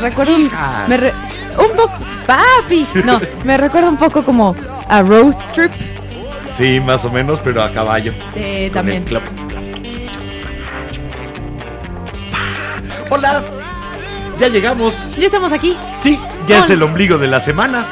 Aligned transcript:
Recuerda 0.00 0.34
un, 0.34 0.50
me 0.88 0.96
re- 0.96 1.12
un 1.58 1.76
poco 1.76 1.92
papi. 2.26 2.86
No, 3.04 3.20
me 3.44 3.56
recuerda 3.56 3.88
un 3.88 3.96
poco 3.96 4.22
como 4.24 4.54
a 4.88 5.02
road 5.02 5.34
trip. 5.54 5.72
Sí, 6.56 6.80
más 6.80 7.04
o 7.04 7.10
menos, 7.10 7.38
pero 7.42 7.62
a 7.62 7.70
caballo. 7.70 8.12
Sí, 8.34 8.64
Con 8.66 8.72
también. 8.74 9.04
clap. 9.04 9.22
Hola, 13.10 13.42
ya 14.38 14.48
llegamos. 14.48 15.16
Ya 15.16 15.26
estamos 15.26 15.52
aquí. 15.52 15.76
Sí, 16.00 16.18
ya 16.46 16.60
es 16.60 16.70
el 16.70 16.82
ombligo 16.82 17.18
de 17.18 17.26
la 17.28 17.40
semana. 17.40 17.86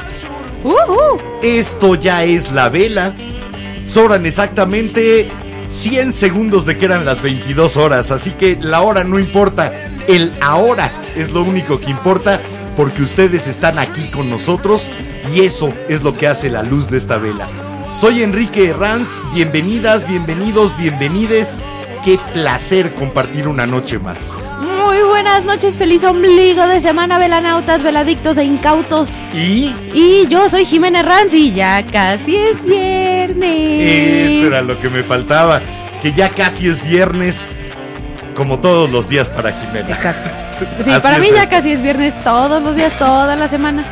Uh, 0.64 0.70
uh. 0.70 1.20
Esto 1.42 1.94
ya 1.94 2.24
es 2.24 2.52
la 2.52 2.68
vela. 2.68 3.14
Sobran 3.84 4.26
exactamente 4.26 5.30
100 5.70 6.12
segundos 6.12 6.66
de 6.66 6.76
que 6.76 6.84
eran 6.84 7.04
las 7.04 7.22
22 7.22 7.76
horas, 7.76 8.10
así 8.10 8.32
que 8.32 8.58
la 8.60 8.82
hora 8.82 9.02
no 9.04 9.18
importa, 9.18 9.72
el 10.06 10.30
ahora 10.42 10.92
es 11.18 11.32
lo 11.32 11.42
único 11.42 11.78
que 11.78 11.90
importa 11.90 12.40
porque 12.76 13.02
ustedes 13.02 13.46
están 13.46 13.78
aquí 13.78 14.08
con 14.10 14.30
nosotros 14.30 14.88
y 15.34 15.40
eso 15.40 15.74
es 15.88 16.02
lo 16.04 16.14
que 16.14 16.28
hace 16.28 16.48
la 16.48 16.62
luz 16.62 16.88
de 16.88 16.98
esta 16.98 17.18
vela. 17.18 17.48
Soy 17.92 18.22
Enrique 18.22 18.68
Herranz, 18.68 19.08
bienvenidas, 19.34 20.06
bienvenidos, 20.06 20.76
bienvenides. 20.78 21.60
Qué 22.04 22.18
placer 22.32 22.92
compartir 22.92 23.48
una 23.48 23.66
noche 23.66 23.98
más. 23.98 24.30
Muy 24.60 25.00
buenas 25.02 25.44
noches, 25.44 25.76
feliz 25.76 26.04
ombligo 26.04 26.66
de 26.68 26.80
semana, 26.80 27.18
velanautas, 27.18 27.82
veladictos 27.82 28.38
e 28.38 28.44
incautos. 28.44 29.10
Y 29.34 29.74
Y 29.92 30.28
yo 30.28 30.48
soy 30.48 30.64
Jimena 30.64 31.00
Herranz 31.00 31.34
y 31.34 31.52
ya 31.52 31.84
casi 31.84 32.36
es 32.36 32.62
viernes. 32.62 34.30
Eso 34.30 34.46
era 34.46 34.62
lo 34.62 34.78
que 34.78 34.88
me 34.88 35.02
faltaba, 35.02 35.60
que 36.00 36.12
ya 36.12 36.30
casi 36.30 36.68
es 36.68 36.88
viernes, 36.88 37.44
como 38.36 38.60
todos 38.60 38.92
los 38.92 39.08
días 39.08 39.28
para 39.28 39.50
Jimena. 39.50 39.96
Exacto. 39.96 40.37
Sí, 40.84 40.90
Así 40.90 41.00
para 41.00 41.18
mí 41.18 41.28
ya 41.32 41.42
esto. 41.44 41.50
casi 41.50 41.72
es 41.72 41.82
viernes 41.82 42.14
todos 42.24 42.62
los 42.62 42.76
días, 42.76 42.96
toda 42.98 43.36
la 43.36 43.48
semana. 43.48 43.84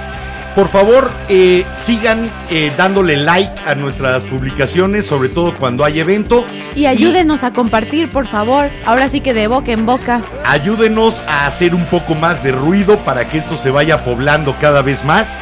Por 0.56 0.68
favor, 0.68 1.10
eh, 1.28 1.66
sigan 1.74 2.30
eh, 2.48 2.72
dándole 2.78 3.18
like 3.18 3.52
a 3.66 3.74
nuestras 3.74 4.24
publicaciones, 4.24 5.04
sobre 5.04 5.28
todo 5.28 5.54
cuando 5.54 5.84
hay 5.84 6.00
evento. 6.00 6.46
Y 6.74 6.86
ayúdenos 6.86 7.44
a 7.44 7.52
compartir, 7.52 8.08
por 8.08 8.26
favor. 8.26 8.70
Ahora 8.86 9.10
sí 9.10 9.20
que 9.20 9.34
de 9.34 9.48
boca 9.48 9.72
en 9.72 9.84
boca. 9.84 10.22
Ayúdenos 10.46 11.22
a 11.28 11.46
hacer 11.46 11.74
un 11.74 11.84
poco 11.84 12.14
más 12.14 12.42
de 12.42 12.52
ruido 12.52 12.96
para 13.00 13.28
que 13.28 13.36
esto 13.36 13.58
se 13.58 13.70
vaya 13.70 14.02
poblando 14.02 14.56
cada 14.58 14.80
vez 14.80 15.04
más. 15.04 15.38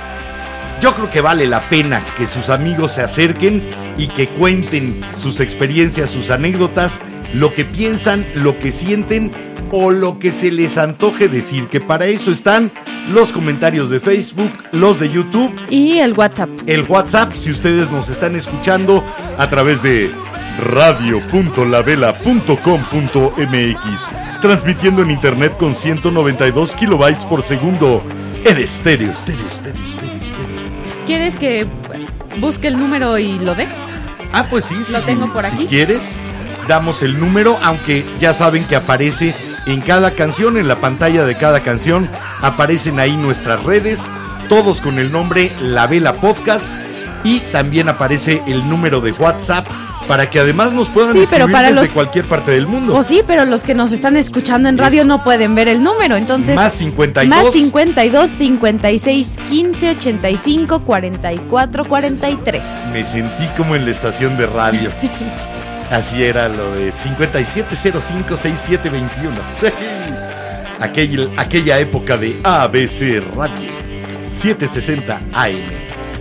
Yo 0.81 0.93
creo 0.95 1.09
que 1.09 1.21
vale 1.21 1.47
la 1.47 1.69
pena 1.69 2.03
que 2.19 2.27
sus 2.27 2.51
amigos 2.51 2.91
se 2.91 3.03
acerquen 3.03 3.63
y 3.97 4.09
que 4.09 4.29
cuenten 4.29 5.01
sus 5.15 5.39
experiencias, 5.39 6.11
sus 6.11 6.31
anécdotas, 6.31 7.01
lo 7.33 7.53
que 7.55 7.65
piensan, 7.65 8.27
lo 8.35 8.59
que 8.59 8.73
sienten 8.73 9.33
o 9.77 9.91
lo 9.91 10.19
que 10.21 10.31
se 10.31 10.53
les 10.53 10.79
antoje 10.79 11.29
decir, 11.29 11.67
que 11.69 11.81
para 11.81 12.07
eso 12.07 12.31
están 12.31 12.71
los 13.09 13.33
comentarios 13.33 13.91
de 13.91 13.99
Facebook, 13.99 14.53
los 14.71 15.01
de 15.01 15.11
YouTube 15.11 15.53
Y 15.69 15.99
el 15.99 16.13
WhatsApp. 16.13 16.49
el 16.67 16.83
WhatsApp 16.83 17.35
si 17.35 17.51
ustedes 17.51 17.91
nos 17.91 18.09
están 18.09 18.37
escuchando 18.37 19.03
a 19.37 19.49
través 19.49 19.83
de 19.83 20.13
radio.lavela.com.mx, 22.65 24.41
transmitiendo 24.41 25.03
en 25.03 25.11
internet 25.11 25.57
con 25.59 25.75
192 25.75 26.75
kilobytes 26.75 27.25
por 27.25 27.43
segundo 27.43 28.03
en 28.45 28.59
estéreo, 28.59 29.11
estéreo, 29.11 29.47
estéreo, 29.47 29.83
estéreo, 29.83 30.15
estéreo. 30.15 30.65
¿Quieres 31.07 31.37
que 31.37 31.67
busque 32.41 32.69
el 32.69 32.79
número 32.79 33.19
y 33.19 33.39
lo 33.39 33.55
dé? 33.55 33.67
Ah, 34.33 34.47
pues 34.49 34.65
sí, 34.67 34.77
Lo 34.91 35.01
si- 35.01 35.05
tengo 35.07 35.33
por 35.33 35.45
si 35.45 35.55
aquí. 35.55 35.67
quieres, 35.67 36.03
damos 36.69 37.03
el 37.03 37.19
número, 37.19 37.59
aunque 37.63 38.05
ya 38.19 38.33
saben 38.35 38.67
que 38.67 38.77
aparece 38.77 39.35
en 39.67 39.81
cada 39.81 40.11
canción, 40.13 40.57
en 40.57 40.69
la 40.69 40.81
pantalla 40.81 41.25
de 41.27 41.37
cada 41.37 41.63
canción, 41.63 42.09
aparecen 42.43 42.99
ahí 43.01 43.17
nuestras 43.17 43.63
redes, 43.65 44.11
todos 44.49 44.81
con 44.81 44.99
el 44.99 45.11
nombre 45.13 45.51
La 45.63 45.87
Vela 45.87 46.15
Podcast, 46.15 46.71
y 47.25 47.41
también 47.41 47.89
aparece 47.89 48.43
el 48.47 48.69
número 48.69 49.01
de 49.01 49.13
WhatsApp 49.13 49.67
para 50.07 50.29
que 50.29 50.39
además 50.39 50.73
nos 50.73 50.91
puedan 50.91 51.13
Sí, 51.15 51.21
pero 51.31 51.45
escribir 51.45 51.53
para 51.53 51.69
desde 51.69 51.81
los- 51.85 51.91
cualquier 51.93 52.29
parte 52.29 52.51
del 52.51 52.67
mundo. 52.67 52.95
O 52.95 53.03
sí, 53.03 53.23
pero 53.27 53.47
los 53.47 53.63
que 53.63 53.75
nos 53.75 53.91
están 53.91 54.19
escuchando 54.19 54.69
en 54.69 54.77
radio 54.77 55.01
Es- 55.01 55.07
no 55.07 55.23
pueden 55.25 55.55
ver 55.55 55.67
el 55.69 55.83
número, 55.83 56.17
entonces... 56.17 56.55
Más 56.55 56.75
52. 56.75 57.45
Más 57.45 57.51
52 57.55 58.29
56 58.29 59.31
15 59.49 59.91
85 59.93 60.81
44 60.85 61.85
43. 61.87 62.63
Me 62.93 63.03
sentí 63.07 63.47
como 63.57 63.75
en 63.77 63.87
la 63.87 63.93
estación 63.93 64.37
de 64.37 64.47
radio. 64.47 64.91
Así 65.95 66.23
era 66.25 66.49
lo 66.49 66.75
de 66.75 66.93
57056721. 66.93 68.91
Aquella, 70.81 71.29
aquella 71.37 71.79
época 71.79 72.17
de 72.17 72.41
ABC 72.43 73.23
Radio 73.33 73.71
760 74.29 75.21
AM. 75.33 75.71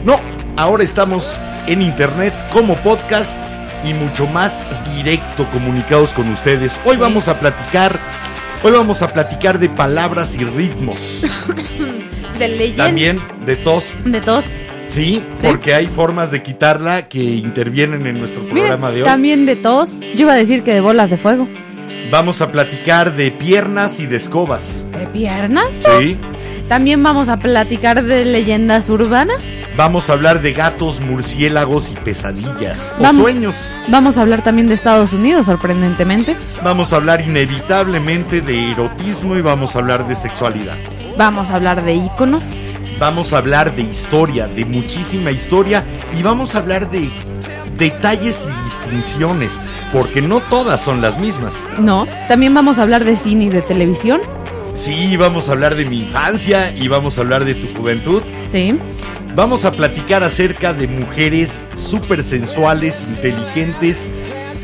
No, 0.06 0.22
ahora 0.58 0.84
estamos 0.84 1.40
en 1.66 1.82
internet 1.82 2.36
como 2.52 2.76
podcast 2.84 3.36
y 3.84 3.96
mucho 3.96 4.28
más 4.28 4.64
directo 4.96 5.50
comunicados 5.50 6.14
con 6.14 6.30
ustedes. 6.30 6.80
Hoy 6.86 6.98
vamos 6.98 7.28
a 7.28 7.40
platicar, 7.40 8.00
hoy 8.62 8.74
vamos 8.74 9.02
a 9.02 9.12
platicar 9.12 9.58
de 9.58 9.70
palabras 9.70 10.36
y 10.36 10.46
ritmos. 10.46 11.26
De. 12.38 12.74
También 12.76 13.22
de 13.46 13.56
tos 13.56 13.96
De 14.06 14.22
todos. 14.22 14.46
Sí, 14.94 15.24
Sí. 15.40 15.48
porque 15.48 15.74
hay 15.74 15.88
formas 15.88 16.30
de 16.32 16.44
quitarla 16.44 17.08
que 17.10 17.24
intervienen 17.24 18.06
en 18.06 18.20
nuestro 18.20 18.44
programa 18.46 18.88
Miren, 18.90 18.94
de 18.96 19.02
hoy. 19.04 19.08
también 19.10 19.46
de 19.46 19.56
todos. 19.56 19.98
Yo 20.00 20.22
iba 20.22 20.34
a 20.34 20.36
decir 20.36 20.64
que 20.64 20.74
de 20.74 20.82
bolas 20.82 21.10
de 21.10 21.18
fuego. 21.18 21.48
Vamos 22.12 22.42
a 22.42 22.52
platicar 22.52 23.16
de 23.16 23.32
piernas 23.32 24.00
y 24.00 24.06
de 24.06 24.18
escobas. 24.18 24.84
¿De 24.98 25.08
piernas? 25.08 25.66
Sí. 26.00 26.18
También 26.70 27.02
vamos 27.04 27.28
a 27.28 27.38
platicar 27.38 28.04
de 28.04 28.24
leyendas 28.24 28.88
urbanas. 28.88 29.40
Vamos 29.76 30.10
a 30.10 30.14
hablar 30.14 30.42
de 30.42 30.54
gatos, 30.54 31.02
murciélagos 31.02 31.92
y 31.92 31.96
pesadillas. 31.96 32.94
O 33.00 33.14
sueños. 33.14 33.72
Vamos 33.90 34.18
a 34.18 34.22
hablar 34.22 34.44
también 34.44 34.68
de 34.68 34.76
Estados 34.76 35.12
Unidos, 35.14 35.48
sorprendentemente. 35.48 36.38
Vamos 36.64 36.94
a 36.94 36.98
hablar 36.98 37.22
inevitablemente 37.22 38.42
de 38.42 38.72
erotismo 38.72 39.36
y 39.36 39.42
vamos 39.42 39.76
a 39.76 39.80
hablar 39.80 40.08
de 40.08 40.16
sexualidad. 40.16 40.76
Vamos 41.18 41.50
a 41.52 41.56
hablar 41.56 41.84
de 41.84 41.96
íconos. 41.96 42.46
Vamos 43.00 43.34
a 43.34 43.38
hablar 43.38 43.76
de 43.76 43.82
historia, 43.82 44.48
de 44.48 44.66
muchísima 44.66 45.32
historia 45.32 45.86
y 46.18 46.24
vamos 46.24 46.56
a 46.56 46.60
hablar 46.60 46.90
de 46.90 47.10
detalles 47.78 48.48
y 48.48 48.64
distinciones, 48.64 49.60
porque 49.92 50.22
no 50.22 50.40
todas 50.42 50.82
son 50.82 51.02
las 51.02 51.20
mismas. 51.20 51.54
No. 51.80 52.08
También 52.28 52.54
vamos 52.54 52.80
a 52.80 52.84
hablar 52.84 53.04
de 53.04 53.18
cine 53.18 53.46
y 53.46 53.50
de 53.50 53.62
televisión. 53.62 54.22
Sí, 54.74 55.18
vamos 55.18 55.50
a 55.50 55.54
hablar 55.54 55.76
de 55.76 55.86
mi 55.86 56.00
infancia 56.00 56.74
y 56.76 56.88
vamos 56.88 57.18
a 57.18 57.22
hablar 57.22 57.46
de 57.46 57.56
tu 57.56 57.68
juventud. 57.76 58.22
Sí. 58.52 58.78
Vamos 59.36 59.66
a 59.66 59.72
platicar 59.72 60.24
acerca 60.24 60.74
de 60.74 60.88
mujeres 60.88 61.68
súper 61.76 62.24
sensuales, 62.24 63.04
inteligentes, 63.10 64.08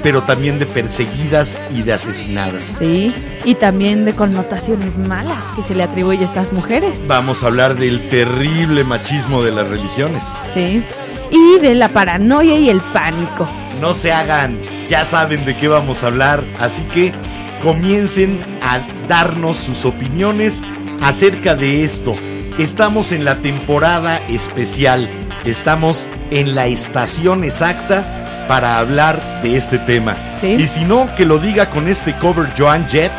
pero 0.02 0.24
también 0.24 0.60
de 0.60 0.66
perseguidas 0.66 1.62
y 1.76 1.82
de 1.84 1.94
asesinadas. 1.94 2.76
Sí. 2.80 3.14
Y 3.46 3.56
también 3.56 4.06
de 4.06 4.14
connotaciones 4.14 4.98
malas 4.98 5.44
que 5.56 5.64
se 5.64 5.76
le 5.76 5.84
atribuye 5.84 6.22
a 6.22 6.26
estas 6.26 6.54
mujeres. 6.54 7.02
Vamos 7.08 7.44
a 7.44 7.48
hablar 7.48 7.76
del 7.76 8.08
terrible 8.10 8.84
machismo 8.84 9.44
de 9.44 9.52
las 9.52 9.68
religiones. 9.70 10.24
Sí. 10.54 10.84
y 11.32 11.60
de 11.60 11.76
la 11.76 11.90
paranoia 11.90 12.58
y 12.58 12.70
el 12.70 12.82
pánico. 12.92 13.48
No 13.80 13.94
se 13.94 14.12
hagan, 14.12 14.60
ya 14.88 15.06
saben 15.06 15.46
de 15.46 15.56
qué 15.56 15.68
vamos 15.68 16.04
a 16.04 16.08
hablar, 16.08 16.44
así 16.60 16.84
que 16.86 17.14
comiencen 17.62 18.44
a 18.62 18.80
darnos 19.08 19.58
sus 19.58 19.86
opiniones 19.86 20.64
acerca 21.02 21.56
de 21.56 21.84
esto. 21.84 22.16
Estamos 22.58 23.12
en 23.12 23.26
la 23.26 23.42
temporada 23.42 24.18
especial, 24.28 25.10
estamos 25.46 26.08
en 26.32 26.56
la 26.56 26.66
estación 26.68 27.44
exacta 27.44 28.29
para 28.50 28.80
hablar 28.80 29.22
de 29.44 29.56
este 29.56 29.78
tema. 29.78 30.18
Sí. 30.42 30.48
Y 30.48 30.66
si 30.66 30.84
no, 30.84 31.14
que 31.16 31.24
lo 31.24 31.38
diga 31.38 31.70
con 31.70 31.88
este 31.88 32.18
cover 32.18 32.50
Joan 32.58 32.88
Jett, 32.90 33.12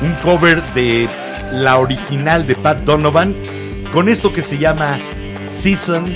un 0.00 0.14
cover 0.22 0.62
de 0.72 1.06
la 1.52 1.76
original 1.76 2.46
de 2.46 2.54
Pat 2.54 2.80
Donovan, 2.80 3.36
con 3.92 4.08
esto 4.08 4.32
que 4.32 4.40
se 4.40 4.56
llama 4.56 4.98
Season 5.44 6.06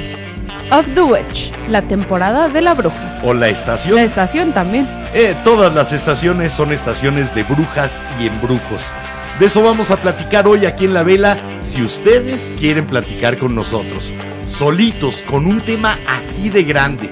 Of 0.71 0.87
the 0.95 1.03
Witch, 1.03 1.53
la 1.69 1.83
temporada 1.83 2.49
de 2.49 2.63
la 2.63 2.73
bruja. 2.73 3.21
o 3.23 3.35
la 3.35 3.49
estación. 3.49 3.97
La 3.97 4.03
estación 4.03 4.53
también. 4.53 4.89
Eh, 5.13 5.37
todas 5.45 5.75
las 5.75 5.93
estaciones 5.93 6.51
son 6.51 6.73
estaciones 6.73 7.35
de 7.35 7.43
brujas 7.43 8.03
y 8.19 8.29
embrujos. 8.29 8.95
De 9.39 9.45
eso 9.45 9.63
vamos 9.63 9.91
a 9.91 10.01
platicar 10.01 10.47
hoy 10.47 10.65
aquí 10.65 10.87
en 10.87 10.95
la 10.95 11.03
vela, 11.03 11.37
si 11.61 11.83
ustedes 11.83 12.55
quieren 12.59 12.87
platicar 12.87 13.37
con 13.37 13.55
nosotros. 13.55 14.11
Solitos, 14.47 15.23
con 15.29 15.45
un 15.45 15.61
tema 15.61 15.99
así 16.09 16.49
de 16.49 16.63
grande, 16.63 17.11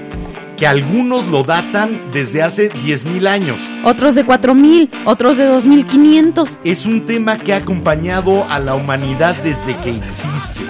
que 0.63 0.67
algunos 0.67 1.27
lo 1.27 1.43
datan 1.43 2.13
desde 2.13 2.41
hace 2.41 2.71
10.000 2.71 3.27
años. 3.27 3.59
Otros 3.83 4.15
de 4.15 4.25
4000, 4.25 4.89
otros 5.03 5.35
de 5.35 5.45
2500. 5.45 6.61
Es 6.63 6.85
un 6.85 7.05
tema 7.05 7.37
que 7.37 7.53
ha 7.53 7.57
acompañado 7.57 8.45
a 8.49 8.59
la 8.59 8.73
humanidad 8.73 9.35
desde 9.43 9.77
que 9.81 9.89
existe. 9.89 10.61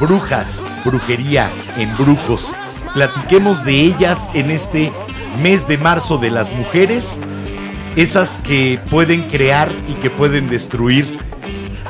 Brujas, 0.00 0.64
brujería, 0.86 1.50
embrujos. 1.76 2.54
Platiquemos 2.94 3.62
de 3.66 3.82
ellas 3.82 4.30
en 4.32 4.50
este 4.50 4.90
mes 5.42 5.68
de 5.68 5.76
marzo 5.76 6.16
de 6.16 6.30
las 6.30 6.50
mujeres. 6.54 7.18
Esas 7.96 8.38
que 8.42 8.80
pueden 8.88 9.24
crear 9.24 9.70
y 9.86 9.96
que 9.96 10.08
pueden 10.08 10.48
destruir 10.48 11.18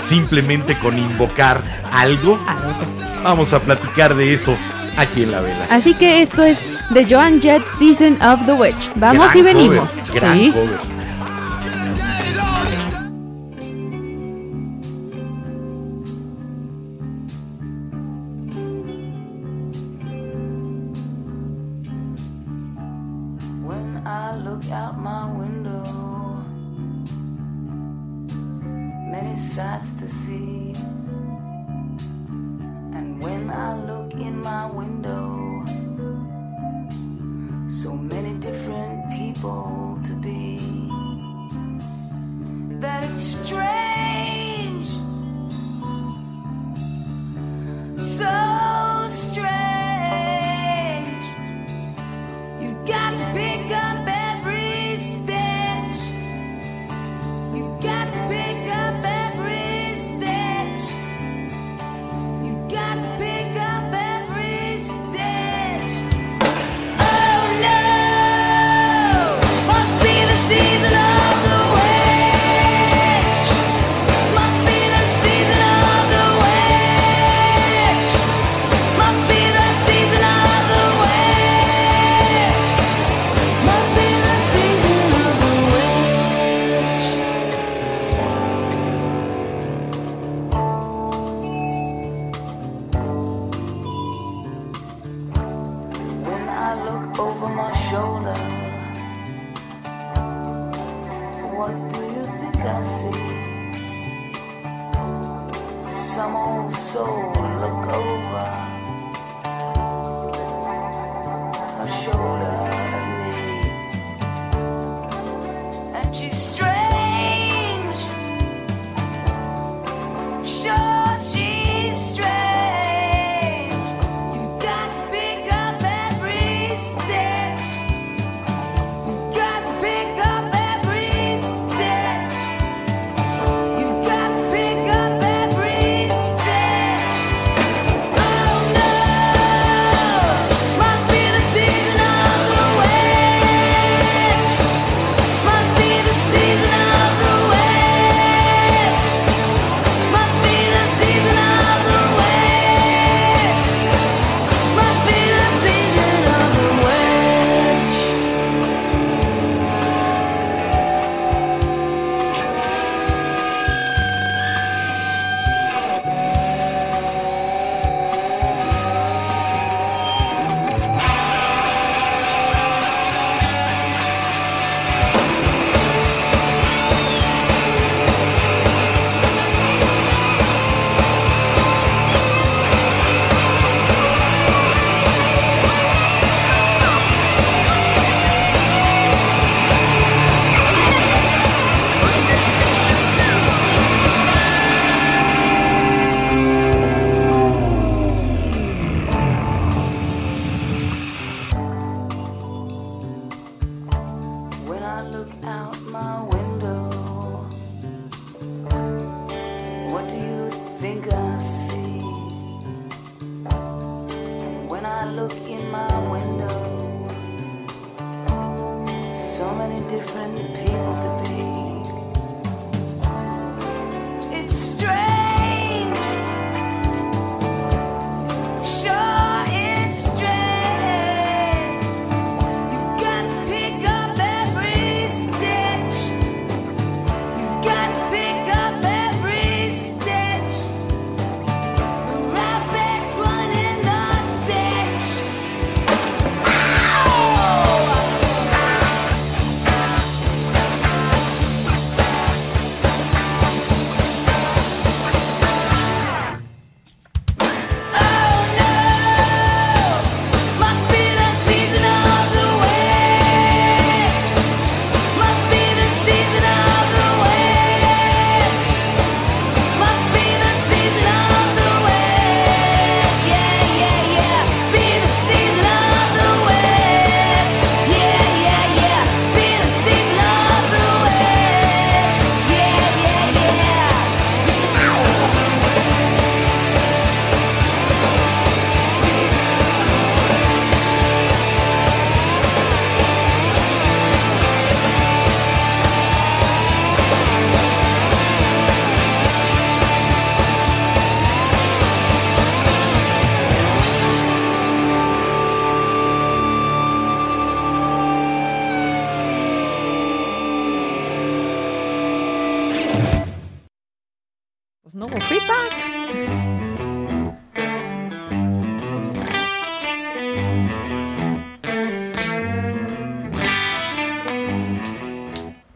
simplemente 0.00 0.76
con 0.80 0.98
invocar 0.98 1.62
algo. 1.92 2.40
Vamos 3.22 3.52
a 3.52 3.60
platicar 3.60 4.16
de 4.16 4.34
eso 4.34 4.56
aquí 4.96 5.22
en 5.22 5.30
la 5.30 5.40
vela. 5.42 5.68
Así 5.70 5.94
que 5.94 6.22
esto 6.22 6.42
es 6.42 6.58
The 6.92 7.04
Joan 7.04 7.40
Jett 7.40 7.62
Season 7.78 8.20
of 8.20 8.46
the 8.46 8.54
Witch. 8.54 8.90
Vamos 8.96 9.32
Gran 9.32 9.38
y 9.38 9.42
venimos. 9.42 9.92
cover, 9.92 10.20
gran 10.20 10.38
Sí. 10.38 10.50
cover. 10.52 10.99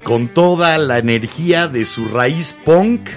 Con 0.04 0.28
toda 0.28 0.78
la 0.78 0.98
energía 0.98 1.66
de 1.66 1.84
su 1.84 2.06
raíz 2.06 2.54
punk. 2.64 3.08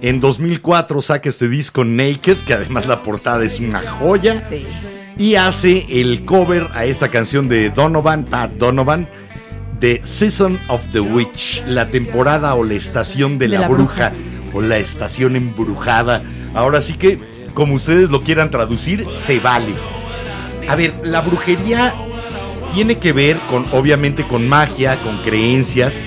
En 0.00 0.20
2004 0.20 1.02
saca 1.02 1.28
este 1.28 1.48
disco 1.48 1.84
Naked, 1.84 2.38
que 2.46 2.54
además 2.54 2.86
la 2.86 3.02
portada 3.02 3.44
es 3.44 3.60
una 3.60 3.82
joya. 3.82 4.48
Sí. 4.48 4.64
Y 5.18 5.34
hace 5.34 5.86
el 5.88 6.24
cover 6.24 6.68
a 6.72 6.84
esta 6.84 7.08
canción 7.08 7.48
de 7.48 7.70
Donovan, 7.70 8.24
Pat 8.24 8.52
Donovan, 8.52 9.08
de 9.80 10.00
Season 10.04 10.58
of 10.68 10.80
the 10.92 11.00
Witch, 11.00 11.64
la 11.66 11.88
temporada 11.88 12.54
o 12.54 12.64
la 12.64 12.74
estación 12.74 13.38
de, 13.38 13.48
la, 13.48 13.68
bruja, 13.68 14.12
o 14.54 14.60
la 14.60 14.78
estación 14.78 15.36
embrujada. 15.36 16.22
Ahora 16.54 16.80
sí 16.80 16.94
que, 16.94 17.18
como 17.54 17.74
ustedes 17.74 18.10
lo 18.10 18.22
quieran 18.22 18.50
traducir, 18.50 19.06
se 19.10 19.40
vale. 19.40 19.74
A 20.68 20.76
ver, 20.76 20.94
la 21.02 21.22
brujería 21.22 21.94
tiene 22.74 22.98
que 22.98 23.12
ver 23.12 23.36
con, 23.50 23.66
obviamente, 23.72 24.26
con 24.26 24.48
magia, 24.48 25.00
con 25.02 25.22
creencias, 25.22 26.02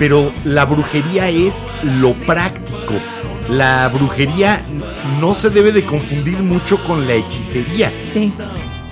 pero 0.00 0.32
la 0.44 0.64
brujería 0.64 1.28
es 1.28 1.68
lo 2.00 2.14
práctico. 2.14 2.94
La 3.50 3.86
brujería 3.88 4.62
no 5.20 5.34
se 5.34 5.50
debe 5.50 5.72
de 5.72 5.84
confundir 5.84 6.38
mucho 6.38 6.82
con 6.84 7.06
la 7.06 7.14
hechicería 7.14 7.92
Sí. 8.12 8.32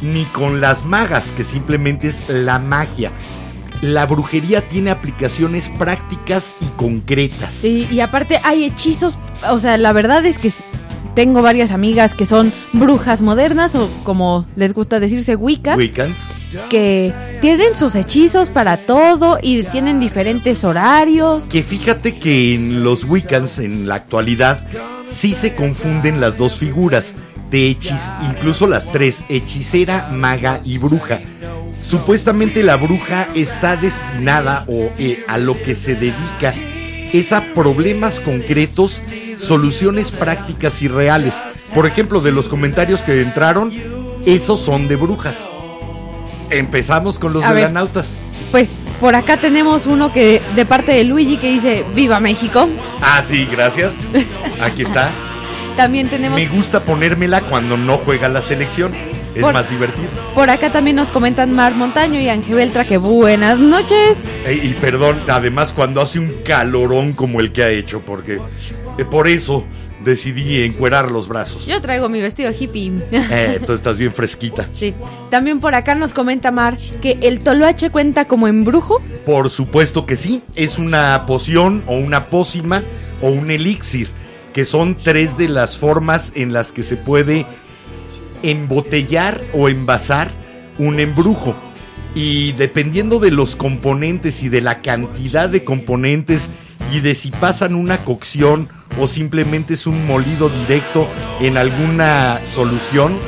ni 0.03 0.25
con 0.27 0.61
las 0.61 0.85
magas, 0.85 1.31
que 1.31 1.45
simplemente 1.45 2.09
es 2.09 2.29
la 2.29 2.59
magia. 2.59 3.11
La 3.81 4.05
brujería 4.05 4.69
tiene 4.69 4.91
aplicaciones 4.91 5.71
prácticas 5.79 6.55
y 6.61 6.67
concretas. 6.77 7.55
Sí, 7.55 7.89
y 7.91 8.01
aparte 8.01 8.39
hay 8.45 8.65
hechizos, 8.65 9.17
o 9.51 9.59
sea, 9.59 9.79
la 9.79 9.93
verdad 9.93 10.27
es 10.27 10.37
que 10.37 10.53
tengo 11.19 11.43
varias 11.43 11.73
amigas 11.73 12.15
que 12.15 12.25
son 12.25 12.53
brujas 12.73 13.23
modernas 13.23 13.75
o 13.75 13.91
como 14.05 14.47
les 14.55 14.73
gusta 14.73 15.01
decirse 15.01 15.35
Wicca, 15.35 15.75
Wiccans. 15.75 16.17
que 16.71 17.13
tienen 17.41 17.75
sus 17.75 17.97
hechizos 17.97 18.51
para 18.51 18.77
todo 18.77 19.37
y 19.43 19.65
tienen 19.65 19.99
diferentes 19.99 20.63
horarios. 20.63 21.47
Que 21.47 21.65
fíjate 21.65 22.17
que 22.17 22.55
en 22.55 22.85
los 22.85 23.03
Wiccans 23.03 23.59
en 23.59 23.89
la 23.89 23.97
actualidad 23.97 24.65
sí 25.05 25.35
se 25.35 25.57
confunden 25.57 26.21
las 26.21 26.39
dos 26.39 26.55
figuras 26.55 27.15
de 27.51 27.69
hechis, 27.69 28.13
incluso 28.31 28.69
las 28.69 28.93
tres, 28.93 29.25
hechicera, 29.29 30.11
maga 30.13 30.61
y 30.65 30.79
bruja. 30.79 31.19
Supuestamente 31.83 32.63
la 32.63 32.77
bruja 32.77 33.27
está 33.35 33.75
destinada 33.75 34.65
o 34.69 34.93
eh, 35.01 35.25
a 35.27 35.37
lo 35.37 35.61
que 35.61 35.75
se 35.75 35.97
dedica 35.97 36.55
es 37.13 37.33
a 37.33 37.55
problemas 37.55 38.21
concretos, 38.21 39.03
soluciones 39.37 40.11
prácticas 40.11 40.83
y 40.83 40.89
reales. 40.89 41.41
Por 41.75 41.87
ejemplo, 41.87 42.21
de 42.21 42.33
los 42.33 42.49
comentarios 42.49 43.03
que 43.03 43.23
entraron, 43.23 43.73
esos 44.27 44.61
son 44.61 44.89
de 44.89 44.97
bruja. 44.97 45.35
Empezamos 46.51 47.19
con 47.19 47.33
los 47.33 47.45
A 47.45 47.49
ver. 47.53 47.65
velanautas. 47.65 48.19
Pues 48.51 48.71
por 49.01 49.15
acá 49.15 49.37
tenemos 49.37 49.87
uno 49.87 50.13
que 50.13 50.41
de 50.57 50.65
parte 50.65 50.93
de 50.93 51.05
Luigi 51.05 51.37
que 51.37 51.51
dice 51.53 51.85
Viva 51.95 52.21
México. 52.21 52.69
Ah, 53.01 53.23
sí, 53.23 53.47
gracias. 53.51 53.95
Aquí 54.63 54.83
está. 54.83 55.11
También 55.77 56.09
tenemos 56.09 56.37
Me 56.39 56.47
gusta 56.49 56.81
ponérmela 56.81 57.41
cuando 57.43 57.77
no 57.77 57.99
juega 57.99 58.29
la 58.29 58.43
selección. 58.43 58.93
Es 59.35 59.43
Por- 59.43 59.53
más 59.53 59.71
divertido. 59.71 60.09
por 60.35 60.51
acá 60.51 60.71
también 60.71 60.97
nos 60.97 61.11
comentan 61.11 61.53
Mar 61.55 61.75
Montaño 61.75 62.21
y 62.21 62.29
Ángel 62.29 62.55
Beltra 62.57 62.85
que 62.85 62.97
buenas 62.97 63.59
noches. 63.59 64.19
Y 64.63 64.69
perdón, 64.75 65.19
además 65.29 65.73
cuando 65.73 66.01
hace 66.01 66.19
un 66.19 66.33
calorón 66.45 67.13
como 67.13 67.41
el 67.41 67.53
que 67.53 67.63
ha 67.63 67.71
hecho, 67.71 68.01
porque 68.01 68.41
eh, 68.99 69.05
por 69.05 69.29
eso 69.29 69.65
decidí 70.05 70.63
encuerar 70.65 71.11
los 71.11 71.29
brazos. 71.29 71.67
Yo 71.67 71.81
traigo 71.83 72.09
mi 72.09 72.21
vestido 72.21 72.51
hippie. 72.59 72.93
Eh, 73.13 73.61
tú 73.67 73.73
estás 73.75 73.97
bien 73.99 74.13
fresquita. 74.13 74.69
Sí. 74.73 74.95
También 75.31 75.61
por 75.61 75.75
acá 75.75 75.95
nos 75.95 76.15
comenta 76.15 76.51
Mar 76.51 76.79
que 77.03 77.19
el 77.21 77.41
toloache 77.41 77.91
cuenta 77.91 78.25
como 78.27 78.49
embrujo. 78.49 79.03
Por 79.27 79.51
supuesto 79.51 80.07
que 80.07 80.17
sí, 80.17 80.43
es 80.55 80.79
una 80.79 81.27
poción 81.27 81.85
o 81.87 81.95
una 81.97 82.27
pócima 82.27 82.83
o 83.21 83.29
un 83.29 83.51
elixir, 83.51 84.09
que 84.55 84.65
son 84.65 84.97
tres 84.97 85.37
de 85.37 85.49
las 85.49 85.77
formas 85.77 86.33
en 86.35 86.53
las 86.53 86.73
que 86.73 86.83
se 86.83 86.97
puede 86.97 87.45
embotellar 88.43 89.41
o 89.53 89.69
envasar 89.69 90.31
un 90.79 91.01
embrujo. 91.01 91.55
Y 92.15 92.53
dependiendo 92.53 93.19
de 93.19 93.31
los 93.31 93.57
componentes 93.57 94.43
y 94.43 94.49
de 94.49 94.61
la 94.61 94.81
cantidad 94.81 95.49
de 95.49 95.65
componentes 95.65 96.51
y 96.93 97.01
de 97.01 97.15
si 97.15 97.31
pasan 97.31 97.75
una 97.75 97.99
cocción 97.99 98.69
o 98.99 99.07
simplemente 99.07 99.75
es 99.75 99.87
un 99.87 100.07
molido 100.07 100.49
directo 100.49 101.07
en 101.41 101.57
alguna 101.57 102.41
solución, 102.45 103.19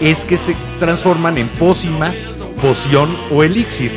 es 0.00 0.24
que 0.24 0.36
se 0.36 0.56
transforman 0.78 1.38
en 1.38 1.48
pócima, 1.48 2.12
poción 2.60 3.14
o 3.30 3.42
elixir. 3.44 3.92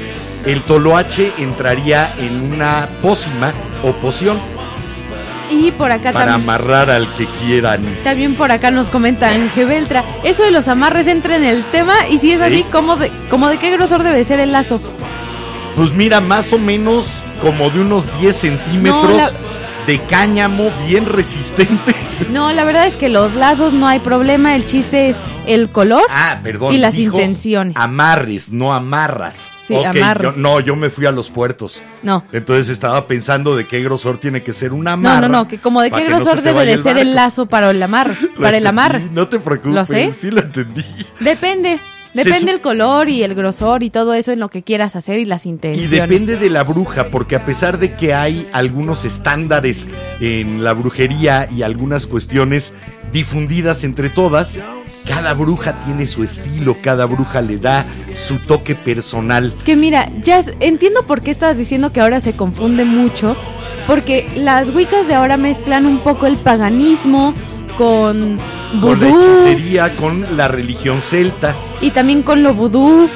El 0.46 0.62
toloache 0.62 1.34
entraría 1.40 2.14
en 2.18 2.54
una 2.54 2.88
pócima 3.02 3.54
o 3.84 3.92
poción 3.94 4.38
Y 5.50 5.72
por 5.72 5.92
acá 5.92 6.12
para 6.12 6.32
también. 6.32 6.50
amarrar 6.50 6.90
al 6.90 7.14
que 7.16 7.26
quieran. 7.26 7.82
También 8.04 8.36
por 8.36 8.52
acá 8.52 8.72
nos 8.72 8.90
comenta 8.90 9.30
Ángel 9.30 9.68
Beltra. 9.68 10.04
Eso 10.24 10.44
de 10.44 10.52
los 10.52 10.68
amarres 10.68 11.08
entra 11.08 11.36
en 11.36 11.44
el 11.44 11.64
tema. 11.66 11.94
Y 12.10 12.18
si 12.18 12.32
es 12.32 12.40
Sí. 12.40 12.46
así, 12.46 12.66
¿cómo 12.72 12.96
de, 12.98 13.12
como 13.30 13.48
de 13.50 13.58
qué 13.58 13.72
grosor 13.72 14.04
debe 14.04 14.24
ser 14.26 14.40
el 14.40 14.52
lazo? 14.52 14.80
Pues 15.76 15.94
mira, 15.94 16.20
más 16.22 16.52
o 16.54 16.58
menos 16.58 17.24
como 17.42 17.70
de 17.70 17.82
unos 17.82 18.06
10 18.20 18.36
centímetros 18.36 19.04
No, 19.12 19.18
la- 19.18 19.32
de 19.86 20.00
cáñamo 20.02 20.70
bien 20.88 21.06
resistente. 21.06 21.96
No, 22.32 22.52
la 22.52 22.64
verdad 22.64 22.88
es 22.88 22.96
que 22.98 23.10
los 23.10 23.36
lazos 23.36 23.74
no 23.74 23.88
hay 23.88 24.00
problema. 24.00 24.56
El 24.56 24.66
chiste 24.66 25.10
es 25.10 25.16
el 25.46 25.70
color. 25.70 26.02
Ah, 26.10 26.40
perdón. 26.42 26.74
Y 26.74 26.80
las 26.80 26.96
dijo 26.96 27.16
intenciones. 27.20 27.76
Amarres, 27.78 28.52
no 28.52 28.74
amarras. 28.74 29.50
Sí, 29.68 29.76
Ok, 29.76 29.86
amarres. 29.86 30.34
yo- 30.36 30.40
no, 30.42 30.60
yo 30.62 30.76
me 30.78 30.90
fui 30.90 31.06
a 31.06 31.12
los 31.12 31.30
puertos. 31.30 31.82
No. 32.04 32.24
Entonces 32.32 32.70
estaba 32.70 33.06
pensando 33.08 33.56
de 33.56 33.68
qué 33.68 33.82
grosor 33.84 34.18
tiene 34.18 34.42
que 34.44 34.54
ser 34.54 34.72
una 34.74 34.92
No, 34.96 35.10
amarra. 35.10 35.28
no, 35.28 35.40
no, 35.40 35.48
que 35.48 35.58
como 35.58 35.82
de 35.82 35.92
qué 35.92 36.02
no 36.10 36.16
grosor 36.18 36.42
debe 36.42 36.66
de 36.66 36.78
ser 36.82 36.98
el 36.98 37.14
lazo 37.16 37.48
para 37.48 37.70
el 37.70 37.84
amarre, 37.84 38.16
Lo 38.38 38.42
para 38.44 38.58
el 38.58 38.66
amarre. 38.66 39.08
No 39.12 39.28
te 39.28 39.40
preocupes, 39.40 39.74
¿Lo 39.74 39.86
sé? 39.86 40.12
sí 40.14 40.32
lo 40.32 40.42
entendí. 40.42 40.86
Depende, 41.20 41.80
depende 42.14 42.52
el 42.52 42.62
color 42.62 43.10
y 43.10 43.24
el 43.24 43.36
grosor 43.36 43.84
y 43.84 43.90
todo 43.90 44.14
eso 44.14 44.32
en 44.32 44.40
lo 44.40 44.50
que 44.50 44.64
quieras 44.64 44.96
hacer 44.96 45.20
y 45.20 45.26
las 45.26 45.46
Y 45.46 45.50
intenciones. 45.50 45.92
depende 45.92 46.38
de 46.38 46.50
la 46.50 46.64
bruja, 46.64 47.10
porque 47.10 47.36
a 47.36 47.44
pesar 47.46 47.78
de 47.78 47.94
que 47.96 48.14
hay 48.14 48.48
algunos 48.54 49.04
estándares 49.04 49.88
en 50.22 50.64
la 50.64 50.72
brujería 50.74 51.48
y 51.54 51.62
algunas 51.64 52.08
cuestiones 52.08 52.74
difundidas 53.12 53.84
entre 53.84 54.10
todas, 54.10 54.58
cada 55.08 55.34
bruja 55.34 55.80
tiene 55.82 56.08
su 56.08 56.24
estilo, 56.24 56.78
cada 56.82 57.06
bruja 57.06 57.42
le 57.42 57.58
da 57.58 57.86
su 58.16 58.40
toque 58.40 58.76
personal. 58.76 59.54
Que 59.66 59.76
mira, 59.76 60.10
ya 60.22 60.44
entiendo 60.60 61.04
por 61.06 61.22
qué 61.22 61.32
estabas 61.32 61.58
diciendo 61.58 61.92
que 61.92 62.02
ahora 62.02 62.20
se 62.20 62.34
confunde 62.34 62.86
mucho, 62.86 63.36
porque 63.88 64.28
las 64.36 64.70
wiccas 64.70 65.08
de 65.08 65.16
ahora 65.16 65.38
mezclan 65.38 65.86
un 65.86 66.00
poco 66.00 66.26
el 66.28 66.38
paganismo 66.38 67.34
con 67.78 68.38
Con 68.82 69.00
la 69.00 69.08
vudú 69.08 69.34
hechicería, 69.44 69.90
con 69.96 70.36
la 70.38 70.48
religión 70.48 71.02
celta. 71.02 71.56
y 71.82 71.92
también 71.92 72.24
con 72.24 72.44
lo 72.44 72.54
vudú. 72.54 73.10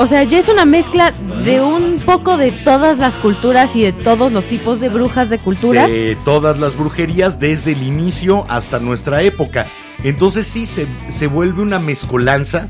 O 0.00 0.06
sea, 0.06 0.22
ya 0.22 0.38
es 0.38 0.48
una 0.48 0.64
mezcla 0.64 1.12
de 1.44 1.60
un 1.60 1.98
poco 1.98 2.36
de 2.36 2.52
todas 2.52 2.98
las 2.98 3.18
culturas 3.18 3.74
y 3.74 3.82
de 3.82 3.92
todos 3.92 4.30
los 4.30 4.46
tipos 4.46 4.78
de 4.78 4.88
brujas 4.90 5.28
de 5.28 5.40
culturas. 5.40 5.90
de 5.90 6.16
todas 6.24 6.60
las 6.60 6.76
brujerías 6.76 7.40
desde 7.40 7.72
el 7.72 7.82
inicio 7.82 8.46
hasta 8.48 8.78
nuestra 8.78 9.22
época. 9.22 9.66
Entonces 10.04 10.46
sí 10.46 10.66
se, 10.66 10.86
se 11.08 11.26
vuelve 11.26 11.62
una 11.62 11.80
mezcolanza, 11.80 12.68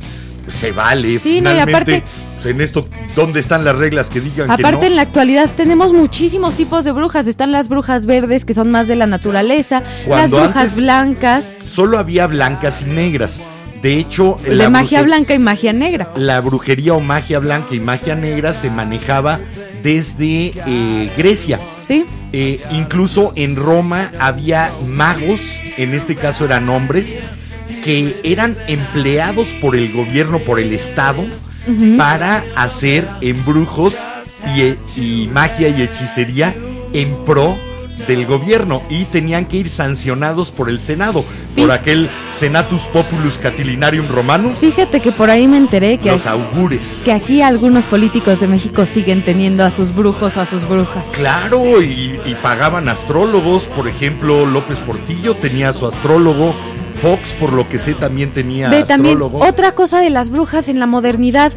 se 0.48 0.72
vale. 0.72 1.18
Sí, 1.18 1.42
no, 1.42 1.50
y 1.50 1.54
finalmente, 1.54 1.96
aparte- 1.96 2.02
pues, 2.36 2.46
en 2.46 2.60
esto, 2.62 2.88
¿dónde 3.14 3.40
están 3.40 3.62
las 3.64 3.76
reglas 3.76 4.08
que 4.08 4.20
digan 4.20 4.50
Aparte 4.50 4.78
que 4.80 4.86
en 4.86 4.92
no? 4.92 4.96
la 4.96 5.02
actualidad 5.02 5.50
tenemos 5.54 5.92
muchísimos 5.92 6.54
tipos 6.54 6.84
de 6.84 6.92
brujas. 6.92 7.26
Están 7.26 7.52
las 7.52 7.68
brujas 7.68 8.06
verdes 8.06 8.46
que 8.46 8.54
son 8.54 8.70
más 8.70 8.88
de 8.88 8.96
la 8.96 9.06
naturaleza, 9.06 9.82
las 10.08 10.30
brujas 10.30 10.76
blancas, 10.76 11.50
Solo 11.66 11.98
había 11.98 12.26
blancas 12.26 12.80
y 12.82 12.86
negras. 12.86 13.40
De 13.82 13.98
hecho, 13.98 14.36
la 14.46 14.70
magia 14.70 15.02
blanca 15.02 15.34
y 15.34 15.38
magia 15.38 15.72
negra. 15.72 16.12
La 16.16 16.40
brujería 16.40 16.94
o 16.94 17.00
magia 17.00 17.38
blanca 17.38 17.74
y 17.74 17.80
magia 17.80 18.14
negra 18.14 18.52
se 18.52 18.70
manejaba 18.70 19.40
desde 19.82 20.52
eh, 20.66 21.12
Grecia. 21.16 21.60
¿Sí? 21.86 22.04
Eh, 22.32 22.60
incluso 22.72 23.32
en 23.36 23.56
Roma 23.56 24.12
había 24.18 24.70
magos, 24.86 25.40
en 25.76 25.94
este 25.94 26.16
caso 26.16 26.44
eran 26.44 26.68
hombres, 26.68 27.16
que 27.84 28.20
eran 28.24 28.56
empleados 28.66 29.48
por 29.60 29.76
el 29.76 29.92
gobierno, 29.92 30.40
por 30.40 30.58
el 30.60 30.72
Estado, 30.72 31.24
para 31.98 32.44
hacer 32.56 33.06
embrujos 33.20 33.98
y, 34.56 35.00
y 35.00 35.28
magia 35.28 35.68
y 35.68 35.82
hechicería 35.82 36.54
en 36.94 37.14
pro 37.26 37.58
del 38.06 38.26
gobierno 38.26 38.82
y 38.88 39.04
tenían 39.04 39.46
que 39.46 39.56
ir 39.58 39.68
sancionados 39.68 40.50
por 40.50 40.68
el 40.68 40.80
Senado, 40.80 41.24
por 41.56 41.70
aquel 41.72 42.08
Senatus 42.30 42.82
Populus 42.88 43.38
Catilinarium 43.38 44.08
Romanus, 44.08 44.58
Fíjate 44.58 45.00
que 45.00 45.12
por 45.12 45.30
ahí 45.30 45.48
me 45.48 45.56
enteré 45.56 45.98
que, 45.98 46.12
los 46.12 46.26
augures. 46.26 47.00
que 47.04 47.12
aquí 47.12 47.42
algunos 47.42 47.84
políticos 47.86 48.40
de 48.40 48.46
México 48.48 48.86
siguen 48.86 49.22
teniendo 49.22 49.64
a 49.64 49.70
sus 49.70 49.94
brujos 49.94 50.36
o 50.36 50.40
a 50.40 50.46
sus 50.46 50.66
brujas. 50.68 51.04
Claro, 51.12 51.82
y, 51.82 52.18
y 52.24 52.34
pagaban 52.42 52.88
astrólogos, 52.88 53.64
por 53.66 53.88
ejemplo, 53.88 54.46
López 54.46 54.78
Portillo 54.80 55.34
tenía 55.36 55.72
su 55.72 55.86
astrólogo, 55.86 56.54
Fox, 57.00 57.34
por 57.34 57.52
lo 57.52 57.68
que 57.68 57.78
sé, 57.78 57.94
también 57.94 58.32
tenía 58.32 58.68
Ve 58.68 58.84
también 58.84 59.16
astrólogo. 59.16 59.44
otra 59.46 59.72
cosa 59.72 60.00
de 60.00 60.10
las 60.10 60.30
brujas 60.30 60.68
en 60.68 60.78
la 60.80 60.86
modernidad. 60.86 61.52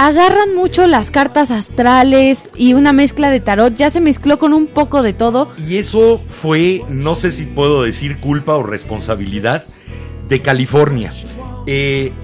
Agarran 0.00 0.54
mucho 0.54 0.86
las 0.86 1.10
cartas 1.10 1.50
astrales 1.50 2.48
y 2.56 2.72
una 2.72 2.94
mezcla 2.94 3.28
de 3.28 3.38
tarot, 3.38 3.74
ya 3.74 3.90
se 3.90 4.00
mezcló 4.00 4.38
con 4.38 4.54
un 4.54 4.66
poco 4.66 5.02
de 5.02 5.12
todo. 5.12 5.52
Y 5.68 5.76
eso 5.76 6.22
fue, 6.24 6.80
no 6.88 7.16
sé 7.16 7.30
si 7.30 7.44
puedo 7.44 7.82
decir 7.82 8.18
culpa 8.18 8.54
o 8.54 8.62
responsabilidad, 8.62 9.62
de 10.26 10.40
California. 10.40 11.12
Eh, 11.66 12.14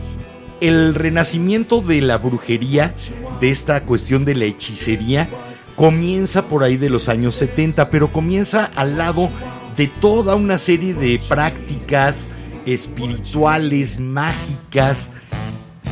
el 0.63 0.95
renacimiento 0.95 1.83
de 1.83 2.01
la 2.01 2.17
brujería, 2.17 2.95
de 3.43 3.51
esta 3.51 3.83
cuestión 3.83 4.25
de 4.25 4.37
la 4.37 4.47
hechicería, 4.47 5.29
comienza 5.75 6.47
por 6.47 6.63
ahí 6.63 6.79
de 6.79 6.89
los 6.89 7.11
años 7.11 7.35
70, 7.35 7.91
pero 7.91 8.11
comienza 8.11 8.71
al 8.75 8.97
lado 8.97 9.31
de 9.77 9.89
toda 9.89 10.35
una 10.35 10.57
serie 10.57 10.95
de 10.95 11.21
prácticas 11.29 12.27
espirituales, 12.65 14.01
mágicas, 14.01 15.11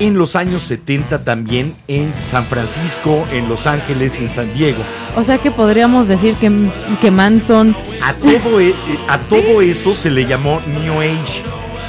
en 0.01 0.19
los 0.19 0.35
años 0.37 0.63
70 0.63 1.25
también 1.25 1.75
en 1.89 2.13
San 2.13 2.45
Francisco, 2.45 3.25
en 3.33 3.49
Los 3.49 3.67
Ángeles, 3.67 4.19
en 4.21 4.29
San 4.29 4.53
Diego. 4.55 4.83
O 5.17 5.23
sea 5.23 5.39
que 5.39 5.51
podríamos 5.51 6.09
decir 6.09 6.35
que, 6.37 6.71
que 7.01 7.11
Manson... 7.11 7.77
A 8.03 8.13
todo, 8.15 8.61
e- 8.61 8.75
a 9.09 9.19
todo 9.19 9.61
eso 9.63 9.95
se 9.95 10.11
le 10.11 10.27
llamó 10.27 10.61
New 10.67 11.01
Age. 11.01 11.43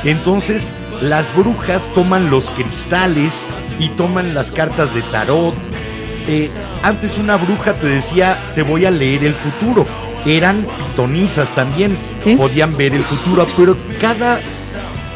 Entonces, 0.03 0.71
las 1.01 1.35
brujas 1.35 1.91
toman 1.93 2.29
los 2.29 2.51
cristales 2.51 3.45
y 3.79 3.89
toman 3.89 4.33
las 4.33 4.51
cartas 4.51 4.93
de 4.93 5.01
tarot. 5.03 5.55
Eh, 6.27 6.49
antes 6.83 7.17
una 7.17 7.37
bruja 7.37 7.73
te 7.73 7.87
decía, 7.87 8.37
te 8.53 8.61
voy 8.61 8.85
a 8.85 8.91
leer 8.91 9.23
el 9.23 9.33
futuro. 9.33 9.85
Eran 10.25 10.65
pitonizas 10.89 11.49
también, 11.55 11.97
Sí. 12.23 12.35
podían 12.35 12.75
ver 12.77 12.93
el 12.95 13.03
futuro, 13.03 13.47
pero 13.55 13.77
cada, 14.01 14.39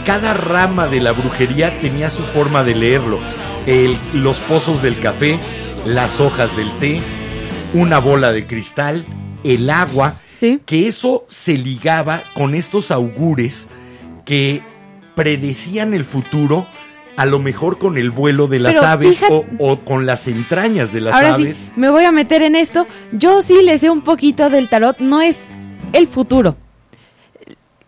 cada 0.09 0.33
rama 0.33 0.87
de 0.87 1.01
la 1.01 1.11
brujería 1.11 1.79
tenía 1.81 2.09
su 2.09 2.23
forma 2.23 2.63
de 2.63 2.73
leerlo. 2.73 3.19
El- 3.67 3.95
los 4.15 4.39
pozos 4.39 4.81
del 4.81 4.99
café, 4.99 5.37
las 5.85 6.19
hojas 6.19 6.57
del 6.57 6.71
té, 6.79 6.99
una 7.75 7.99
bola 7.99 8.31
de 8.31 8.47
cristal, 8.47 9.05
el 9.43 9.69
agua, 9.69 10.15
Sí. 10.39 10.61
que 10.65 10.87
eso 10.87 11.25
se 11.27 11.59
ligaba 11.59 12.23
con 12.33 12.55
estos 12.55 12.89
augures 12.89 13.67
que 14.25 14.63
predecían 15.13 15.93
el 15.93 16.05
futuro, 16.05 16.65
a 17.15 17.27
lo 17.27 17.37
mejor 17.37 17.77
con 17.77 17.99
el 17.99 18.09
vuelo 18.09 18.47
de 18.47 18.57
las 18.57 18.73
Pero 18.77 18.87
aves 18.87 19.09
fíjate- 19.19 19.31
o, 19.59 19.73
o 19.73 19.77
con 19.77 20.07
las 20.07 20.27
entrañas 20.27 20.91
de 20.91 21.01
las 21.01 21.13
Ahora 21.13 21.35
aves. 21.35 21.55
sí, 21.67 21.71
me 21.75 21.89
voy 21.91 22.05
a 22.05 22.11
meter 22.11 22.41
en 22.41 22.55
esto. 22.55 22.87
Yo 23.11 23.43
sí 23.43 23.61
le 23.61 23.77
sé 23.77 23.91
un 23.91 24.01
poquito 24.01 24.49
del 24.49 24.69
tarot, 24.69 24.97
no 25.01 25.21
es 25.21 25.51
el 25.93 26.07
futuro. 26.07 26.55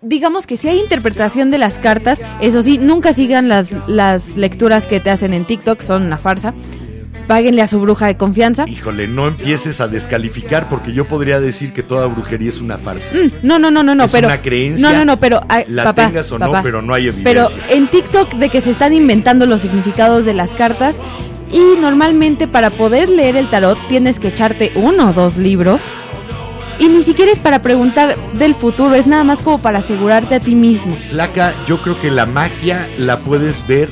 Digamos 0.03 0.47
que 0.47 0.57
si 0.57 0.67
hay 0.67 0.79
interpretación 0.79 1.51
de 1.51 1.59
las 1.59 1.77
cartas, 1.77 2.19
eso 2.41 2.63
sí, 2.63 2.79
nunca 2.79 3.13
sigan 3.13 3.47
las, 3.47 3.69
las 3.87 4.35
lecturas 4.35 4.87
que 4.87 4.99
te 4.99 5.11
hacen 5.11 5.31
en 5.31 5.45
TikTok, 5.45 5.79
son 5.81 6.01
una 6.03 6.17
farsa. 6.17 6.55
Páguenle 7.27 7.61
a 7.61 7.67
su 7.67 7.79
bruja 7.79 8.07
de 8.07 8.17
confianza. 8.17 8.65
Híjole, 8.67 9.07
no 9.07 9.27
empieces 9.27 9.79
a 9.79 9.87
descalificar 9.87 10.69
porque 10.69 10.91
yo 10.91 11.07
podría 11.07 11.39
decir 11.39 11.71
que 11.71 11.83
toda 11.83 12.07
brujería 12.07 12.49
es 12.49 12.59
una 12.61 12.79
farsa. 12.79 13.11
Mm, 13.13 13.45
No, 13.45 13.59
no, 13.59 13.69
no, 13.69 13.83
no, 13.83 13.93
no, 13.93 14.05
Es 14.05 14.11
pero 14.11 14.27
una 14.27 14.41
creencia, 14.41 14.89
No, 14.91 14.97
no, 14.97 15.05
no, 15.05 15.19
pero 15.19 15.39
ay, 15.47 15.65
la 15.67 15.83
papá, 15.83 16.07
tengas 16.07 16.31
o 16.31 16.39
no, 16.39 16.51
pero 16.63 16.81
no 16.81 16.95
hay 16.95 17.11
Pero 17.23 17.43
evidencia. 17.47 17.75
en 17.75 17.87
TikTok 17.87 18.33
de 18.33 18.49
que 18.49 18.59
se 18.59 18.71
están 18.71 18.93
inventando 18.93 19.45
los 19.45 19.61
significados 19.61 20.25
de 20.25 20.33
las 20.33 20.49
cartas 20.55 20.95
y 21.53 21.79
normalmente 21.79 22.47
para 22.47 22.71
poder 22.71 23.07
leer 23.07 23.35
el 23.35 23.51
tarot 23.51 23.77
tienes 23.87 24.19
que 24.19 24.29
echarte 24.29 24.71
uno 24.73 25.11
o 25.11 25.13
dos 25.13 25.37
libros 25.37 25.79
y 26.81 26.87
ni 26.87 27.03
siquiera 27.03 27.31
es 27.31 27.37
para 27.37 27.61
preguntar 27.61 28.17
del 28.33 28.55
futuro, 28.55 28.95
es 28.95 29.05
nada 29.05 29.23
más 29.23 29.39
como 29.39 29.61
para 29.61 29.79
asegurarte 29.79 30.33
a 30.33 30.39
ti 30.39 30.55
mismo. 30.55 30.95
Flaca, 31.11 31.53
yo 31.67 31.79
creo 31.83 31.99
que 32.01 32.09
la 32.09 32.25
magia 32.25 32.89
la 32.97 33.19
puedes 33.19 33.67
ver 33.67 33.89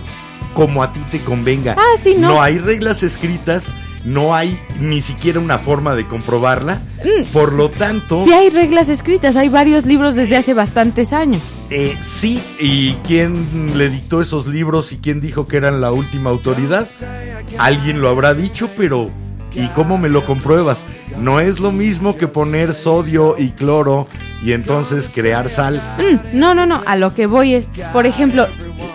como 0.55 0.81
a 0.81 0.91
ti 0.91 0.99
te 1.11 1.19
convenga. 1.19 1.75
Ah, 1.77 1.99
sí, 2.01 2.15
no. 2.17 2.41
hay 2.41 2.57
reglas 2.57 3.03
escritas, 3.03 3.71
no 4.03 4.33
hay 4.33 4.59
ni 4.79 5.01
siquiera 5.01 5.39
una 5.39 5.59
forma 5.59 5.93
de 5.93 6.07
comprobarla. 6.07 6.81
Mm. 7.05 7.25
Por 7.31 7.53
lo 7.53 7.69
tanto, 7.69 8.25
Sí 8.25 8.33
hay 8.33 8.49
reglas 8.49 8.89
escritas, 8.89 9.35
hay 9.35 9.49
varios 9.49 9.85
libros 9.85 10.15
desde 10.15 10.37
hace 10.37 10.55
bastantes 10.55 11.13
años. 11.13 11.43
eh, 11.69 11.95
sí, 12.01 12.41
¿y 12.59 12.93
quién 13.05 13.77
le 13.77 13.89
dictó 13.89 14.19
esos 14.19 14.47
libros 14.47 14.91
y 14.93 14.97
quién 14.97 15.21
dijo 15.21 15.47
que 15.47 15.57
eran 15.57 15.79
la 15.79 15.91
última 15.91 16.31
autoridad? 16.31 16.87
Alguien 17.59 18.01
lo 18.01 18.09
habrá 18.09 18.33
dicho, 18.33 18.67
pero 18.75 19.11
¿y 19.53 19.67
cómo 19.69 19.97
me 19.97 20.09
lo 20.09 20.25
compruebas? 20.25 20.85
No 21.19 21.39
es 21.39 21.59
lo 21.59 21.71
mismo 21.71 22.15
que 22.15 22.27
poner 22.27 22.73
sodio 22.73 23.35
y 23.37 23.49
cloro 23.51 24.07
y 24.43 24.53
entonces 24.53 25.09
crear 25.13 25.49
sal. 25.49 25.81
Mm, 25.97 26.37
no, 26.39 26.55
no, 26.55 26.65
no, 26.65 26.81
a 26.85 26.95
lo 26.95 27.13
que 27.13 27.25
voy 27.25 27.55
es, 27.55 27.67
por 27.91 28.05
ejemplo, 28.05 28.47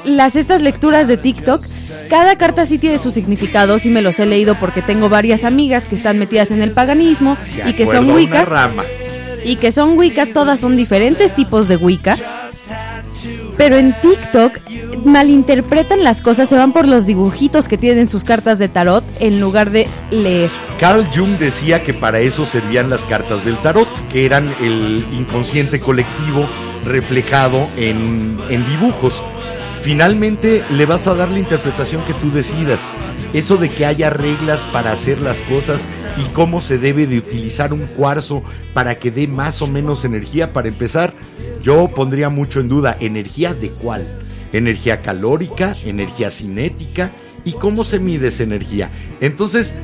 las 0.05 0.37
estas 0.37 0.63
lecturas 0.63 1.09
de 1.09 1.17
TikTok, 1.17 1.63
cada 2.09 2.37
carta 2.37 2.67
sí 2.67 2.79
tiene 2.79 2.99
su 2.99 3.11
significado, 3.11 3.79
sí 3.79 3.91
me 3.91 4.03
los 4.03 4.19
he 4.19 4.27
leído 4.27 4.55
porque 4.59 4.83
tengo 4.83 5.09
varias 5.09 5.45
amigas 5.45 5.85
que 5.87 5.95
están 5.95 6.19
metidas 6.19 6.51
en 6.51 6.63
el 6.63 6.73
paganismo 6.73 7.37
De 7.57 7.71
y 7.71 7.73
que 7.75 7.87
son 7.87 8.11
wiccas 8.11 8.49
rama. 8.49 8.85
y 9.45 9.57
que 9.57 9.73
son 9.73 9.99
wiccas, 9.99 10.31
todas 10.33 10.61
son 10.61 10.77
diferentes 10.77 11.35
tipos 11.35 11.69
de 11.69 11.77
wicca. 11.77 12.17
Pero 13.57 13.77
en 13.77 13.95
TikTok 14.01 14.59
malinterpretan 15.05 16.03
las 16.03 16.23
cosas, 16.23 16.49
se 16.49 16.57
van 16.57 16.73
por 16.73 16.89
los 16.89 17.07
dibujitos 17.07 17.69
que 17.69 17.79
tienen 17.79 18.09
sus 18.09 18.25
cartas 18.25 18.59
de 18.59 18.69
tarot 18.69 19.05
en 19.21 19.41
lugar 19.41 19.71
de 19.71 19.87
leer. 20.11 20.51
Carl 20.81 21.07
Jung 21.15 21.39
decía 21.39 21.85
que 21.85 21.95
para 21.95 22.19
eso 22.19 22.47
servían 22.47 22.91
las 22.91 23.05
cartas 23.07 23.45
del 23.45 23.57
tarot, 23.59 23.89
que 24.09 24.27
eran 24.27 24.49
el 24.61 25.07
inconsciente 25.13 25.81
colectivo 25.81 26.49
reflejado 26.85 27.67
en, 27.77 28.39
en 28.49 28.67
dibujos. 28.67 29.23
Finalmente 29.85 30.63
le 30.71 30.87
vas 30.87 31.07
a 31.07 31.15
dar 31.15 31.31
la 31.31 31.39
interpretación 31.39 32.03
que 32.07 32.15
tú 32.15 32.31
decidas. 32.31 32.89
Eso 33.35 33.59
de 33.59 33.69
que 33.69 33.85
haya 33.85 34.09
reglas 34.09 34.65
para 34.73 34.93
hacer 34.93 35.21
las 35.21 35.43
cosas 35.43 35.85
y 36.17 36.23
cómo 36.31 36.61
se 36.61 36.79
debe 36.79 37.07
de 37.07 37.19
utilizar 37.19 37.75
un 37.75 37.87
cuarzo 37.89 38.43
para 38.73 38.99
que 38.99 39.11
dé 39.11 39.29
más 39.29 39.61
o 39.61 39.67
menos 39.67 40.07
energía, 40.07 40.55
para 40.55 40.69
empezar, 40.69 41.13
yo 41.63 41.89
pondría 41.89 42.31
mucho 42.31 42.61
en 42.61 42.69
duda, 42.69 42.97
¿energía 42.99 43.53
de 43.53 43.69
cuál? 43.69 44.07
¿Energía 44.55 45.03
calórica? 45.03 45.75
¿Energía 45.85 46.31
cinética? 46.31 47.11
¿Y 47.45 47.53
cómo 47.53 47.85
se 47.85 47.99
mide 47.99 48.29
esa 48.29 48.45
energía? 48.45 48.91
Entonces, 49.21 49.75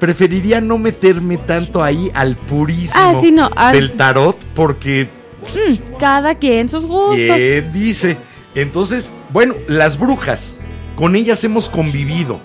preferiría 0.00 0.60
no 0.60 0.78
meterme 0.78 1.36
tanto 1.36 1.84
ahí 1.84 2.10
al 2.12 2.36
purismo 2.36 2.94
Ah, 2.96 3.14
sí, 3.20 3.30
no, 3.30 3.48
del 3.70 3.92
tarot 3.92 4.36
porque 4.56 5.08
Mm, 5.52 5.98
cada 5.98 6.34
quien 6.36 6.68
sus 6.68 6.86
gustos. 6.86 7.16
¿Quién 7.16 7.72
dice? 7.72 8.16
Entonces, 8.54 9.10
bueno, 9.32 9.54
las 9.68 9.98
brujas, 9.98 10.58
con 10.96 11.16
ellas 11.16 11.42
hemos 11.44 11.68
convivido. 11.68 12.40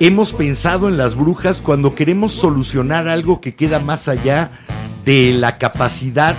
Hemos 0.00 0.32
pensado 0.32 0.88
en 0.88 0.96
las 0.96 1.14
brujas 1.14 1.62
cuando 1.62 1.94
queremos 1.94 2.32
solucionar 2.32 3.06
algo 3.06 3.40
que 3.40 3.54
queda 3.54 3.78
más 3.78 4.08
allá 4.08 4.50
de 5.04 5.32
la 5.32 5.58
capacidad 5.58 6.34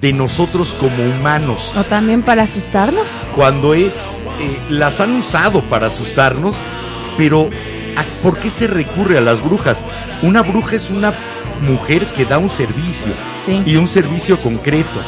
de 0.00 0.12
nosotros 0.12 0.76
como 0.78 0.94
humanos. 1.18 1.72
O 1.76 1.82
también 1.84 2.22
para 2.22 2.42
asustarnos. 2.44 3.06
Cuando 3.34 3.74
es, 3.74 3.94
eh, 4.40 4.58
las 4.70 5.00
han 5.00 5.16
usado 5.16 5.68
para 5.68 5.88
asustarnos, 5.88 6.54
pero 7.16 7.50
¿a- 7.96 8.04
¿por 8.22 8.38
qué 8.38 8.50
se 8.50 8.68
recurre 8.68 9.18
a 9.18 9.22
las 9.22 9.42
brujas? 9.42 9.84
Una 10.22 10.42
bruja 10.42 10.76
es 10.76 10.90
una 10.90 11.12
mujer 11.66 12.12
que 12.12 12.24
da 12.24 12.38
un 12.38 12.50
servicio 12.50 13.12
Sí. 13.46 13.62
y 13.66 13.76
un 13.76 13.88
servicio 13.88 14.40
concreto. 14.40 15.00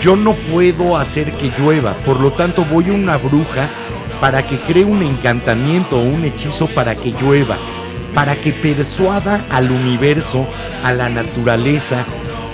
Yo 0.00 0.14
no 0.14 0.34
puedo 0.34 0.96
hacer 0.96 1.32
que 1.32 1.50
llueva, 1.58 1.94
por 2.04 2.20
lo 2.20 2.32
tanto 2.32 2.64
voy 2.64 2.90
a 2.90 2.92
una 2.92 3.16
bruja 3.16 3.68
para 4.20 4.46
que 4.46 4.56
cree 4.56 4.84
un 4.84 5.02
encantamiento 5.02 5.98
o 5.98 6.02
un 6.02 6.24
hechizo 6.24 6.66
para 6.68 6.94
que 6.94 7.12
llueva, 7.12 7.58
para 8.14 8.40
que 8.40 8.52
persuada 8.52 9.44
al 9.50 9.70
universo, 9.70 10.46
a 10.84 10.92
la 10.92 11.08
naturaleza, 11.08 12.04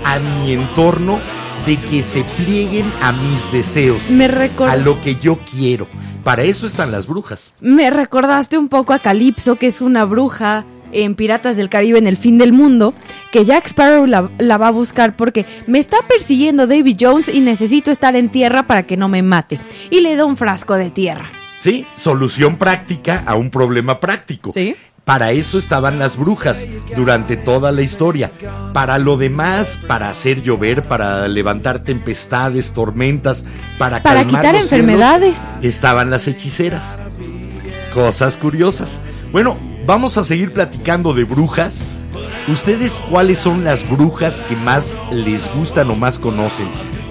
a 0.05 0.19
mi 0.19 0.53
entorno, 0.53 1.21
de 1.67 1.77
que 1.77 2.03
se 2.03 2.25
plieguen 2.25 2.91
a 3.03 3.13
mis 3.13 3.51
deseos, 3.53 4.11
Me, 4.11 4.27
a 4.27 4.77
lo 4.77 5.01
que 5.01 5.17
yo 5.17 5.39
quiero. 5.51 5.87
Para 6.23 6.43
eso 6.43 6.67
están 6.67 6.91
las 6.91 7.07
brujas. 7.07 7.55
me 7.61 7.91
recordaste 7.91 8.57
un 8.57 8.69
poco 8.69 8.95
a 8.95 8.99
Calypso, 8.99 9.57
que 9.57 9.67
es 9.67 9.83
una 9.83 10.05
bruja 10.05 10.65
en 10.95 11.15
Piratas 11.15 11.57
del 11.57 11.69
Caribe 11.69 11.99
en 11.99 12.07
el 12.07 12.17
fin 12.17 12.39
del 12.39 12.53
mundo, 12.53 12.95
que 13.33 13.45
Jack 13.45 13.67
Sparrow 13.67 14.07
la, 14.07 14.31
la 14.39 14.59
va 14.59 14.69
a 14.69 14.73
buscar 14.73 15.15
porque 15.17 15.47
me 15.67 15.79
está 15.79 15.99
persiguiendo 16.09 16.67
Davy 16.67 16.97
Jones 16.99 17.29
y 17.29 17.41
necesito 17.41 17.91
estar 17.91 18.17
en 18.17 18.29
tierra 18.29 18.67
para 18.67 18.85
que 18.85 18.97
no 18.97 19.09
me 19.09 19.23
mate. 19.23 19.61
Y 19.91 20.01
le 20.01 20.17
da 20.17 20.25
un 20.25 20.37
frasco 20.37 20.75
de 20.75 20.91
tierra. 20.91 21.31
Sí, 21.59 21.87
solución 21.97 22.57
práctica 22.57 23.23
a 23.27 23.35
un 23.37 23.51
problema 23.51 23.99
práctico. 23.99 24.53
Sí. 24.53 24.77
Para 25.05 25.33
eso 25.33 25.59
estaban 25.59 25.99
las 25.99 26.17
brujas 26.17 26.67
durante 26.97 27.37
toda 27.37 27.73
la 27.73 27.83
historia. 27.83 28.33
Para 28.73 28.99
lo 28.99 29.19
demás, 29.19 29.79
para 29.87 30.09
hacer 30.09 30.43
llover, 30.43 30.83
para 30.83 31.29
levantar 31.29 31.81
tempestades, 31.81 32.73
tormentas, 32.73 33.45
para, 33.79 34.03
Para 34.03 34.23
calmar 34.23 34.41
quitar 34.41 34.55
los 34.55 34.63
enfermedades. 34.65 35.37
cielos, 35.37 35.65
estaban 35.65 36.11
las 36.11 36.27
hechiceras. 36.27 36.97
Cosas 37.93 38.39
curiosas. 38.39 39.01
Bueno, 39.31 39.59
vamos 39.87 40.17
a 40.17 40.25
seguir 40.25 40.53
platicando 40.53 41.15
de 41.15 41.25
brujas. 41.25 41.87
¿Ustedes 42.49 43.03
cuáles 43.11 43.39
son 43.39 43.65
las 43.65 43.89
brujas 43.89 44.41
que 44.49 44.57
más 44.57 44.99
les 45.11 45.53
gustan 45.55 45.91
o 45.91 45.97
más 45.97 46.19
conocen? 46.19 46.69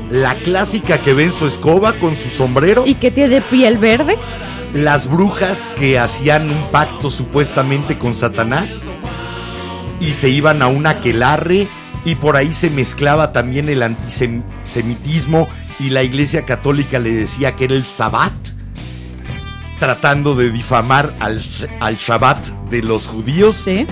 ¿La 0.09 0.35
clásica 0.35 1.01
que 1.01 1.13
ve 1.13 1.25
en 1.25 1.31
su 1.31 1.47
escoba 1.47 1.93
con 1.93 2.15
su 2.15 2.29
sombrero? 2.29 2.83
Y 2.85 2.95
que 2.95 3.11
tiene 3.11 3.41
piel 3.41 3.77
verde. 3.77 4.17
las 4.73 5.07
brujas 5.07 5.69
que 5.77 5.99
hacían 5.99 6.49
un 6.49 6.63
pacto 6.71 7.11
supuestamente 7.11 7.99
con 7.99 8.15
Satanás 8.15 8.81
y 9.99 10.13
se 10.13 10.29
iban 10.29 10.63
a 10.63 10.67
un 10.67 10.87
aquelarre 10.87 11.67
y 12.05 12.15
por 12.15 12.35
ahí 12.35 12.53
se 12.53 12.71
mezclaba 12.71 13.31
también 13.31 13.69
el 13.69 13.83
antisemitismo 13.83 15.47
y 15.79 15.89
la 15.89 16.01
iglesia 16.01 16.45
católica 16.45 16.97
le 16.97 17.13
decía 17.13 17.55
que 17.55 17.65
era 17.65 17.75
el 17.75 17.85
sabbat 17.85 18.33
tratando 19.87 20.33
de 20.35 20.49
difamar 20.49 21.11
al, 21.19 21.41
al 21.81 21.95
Shabbat 21.97 22.47
de 22.69 22.81
los 22.83 23.05
judíos 23.07 23.57
Sí. 23.57 23.85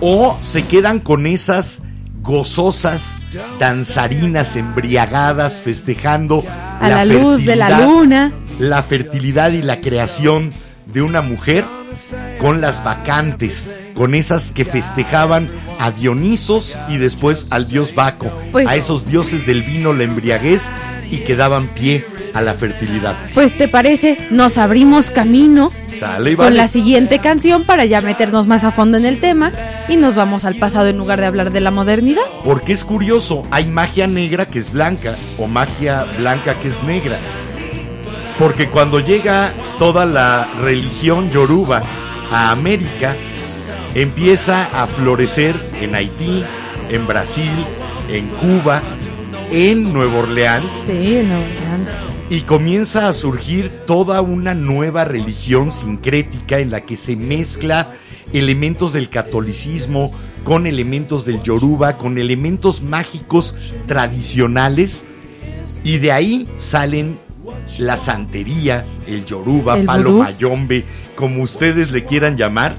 o 0.00 0.38
se 0.40 0.64
quedan 0.64 1.00
con 1.00 1.26
esas 1.26 1.82
gozosas 2.22 3.18
danzarinas 3.58 4.54
embriagadas 4.54 5.60
festejando 5.60 6.44
A 6.80 6.88
la, 6.88 7.04
luz 7.04 7.44
de 7.44 7.56
la 7.56 7.66
fertilidad- 7.68 7.84
luna. 7.88 8.32
la 8.60 8.82
fertilidad 8.84 9.50
y 9.50 9.62
la 9.62 9.80
creación 9.80 10.52
de 10.86 11.02
una 11.02 11.20
mujer 11.20 11.64
con 12.38 12.60
las 12.60 12.84
vacantes, 12.84 13.66
con 13.94 14.14
esas 14.14 14.52
que 14.52 14.64
festejaban 14.64 15.50
a 15.80 15.90
Dionisos 15.90 16.78
y 16.88 16.98
después 16.98 17.48
al 17.50 17.66
dios 17.66 17.92
Baco, 17.94 18.30
Pues- 18.52 18.68
a 18.68 18.76
esos 18.76 19.04
dioses 19.04 19.46
del 19.46 19.62
vino, 19.64 19.92
la 19.92 20.04
embriaguez 20.04 20.68
y 21.10 21.18
que 21.24 21.34
daban 21.34 21.68
pie 21.74 22.06
a 22.34 22.42
la 22.42 22.54
fertilidad. 22.54 23.16
Pues 23.34 23.56
te 23.56 23.68
parece, 23.68 24.18
nos 24.30 24.58
abrimos 24.58 25.10
camino 25.10 25.72
Sale 25.98 26.36
con 26.36 26.56
la 26.56 26.68
siguiente 26.68 27.18
canción 27.18 27.64
para 27.64 27.84
ya 27.84 28.00
meternos 28.00 28.46
más 28.46 28.64
a 28.64 28.72
fondo 28.72 28.96
en 28.98 29.04
el 29.04 29.20
tema 29.20 29.52
y 29.88 29.96
nos 29.96 30.14
vamos 30.14 30.44
al 30.44 30.56
pasado 30.56 30.88
en 30.88 30.98
lugar 30.98 31.20
de 31.20 31.26
hablar 31.26 31.52
de 31.52 31.60
la 31.60 31.70
modernidad. 31.70 32.22
Porque 32.44 32.72
es 32.72 32.84
curioso, 32.84 33.46
hay 33.50 33.66
magia 33.66 34.06
negra 34.06 34.46
que 34.46 34.58
es 34.58 34.72
blanca 34.72 35.16
o 35.38 35.46
magia 35.46 36.04
blanca 36.18 36.54
que 36.60 36.68
es 36.68 36.82
negra. 36.82 37.18
Porque 38.38 38.68
cuando 38.68 39.00
llega 39.00 39.52
toda 39.78 40.06
la 40.06 40.46
religión 40.60 41.28
yoruba 41.28 41.82
a 42.30 42.50
América, 42.50 43.16
empieza 43.94 44.68
a 44.72 44.86
florecer 44.86 45.56
en 45.80 45.94
Haití, 45.94 46.44
en 46.88 47.06
Brasil, 47.06 47.50
en 48.08 48.28
Cuba, 48.28 48.82
en 49.50 49.92
Nueva 49.92 50.18
Orleans 50.20 50.84
Sí, 50.86 51.22
no, 51.24 51.38
y 52.30 52.42
comienza 52.42 53.08
a 53.08 53.12
surgir 53.12 53.70
toda 53.86 54.20
una 54.20 54.54
nueva 54.54 55.04
religión 55.04 55.72
sincrética 55.72 56.58
en 56.58 56.70
la 56.70 56.82
que 56.82 56.96
se 56.96 57.16
mezcla 57.16 57.94
elementos 58.32 58.92
del 58.92 59.08
catolicismo 59.08 60.12
con 60.44 60.66
elementos 60.66 61.24
del 61.24 61.42
yoruba, 61.42 61.96
con 61.96 62.18
elementos 62.18 62.82
mágicos 62.82 63.74
tradicionales 63.86 65.04
y 65.84 65.98
de 65.98 66.12
ahí 66.12 66.48
salen 66.58 67.18
la 67.78 67.96
santería, 67.96 68.86
el 69.06 69.24
yoruba, 69.24 69.78
El 69.78 69.86
palo 69.86 70.12
mayombe, 70.12 70.84
como 71.16 71.42
ustedes 71.42 71.90
le 71.90 72.04
quieran 72.04 72.36
llamar. 72.36 72.76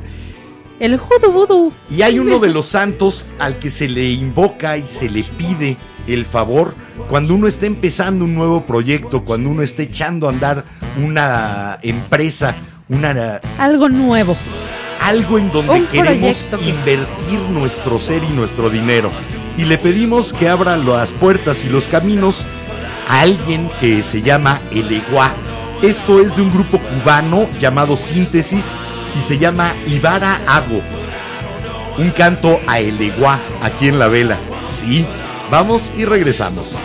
El 0.79 0.97
judo. 0.97 1.71
Y 1.89 2.01
hay 2.01 2.19
uno 2.19 2.39
de 2.39 2.49
los 2.49 2.65
santos 2.67 3.27
al 3.39 3.59
que 3.59 3.69
se 3.69 3.87
le 3.87 4.09
invoca 4.11 4.77
y 4.77 4.83
se 4.83 5.09
le 5.09 5.23
pide 5.23 5.77
el 6.07 6.25
favor 6.25 6.73
cuando 7.09 7.35
uno 7.35 7.47
está 7.47 7.65
empezando 7.65 8.25
un 8.25 8.35
nuevo 8.35 8.65
proyecto, 8.65 9.23
cuando 9.23 9.49
uno 9.49 9.61
está 9.61 9.83
echando 9.83 10.27
a 10.27 10.31
andar 10.31 10.65
una 11.01 11.77
empresa, 11.81 12.55
una 12.87 13.39
Algo 13.57 13.89
nuevo. 13.89 14.35
algo 15.01 15.37
en 15.37 15.51
donde 15.51 15.73
Un 15.73 15.85
queremos 15.87 16.47
proyecto 16.47 16.69
invertir 16.69 17.39
nuestro 17.49 17.99
ser 17.99 18.23
y 18.23 18.29
nuestro 18.29 18.69
dinero. 18.69 19.11
Y 19.57 19.65
le 19.65 19.77
pedimos 19.77 20.33
que 20.33 20.49
abra 20.49 20.77
las 20.77 21.11
puertas 21.11 21.63
y 21.63 21.69
los 21.69 21.87
caminos 21.87 22.45
a 23.07 23.21
alguien 23.21 23.69
que 23.79 24.01
se 24.03 24.21
llama 24.21 24.61
El 24.71 24.91
Eguá. 24.91 25.33
Esto 25.81 26.19
es 26.21 26.35
de 26.35 26.41
un 26.41 26.51
grupo 26.51 26.79
cubano 26.79 27.47
llamado 27.59 27.95
Síntesis 27.95 28.73
y 29.17 29.21
se 29.21 29.37
llama 29.37 29.75
Ibara 29.85 30.39
Ago. 30.47 30.81
Un 31.97 32.11
canto 32.11 32.59
a 32.67 32.79
El 32.79 33.01
Eguá 33.01 33.39
aquí 33.61 33.87
en 33.87 33.99
la 33.99 34.07
vela. 34.07 34.37
Sí, 34.63 35.05
vamos 35.49 35.91
y 35.97 36.05
regresamos. 36.05 36.79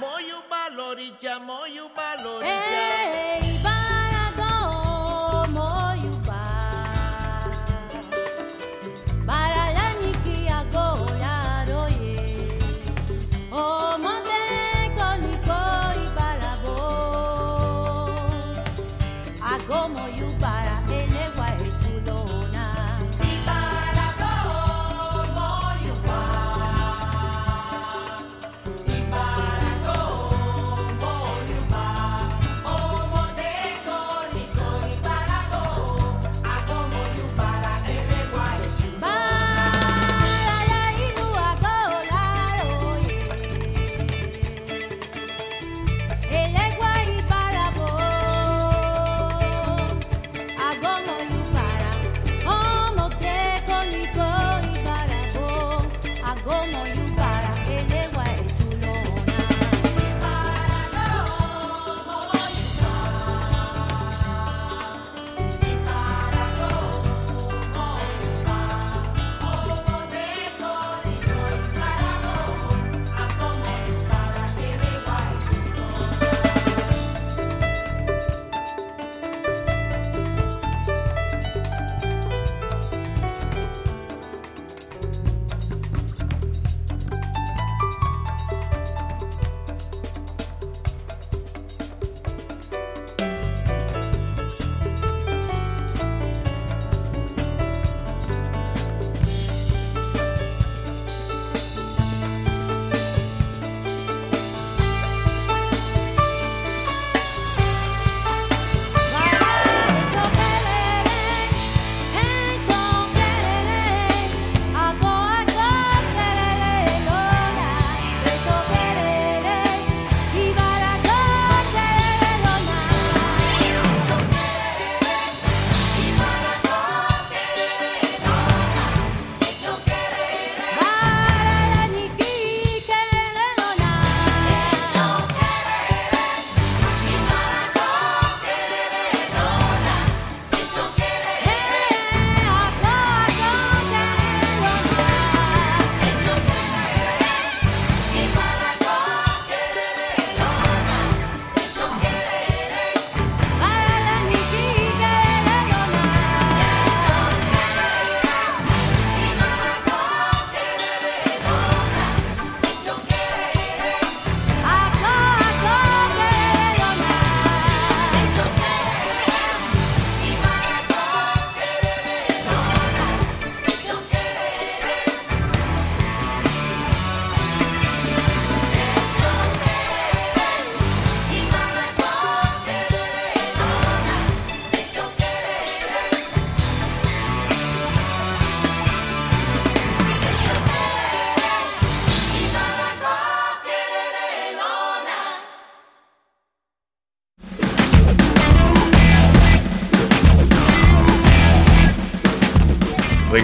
Moyuba 0.00 0.68
loricha, 0.70 1.38
moyuba 1.38 2.16
loricha. 2.16 2.69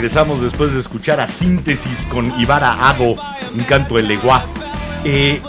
Regresamos 0.06 0.40
después 0.40 0.72
de 0.72 0.78
escuchar 0.78 1.18
a 1.18 1.26
Síntesis 1.26 2.06
con 2.08 2.32
Ibara 2.40 2.88
Ago, 2.88 3.16
un 3.56 3.64
canto 3.64 3.96
de 3.96 4.04
Leguá. 4.04 4.44
Eh, 5.02 5.42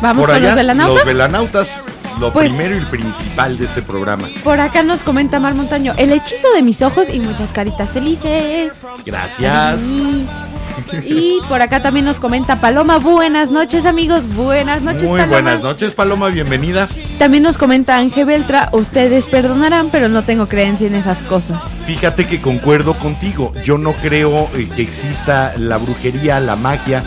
Vamos 0.00 0.18
por 0.18 0.26
con 0.28 0.36
allá, 0.36 0.46
los 0.46 0.54
velanautas. 0.54 0.94
los 0.94 1.04
velanautas, 1.04 1.84
lo 2.20 2.32
Pues- 2.32 2.52
primero 2.52 2.76
y 2.76 2.84
principal 2.84 3.58
de 3.58 3.64
este 3.64 3.82
programa. 3.82 4.28
Por 4.44 4.60
acá 4.60 4.84
nos 4.84 5.00
comenta 5.02 5.40
Mar 5.40 5.54
Montaño, 5.56 5.92
el 5.96 6.12
hechizo 6.12 6.46
de 6.54 6.62
mis 6.62 6.82
ojos 6.82 7.08
y 7.12 7.18
muchas 7.18 7.50
caritas 7.50 7.90
felices. 7.90 8.74
Gracias. 9.04 9.80
Y, 9.80 10.24
y 11.04 11.38
por 11.48 11.60
acá 11.60 11.82
también 11.82 12.04
nos 12.06 12.20
comenta 12.20 12.60
Paloma, 12.60 12.98
buenas 12.98 13.50
noches 13.50 13.86
amigos, 13.86 14.32
buenas 14.32 14.82
noches 14.82 15.02
Muy 15.02 15.18
Paloma. 15.18 15.32
buenas 15.42 15.62
noches, 15.62 15.94
Paloma, 15.94 16.28
bienvenida. 16.28 16.86
También 17.18 17.42
nos 17.42 17.58
comenta 17.58 17.96
Ángel 17.98 18.24
Beltra, 18.26 18.68
ustedes 18.72 19.24
perdonarán, 19.26 19.88
pero 19.90 20.08
no 20.08 20.22
tengo 20.22 20.46
creencia 20.46 20.86
en 20.86 20.94
esas 20.94 21.24
cosas. 21.24 21.60
Fíjate 21.86 22.26
que 22.26 22.40
concuerdo 22.40 22.98
contigo. 22.98 23.52
Yo 23.64 23.78
no 23.78 23.94
creo 23.94 24.48
eh, 24.54 24.68
que 24.74 24.82
exista 24.82 25.54
la 25.56 25.76
brujería, 25.78 26.40
la 26.40 26.56
magia. 26.56 27.02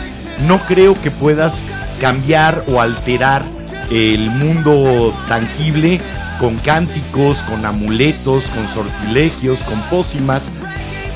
No 0.46 0.58
creo 0.58 0.94
que 1.00 1.10
puedas 1.10 1.62
cambiar 2.00 2.64
o 2.68 2.80
alterar 2.80 3.42
el 3.90 4.30
mundo 4.30 5.14
tangible 5.28 6.00
con 6.38 6.56
cánticos, 6.58 7.38
con 7.42 7.64
amuletos, 7.64 8.46
con 8.48 8.66
sortilegios, 8.68 9.60
con 9.60 9.80
pócimas. 9.82 10.50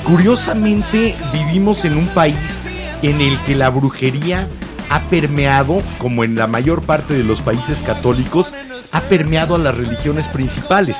Curiosamente 0.03 1.15
vivimos 1.33 1.85
en 1.85 1.97
un 1.97 2.07
país 2.07 2.61
en 3.01 3.21
el 3.21 3.41
que 3.43 3.55
la 3.55 3.69
brujería 3.69 4.47
ha 4.89 5.01
permeado, 5.03 5.81
como 5.99 6.23
en 6.23 6.35
la 6.35 6.47
mayor 6.47 6.81
parte 6.81 7.13
de 7.13 7.23
los 7.23 7.41
países 7.41 7.81
católicos, 7.81 8.53
ha 8.91 9.01
permeado 9.01 9.55
a 9.55 9.59
las 9.59 9.75
religiones 9.75 10.27
principales. 10.27 10.97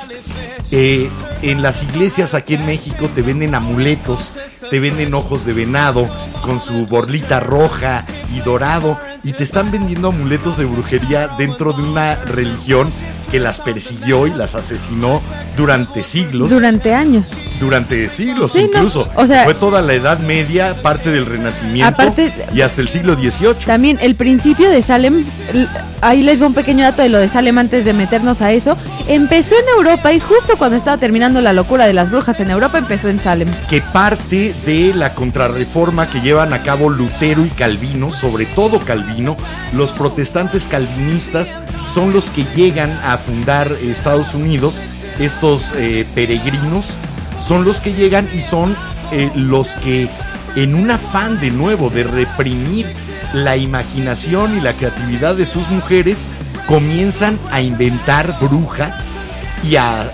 Eh, 0.70 1.10
en 1.42 1.62
las 1.62 1.82
iglesias 1.82 2.34
aquí 2.34 2.54
en 2.54 2.66
México 2.66 3.08
te 3.14 3.22
venden 3.22 3.54
amuletos, 3.54 4.34
te 4.70 4.80
venden 4.80 5.14
ojos 5.14 5.44
de 5.44 5.52
venado 5.52 6.08
con 6.42 6.60
su 6.60 6.86
borlita 6.86 7.40
roja 7.40 8.04
y 8.34 8.40
dorado 8.40 8.98
y 9.22 9.32
te 9.32 9.44
están 9.44 9.70
vendiendo 9.70 10.08
amuletos 10.08 10.56
de 10.58 10.64
brujería 10.64 11.28
dentro 11.38 11.72
de 11.72 11.82
una 11.82 12.16
religión 12.16 12.90
que 13.30 13.40
las 13.40 13.60
persiguió 13.60 14.26
y 14.26 14.30
las 14.30 14.54
asesinó 14.54 15.20
durante 15.56 16.02
siglos 16.02 16.50
Durante 16.50 16.94
años. 16.94 17.34
Durante 17.60 18.08
siglos 18.08 18.50
Sí, 18.52 18.60
no, 18.62 18.64
incluso. 18.78 19.08
o 19.14 19.26
sea- 19.26 19.44
Fue 19.44 19.54
toda 19.54 19.82
la 19.82 19.92
Edad 19.92 20.18
Media, 20.18 20.74
parte 20.82 21.10
del 21.10 21.26
Renacimiento 21.26 21.88
Aparte- 21.90 22.32
y 22.54 22.62
hasta 22.62 22.80
el 22.80 22.88
siglo 22.88 23.14
XVIII. 23.14 23.54
También 23.66 23.98
el 24.00 24.14
principio 24.16 24.68
de 24.70 24.82
Salem, 24.82 25.24
ahí 26.00 26.22
les 26.22 26.42
va 26.42 26.46
un 26.46 26.54
pequeño 26.54 26.82
dato 26.84 27.02
de 27.02 27.08
lo 27.10 27.18
de 27.18 27.28
Salem 27.28 27.58
antes 27.58 27.84
de 27.84 27.92
meternos 27.92 28.40
a 28.42 28.50
eso. 28.52 28.76
Empezó 29.06 29.54
en 29.56 29.68
Europa 29.76 30.12
y 30.12 30.20
justo 30.20 30.56
cuando 30.56 30.76
estaba 30.76 30.96
terminando 30.98 31.40
la 31.40 31.52
locura 31.52 31.86
de 31.86 31.92
las 31.92 32.10
brujas 32.10 32.40
en 32.40 32.50
Europa 32.50 32.78
empezó 32.78 33.08
en 33.08 33.20
Salem. 33.20 33.48
que 33.68 33.80
parte 33.80 34.54
de 34.66 34.92
la 34.94 35.14
contrarreforma 35.14 36.08
que 36.08 36.20
llevan 36.20 36.52
a 36.52 36.62
cabo 36.62 36.88
Lutero 36.90 37.44
y 37.44 37.50
Calvino, 37.50 38.10
sobre 38.12 38.46
todo 38.46 38.80
Calvino, 38.80 39.36
los 39.74 39.92
protestantes 39.92 40.64
calvinistas 40.64 41.54
son 41.92 42.12
los 42.12 42.30
que 42.30 42.44
llegan 42.56 42.90
a 43.04 43.18
fundar 43.18 43.70
Estados 43.82 44.34
Unidos, 44.34 44.74
estos 45.18 45.72
eh, 45.76 46.06
peregrinos 46.14 46.86
son 47.40 47.64
los 47.64 47.80
que 47.80 47.94
llegan 47.94 48.28
y 48.34 48.40
son 48.40 48.76
eh, 49.12 49.30
los 49.34 49.74
que 49.76 50.08
en 50.56 50.74
un 50.74 50.90
afán 50.90 51.40
de 51.40 51.50
nuevo 51.50 51.90
de 51.90 52.04
reprimir 52.04 52.86
la 53.32 53.56
imaginación 53.56 54.56
y 54.56 54.60
la 54.60 54.72
creatividad 54.72 55.36
de 55.36 55.46
sus 55.46 55.68
mujeres, 55.68 56.26
comienzan 56.66 57.38
a 57.50 57.60
inventar 57.60 58.38
brujas 58.40 59.04
y 59.62 59.76
a 59.76 60.12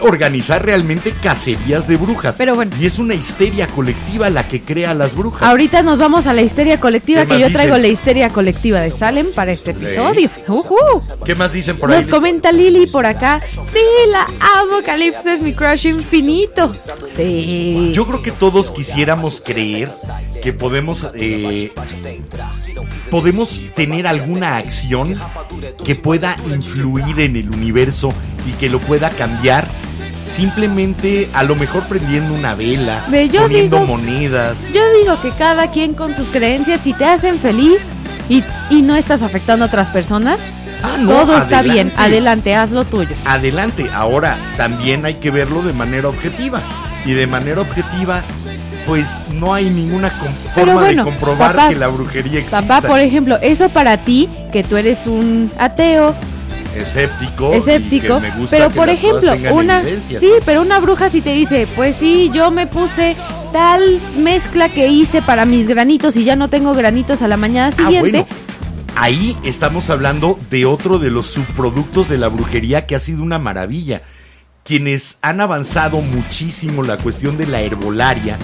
organizar 0.00 0.64
realmente 0.64 1.12
cacerías 1.12 1.86
de 1.88 1.96
brujas. 1.96 2.36
Pero 2.38 2.54
bueno. 2.54 2.72
Y 2.80 2.86
es 2.86 2.98
una 2.98 3.14
histeria 3.14 3.66
colectiva 3.66 4.30
la 4.30 4.46
que 4.48 4.60
crea 4.62 4.94
las 4.94 5.14
brujas. 5.14 5.42
Ahorita 5.42 5.82
nos 5.82 5.98
vamos 5.98 6.26
a 6.26 6.34
la 6.34 6.42
histeria 6.42 6.80
colectiva, 6.80 7.22
¿Qué 7.22 7.34
que 7.34 7.40
yo 7.40 7.52
traigo 7.52 7.76
dicen? 7.76 7.82
la 7.82 7.88
histeria 7.88 8.28
colectiva 8.30 8.80
de 8.80 8.90
Salem 8.90 9.32
para 9.34 9.52
este 9.52 9.72
episodio. 9.72 10.30
Ujú. 10.48 11.00
¿Qué 11.24 11.34
más 11.34 11.52
dicen 11.52 11.78
por 11.78 11.90
ahí? 11.90 12.02
Nos 12.02 12.08
comenta 12.08 12.52
Lili 12.52 12.86
por 12.86 13.06
acá. 13.06 13.40
Sí, 13.72 13.80
la 14.08 14.22
amo, 14.58 14.82
Calypso 14.84 15.30
es 15.30 15.42
mi 15.42 15.52
crush 15.52 15.86
infinito. 15.86 16.74
Sí. 17.16 17.90
Yo 17.92 18.06
creo 18.06 18.22
que 18.22 18.32
todos 18.32 18.70
quisiéramos 18.70 19.40
creer 19.44 19.90
que 20.42 20.52
podemos 20.52 21.06
eh, 21.14 21.72
podemos 23.10 23.62
tener 23.74 24.06
alguna 24.06 24.56
acción 24.56 25.18
que 25.84 25.94
pueda 25.94 26.36
influir 26.48 27.20
en 27.20 27.36
el 27.36 27.50
universo 27.50 28.12
y 28.46 28.52
que 28.52 28.68
lo 28.68 28.80
pueda 28.80 29.10
cambiar 29.10 29.68
simplemente 30.24 31.28
a 31.34 31.42
lo 31.42 31.54
mejor 31.56 31.82
prendiendo 31.84 32.34
una 32.34 32.54
vela, 32.54 33.00
Ve, 33.08 33.28
yo 33.28 33.42
poniendo 33.42 33.80
digo- 33.80 33.86
monedas. 33.96 34.56
Yo 34.72 34.80
digo 35.00 35.20
que 35.20 35.30
cada 35.32 35.70
quien 35.70 35.94
con 35.94 36.14
sus 36.14 36.28
creencias, 36.28 36.80
si 36.82 36.92
te 36.92 37.04
hacen 37.04 37.38
feliz 37.38 37.82
y, 38.28 38.42
y 38.70 38.82
no 38.82 38.96
estás 38.96 39.22
afectando 39.22 39.64
a 39.64 39.68
otras 39.68 39.88
personas, 39.90 40.40
Ah, 40.82 40.96
no, 40.98 41.10
todo 41.10 41.36
está 41.36 41.58
adelante. 41.58 41.72
bien. 41.72 41.92
Adelante, 41.98 42.54
haz 42.54 42.70
lo 42.70 42.84
tuyo. 42.84 43.14
Adelante, 43.26 43.90
ahora 43.92 44.38
también 44.56 45.04
hay 45.04 45.14
que 45.14 45.30
verlo 45.30 45.62
de 45.62 45.74
manera 45.74 46.08
objetiva 46.08 46.62
y 47.04 47.12
de 47.12 47.26
manera 47.26 47.60
objetiva 47.60 48.22
pues 48.86 49.06
no 49.34 49.52
hay 49.52 49.68
ninguna 49.68 50.10
forma 50.54 50.72
bueno, 50.74 51.04
de 51.04 51.10
comprobar 51.10 51.54
papá, 51.54 51.68
que 51.68 51.76
la 51.76 51.88
brujería 51.88 52.38
exista. 52.38 52.62
Papá, 52.62 52.88
por 52.88 52.98
ejemplo, 52.98 53.38
eso 53.42 53.68
para 53.68 53.98
ti, 54.04 54.28
que 54.52 54.64
tú 54.64 54.76
eres 54.78 55.06
un 55.06 55.52
ateo, 55.58 56.14
escéptico, 56.76 57.52
y 57.54 57.58
escéptico, 57.58 58.16
que 58.16 58.20
me 58.20 58.30
gusta 58.36 58.56
pero 58.56 58.68
que 58.68 58.74
por 58.74 58.88
ejemplo, 58.88 59.32
una 59.52 59.80
evidencia. 59.80 60.20
sí, 60.20 60.30
pero 60.44 60.62
una 60.62 60.78
bruja 60.80 61.08
si 61.10 61.20
te 61.20 61.32
dice, 61.32 61.66
pues 61.76 61.96
sí, 61.96 62.30
yo 62.32 62.50
me 62.50 62.66
puse 62.66 63.16
tal 63.52 64.00
mezcla 64.18 64.68
que 64.68 64.88
hice 64.88 65.22
para 65.22 65.44
mis 65.44 65.66
granitos 65.66 66.16
y 66.16 66.24
ya 66.24 66.36
no 66.36 66.48
tengo 66.48 66.72
granitos 66.74 67.22
a 67.22 67.28
la 67.28 67.36
mañana 67.36 67.68
Ah, 67.68 67.76
siguiente. 67.76 68.10
bueno. 68.10 68.26
Ahí 68.96 69.36
estamos 69.44 69.88
hablando 69.88 70.38
de 70.50 70.66
otro 70.66 70.98
de 70.98 71.10
los 71.10 71.26
subproductos 71.26 72.08
de 72.08 72.18
la 72.18 72.28
brujería 72.28 72.86
que 72.86 72.94
ha 72.96 73.00
sido 73.00 73.22
una 73.22 73.38
maravilla. 73.38 74.02
Quienes 74.64 75.18
han 75.22 75.40
avanzado 75.40 76.00
muchísimo 76.00 76.82
la 76.82 76.96
cuestión 76.98 77.38
de 77.38 77.46
la 77.46 77.60
herbolaria, 77.62 78.36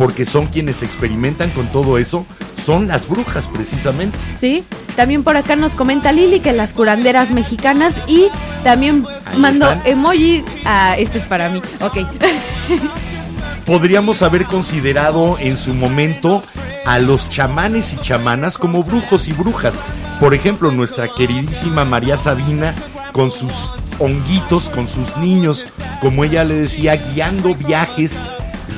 porque 0.00 0.24
son 0.24 0.46
quienes 0.46 0.82
experimentan 0.82 1.50
con 1.50 1.70
todo 1.70 1.98
eso, 1.98 2.24
son 2.56 2.88
las 2.88 3.06
brujas 3.06 3.48
precisamente. 3.48 4.18
Sí, 4.40 4.64
también 4.96 5.22
por 5.22 5.36
acá 5.36 5.56
nos 5.56 5.74
comenta 5.74 6.10
Lili 6.10 6.40
que 6.40 6.54
las 6.54 6.72
curanderas 6.72 7.30
mexicanas 7.30 7.92
y 8.06 8.28
también 8.64 9.04
Ahí 9.26 9.36
mando 9.36 9.66
están. 9.70 9.86
emoji. 9.86 10.42
Ah, 10.64 10.96
este 10.98 11.18
es 11.18 11.26
para 11.26 11.50
mí. 11.50 11.60
Ok. 11.82 11.98
Podríamos 13.66 14.22
haber 14.22 14.46
considerado 14.46 15.36
en 15.38 15.58
su 15.58 15.74
momento 15.74 16.42
a 16.86 16.98
los 16.98 17.28
chamanes 17.28 17.92
y 17.92 17.98
chamanas 17.98 18.56
como 18.56 18.82
brujos 18.82 19.28
y 19.28 19.34
brujas. 19.34 19.74
Por 20.18 20.32
ejemplo, 20.32 20.72
nuestra 20.72 21.08
queridísima 21.08 21.84
María 21.84 22.16
Sabina 22.16 22.74
con 23.12 23.30
sus 23.30 23.74
honguitos, 23.98 24.70
con 24.70 24.88
sus 24.88 25.14
niños, 25.18 25.66
como 26.00 26.24
ella 26.24 26.42
le 26.44 26.54
decía, 26.54 26.96
guiando 26.96 27.54
viajes 27.54 28.22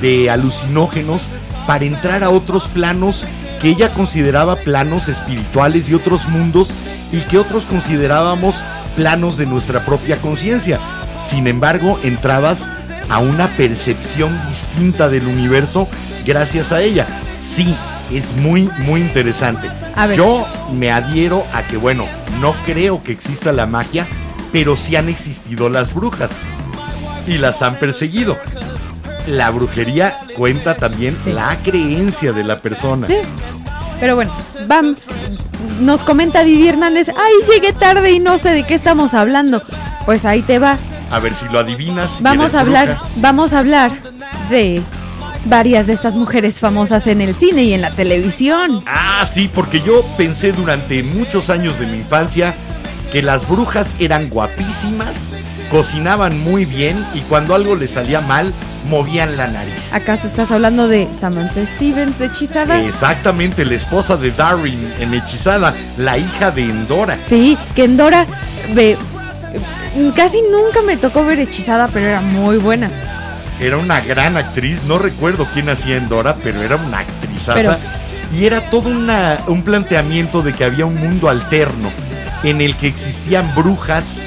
de 0.01 0.29
alucinógenos 0.29 1.29
para 1.67 1.85
entrar 1.85 2.23
a 2.23 2.29
otros 2.29 2.67
planos 2.67 3.25
que 3.61 3.69
ella 3.69 3.93
consideraba 3.93 4.57
planos 4.57 5.07
espirituales 5.07 5.89
y 5.89 5.93
otros 5.93 6.27
mundos 6.27 6.69
y 7.11 7.19
que 7.21 7.37
otros 7.37 7.65
considerábamos 7.65 8.61
planos 8.95 9.37
de 9.37 9.45
nuestra 9.45 9.85
propia 9.85 10.17
conciencia. 10.17 10.79
Sin 11.27 11.47
embargo, 11.47 11.99
entrabas 12.03 12.67
a 13.09 13.19
una 13.19 13.47
percepción 13.47 14.37
distinta 14.49 15.09
del 15.09 15.27
universo 15.27 15.87
gracias 16.25 16.71
a 16.71 16.81
ella. 16.81 17.07
Sí, 17.39 17.75
es 18.11 18.35
muy, 18.35 18.69
muy 18.79 19.01
interesante. 19.01 19.69
Yo 20.15 20.47
me 20.73 20.91
adhiero 20.91 21.45
a 21.53 21.63
que, 21.63 21.77
bueno, 21.77 22.05
no 22.39 22.55
creo 22.65 23.03
que 23.03 23.11
exista 23.11 23.51
la 23.51 23.67
magia, 23.67 24.07
pero 24.51 24.75
sí 24.75 24.95
han 24.95 25.09
existido 25.09 25.69
las 25.69 25.93
brujas 25.93 26.41
y 27.27 27.37
las 27.37 27.61
han 27.61 27.75
perseguido. 27.75 28.37
La 29.27 29.49
brujería 29.51 30.17
cuenta 30.35 30.75
también 30.75 31.17
Sí. 31.23 31.31
la 31.31 31.57
creencia 31.63 32.33
de 32.33 32.43
la 32.43 32.57
persona. 32.57 33.07
Sí. 33.07 33.17
Pero 33.99 34.15
bueno, 34.15 34.35
Bam 34.67 34.95
nos 35.79 36.03
comenta 36.03 36.43
Vivi 36.43 36.67
Hernández, 36.67 37.07
ay, 37.09 37.33
llegué 37.53 37.71
tarde 37.73 38.11
y 38.11 38.19
no 38.19 38.37
sé 38.37 38.49
de 38.49 38.65
qué 38.65 38.73
estamos 38.73 39.13
hablando. 39.13 39.61
Pues 40.05 40.25
ahí 40.25 40.41
te 40.41 40.59
va. 40.59 40.77
A 41.09 41.19
ver 41.19 41.33
si 41.35 41.45
lo 41.47 41.59
adivinas. 41.59 42.17
Vamos 42.21 42.53
a 42.55 42.61
hablar, 42.61 42.87
bruja. 42.97 43.05
vamos 43.17 43.53
a 43.53 43.59
hablar 43.59 43.91
de 44.49 44.81
varias 45.45 45.87
de 45.87 45.93
estas 45.93 46.15
mujeres 46.15 46.59
famosas 46.59 47.07
en 47.07 47.21
el 47.21 47.35
cine 47.35 47.63
y 47.63 47.73
en 47.73 47.81
la 47.81 47.91
televisión. 47.91 48.81
Ah, 48.87 49.25
sí, 49.31 49.49
porque 49.53 49.81
yo 49.81 50.03
pensé 50.17 50.51
durante 50.51 51.03
muchos 51.03 51.49
años 51.49 51.79
de 51.79 51.85
mi 51.85 51.97
infancia 51.99 52.55
que 53.11 53.21
las 53.21 53.47
brujas 53.47 53.95
eran 53.99 54.27
guapísimas, 54.29 55.29
cocinaban 55.69 56.39
muy 56.41 56.65
bien 56.65 57.05
y 57.13 57.19
cuando 57.21 57.53
algo 57.55 57.75
les 57.75 57.91
salía 57.91 58.21
mal, 58.21 58.53
movían 58.89 59.37
la 59.37 59.47
nariz. 59.47 59.93
¿Acaso 59.93 60.27
estás 60.27 60.51
hablando 60.51 60.87
de 60.87 61.07
Samantha 61.17 61.65
Stevens 61.75 62.17
de 62.19 62.25
Hechizada? 62.27 62.81
Exactamente, 62.81 63.65
la 63.65 63.75
esposa 63.75 64.17
de 64.17 64.31
Darwin 64.31 64.91
en 64.99 65.13
Hechizada, 65.13 65.73
la 65.97 66.17
hija 66.17 66.51
de 66.51 66.63
Endora. 66.63 67.17
Sí, 67.27 67.57
que 67.75 67.85
en 67.85 67.97
Dora 67.97 68.25
ve, 68.73 68.97
casi 70.15 70.41
nunca 70.51 70.81
me 70.81 70.97
tocó 70.97 71.23
ver 71.25 71.39
Hechizada, 71.39 71.87
pero 71.87 72.07
era 72.07 72.21
muy 72.21 72.57
buena. 72.57 72.89
era 73.59 73.77
una 73.77 74.01
gran 74.01 74.35
actriz, 74.35 74.81
no 74.87 74.97
recuerdo 74.97 75.47
quién 75.53 75.69
hacía 75.69 75.95
en 75.95 76.09
Dora, 76.09 76.35
pero 76.43 76.61
era 76.61 76.75
una 76.75 76.99
actrizaza. 76.99 77.53
Pero- 77.53 77.77
y 78.35 78.45
era 78.45 78.69
todo 78.69 78.89
una- 78.89 79.37
un 79.47 79.61
planteamiento 79.61 80.41
de 80.41 80.53
que 80.53 80.65
había 80.65 80.85
un 80.85 80.95
mundo 80.99 81.29
alterno 81.29 81.91
en 82.43 82.59
el 82.61 82.75
que 82.75 82.87
existían 82.87 83.53
brujas 83.55 84.17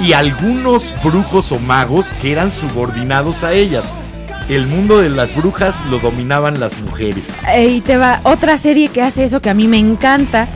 y 0.00 0.12
algunos 0.12 0.92
brujos 1.02 1.52
o 1.52 1.58
magos 1.58 2.08
que 2.22 2.32
eran 2.32 2.52
subordinados 2.52 3.42
a 3.44 3.52
ellas. 3.52 3.84
El 4.48 4.66
mundo 4.66 4.98
de 4.98 5.08
las 5.08 5.34
brujas 5.34 5.74
lo 5.90 5.98
dominaban 5.98 6.60
las 6.60 6.78
mujeres. 6.78 7.26
Y 7.58 7.80
te 7.80 7.96
va 7.96 8.20
otra 8.22 8.56
serie 8.58 8.88
que 8.88 9.02
hace 9.02 9.24
eso 9.24 9.40
que 9.40 9.50
a 9.50 9.54
mí 9.54 9.66
me 9.66 9.78
encanta. 9.78 10.48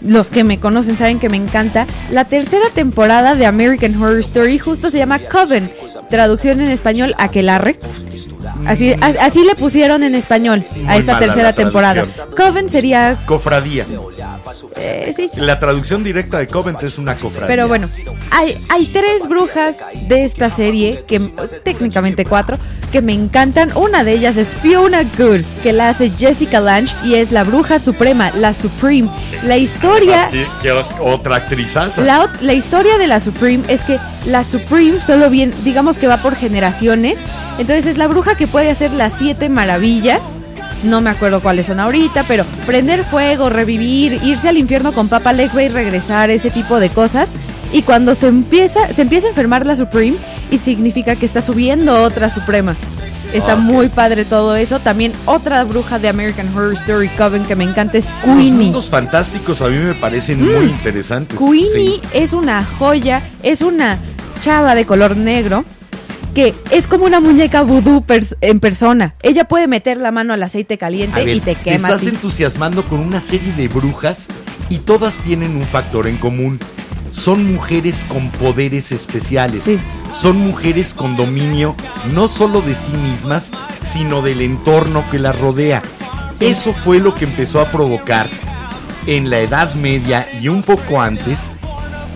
Los 0.00 0.28
que 0.28 0.44
me 0.44 0.58
conocen 0.60 0.96
saben 0.98 1.18
que 1.18 1.28
me 1.28 1.36
encanta. 1.36 1.86
La 2.10 2.24
tercera 2.24 2.66
temporada 2.74 3.34
de 3.34 3.46
American 3.46 3.96
Horror 4.02 4.20
Story 4.20 4.58
justo 4.58 4.90
se 4.90 4.98
llama 4.98 5.18
Coven. 5.18 5.70
Traducción 6.10 6.60
en 6.60 6.68
español, 6.68 7.14
Aquelarre. 7.18 7.78
Así, 8.66 8.92
a- 8.92 9.14
así 9.24 9.42
le 9.44 9.54
pusieron 9.54 10.02
en 10.02 10.14
español 10.14 10.64
Muy 10.76 10.86
a 10.88 10.96
esta 10.96 11.18
tercera 11.18 11.54
temporada. 11.54 12.06
Coven 12.36 12.68
sería, 12.70 13.18
Cofradía. 13.26 13.84
Eh, 14.76 15.12
sí, 15.16 15.30
La 15.36 15.58
traducción 15.58 16.04
directa 16.04 16.38
de 16.38 16.46
Covent 16.46 16.82
es 16.82 16.98
una 16.98 17.16
cofradía. 17.16 17.48
Pero 17.48 17.68
bueno, 17.68 17.88
hay, 18.30 18.56
hay 18.68 18.86
tres 18.86 19.28
brujas 19.28 19.76
de 20.08 20.24
esta 20.24 20.50
serie, 20.50 21.04
que 21.06 21.20
técnicamente 21.62 22.24
cuatro, 22.24 22.56
que 22.92 23.02
me 23.02 23.12
encantan. 23.12 23.76
Una 23.76 24.04
de 24.04 24.12
ellas 24.12 24.36
es 24.36 24.56
Fiona 24.56 25.02
Good, 25.02 25.42
que 25.62 25.72
la 25.72 25.88
hace 25.88 26.10
Jessica 26.10 26.60
Lange 26.60 26.94
y 27.04 27.14
es 27.14 27.32
la 27.32 27.44
bruja 27.44 27.78
suprema, 27.78 28.30
la 28.32 28.52
Supreme. 28.52 29.08
La 29.42 29.56
historia... 29.56 30.26
Además, 30.26 30.86
otra 31.00 31.36
actrizaza. 31.36 32.00
La, 32.02 32.30
la 32.40 32.52
historia 32.52 32.98
de 32.98 33.06
la 33.06 33.20
Supreme 33.20 33.64
es 33.68 33.80
que 33.82 33.98
la 34.24 34.44
Supreme 34.44 35.00
solo 35.00 35.30
bien, 35.30 35.52
digamos 35.64 35.98
que 35.98 36.06
va 36.06 36.18
por 36.18 36.36
generaciones. 36.36 37.18
Entonces 37.58 37.86
es 37.86 37.98
la 37.98 38.06
bruja 38.06 38.36
que 38.36 38.46
puede 38.46 38.70
hacer 38.70 38.92
las 38.92 39.14
siete 39.18 39.48
maravillas. 39.48 40.20
No 40.84 41.00
me 41.00 41.10
acuerdo 41.10 41.40
cuáles 41.40 41.66
son 41.66 41.80
ahorita, 41.80 42.24
pero 42.28 42.44
prender 42.66 43.04
fuego, 43.04 43.48
revivir, 43.48 44.20
irse 44.22 44.48
al 44.48 44.58
infierno 44.58 44.92
con 44.92 45.08
Papa 45.08 45.32
Legba 45.32 45.62
y 45.62 45.68
regresar, 45.68 46.30
ese 46.30 46.50
tipo 46.50 46.78
de 46.78 46.90
cosas. 46.90 47.30
Y 47.72 47.82
cuando 47.82 48.14
se 48.14 48.28
empieza, 48.28 48.92
se 48.92 49.02
empieza 49.02 49.26
a 49.26 49.30
enfermar 49.30 49.66
la 49.66 49.74
Supreme, 49.76 50.16
y 50.50 50.58
significa 50.58 51.16
que 51.16 51.26
está 51.26 51.42
subiendo 51.42 52.02
otra 52.02 52.30
Suprema. 52.30 52.76
Está 53.32 53.56
muy 53.56 53.88
padre 53.88 54.24
todo 54.24 54.54
eso. 54.54 54.78
También 54.78 55.12
otra 55.24 55.64
bruja 55.64 55.98
de 55.98 56.08
American 56.08 56.54
Horror 56.54 56.74
Story 56.74 57.08
Coven 57.08 57.44
que 57.44 57.56
me 57.56 57.64
encanta 57.64 57.98
es 57.98 58.12
Los 58.12 58.36
Queenie. 58.36 58.50
mundos 58.66 58.88
fantásticos 58.88 59.60
a 59.60 59.66
mí 59.68 59.78
me 59.78 59.94
parecen 59.94 60.44
muy 60.44 60.66
interesantes. 60.66 61.36
Queenie 61.36 61.70
Sí. 61.72 62.00
es 62.12 62.32
una 62.32 62.64
joya, 62.64 63.22
es 63.42 63.62
una 63.62 63.98
chava 64.40 64.76
de 64.76 64.84
color 64.84 65.16
negro 65.16 65.64
que 66.34 66.54
es 66.70 66.86
como 66.86 67.04
una 67.04 67.20
muñeca 67.20 67.62
vudú 67.62 68.04
pers- 68.06 68.36
en 68.40 68.60
persona. 68.60 69.14
Ella 69.22 69.44
puede 69.46 69.68
meter 69.68 69.96
la 69.98 70.10
mano 70.10 70.32
al 70.34 70.42
aceite 70.42 70.76
caliente 70.78 71.24
ver, 71.24 71.36
y 71.36 71.40
te 71.40 71.54
quema. 71.54 71.88
a 71.88 71.90
estás 71.92 72.00
ti. 72.02 72.08
entusiasmando 72.08 72.84
con 72.84 72.98
una 73.00 73.20
serie 73.20 73.52
de 73.52 73.68
brujas 73.68 74.26
y 74.68 74.78
todas 74.78 75.14
tienen 75.18 75.56
un 75.56 75.64
factor 75.64 76.06
en 76.08 76.16
común. 76.18 76.58
Son 77.12 77.52
mujeres 77.52 78.04
con 78.08 78.30
poderes 78.32 78.90
especiales. 78.90 79.62
Sí. 79.64 79.78
Son 80.12 80.36
mujeres 80.36 80.94
con 80.94 81.14
dominio 81.14 81.76
no 82.12 82.26
solo 82.26 82.60
de 82.60 82.74
sí 82.74 82.90
mismas, 82.92 83.52
sino 83.82 84.20
del 84.20 84.40
entorno 84.40 85.04
que 85.12 85.20
las 85.20 85.38
rodea. 85.38 85.80
Eso 86.40 86.72
fue 86.74 86.98
lo 86.98 87.14
que 87.14 87.24
empezó 87.26 87.60
a 87.60 87.70
provocar 87.70 88.28
en 89.06 89.30
la 89.30 89.38
Edad 89.38 89.74
Media 89.74 90.26
y 90.40 90.48
un 90.48 90.62
poco 90.64 91.00
antes 91.00 91.42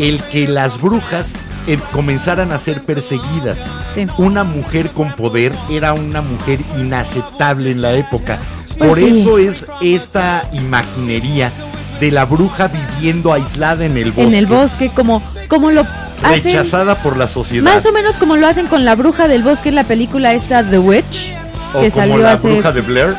el 0.00 0.20
que 0.24 0.48
las 0.48 0.80
brujas 0.80 1.34
eh, 1.66 1.78
comenzaran 1.92 2.52
a 2.52 2.58
ser 2.58 2.82
perseguidas. 2.84 3.66
Sí. 3.94 4.06
Una 4.18 4.44
mujer 4.44 4.90
con 4.90 5.12
poder 5.14 5.52
era 5.70 5.92
una 5.92 6.22
mujer 6.22 6.58
inaceptable 6.78 7.70
en 7.70 7.82
la 7.82 7.92
época. 7.94 8.38
Pues 8.78 8.88
Por 8.90 8.98
sí. 9.00 9.20
eso 9.22 9.38
es 9.38 9.56
esta 9.82 10.48
imaginería 10.52 11.50
de 12.00 12.10
la 12.12 12.24
bruja 12.24 12.68
viviendo 12.68 13.32
aislada 13.32 13.84
en 13.84 13.96
el 13.96 14.12
bosque, 14.12 14.22
En 14.22 14.34
el 14.34 14.46
bosque, 14.46 14.90
como, 14.94 15.20
como 15.48 15.70
lo 15.72 15.80
hacen. 16.22 16.44
rechazada 16.44 16.94
por 17.02 17.16
la 17.16 17.26
sociedad. 17.26 17.64
Más 17.64 17.84
o 17.86 17.92
menos 17.92 18.16
como 18.18 18.36
lo 18.36 18.46
hacen 18.46 18.66
con 18.68 18.84
la 18.84 18.94
bruja 18.94 19.26
del 19.26 19.42
bosque 19.42 19.70
en 19.70 19.74
la 19.74 19.84
película 19.84 20.32
esta 20.32 20.62
The 20.62 20.78
Witch. 20.78 21.32
o 21.74 21.80
que 21.80 21.90
como 21.90 22.02
salió 22.02 22.18
la 22.18 22.32
hace. 22.34 22.52
bruja 22.52 22.70
de 22.72 22.80
Blair, 22.82 23.16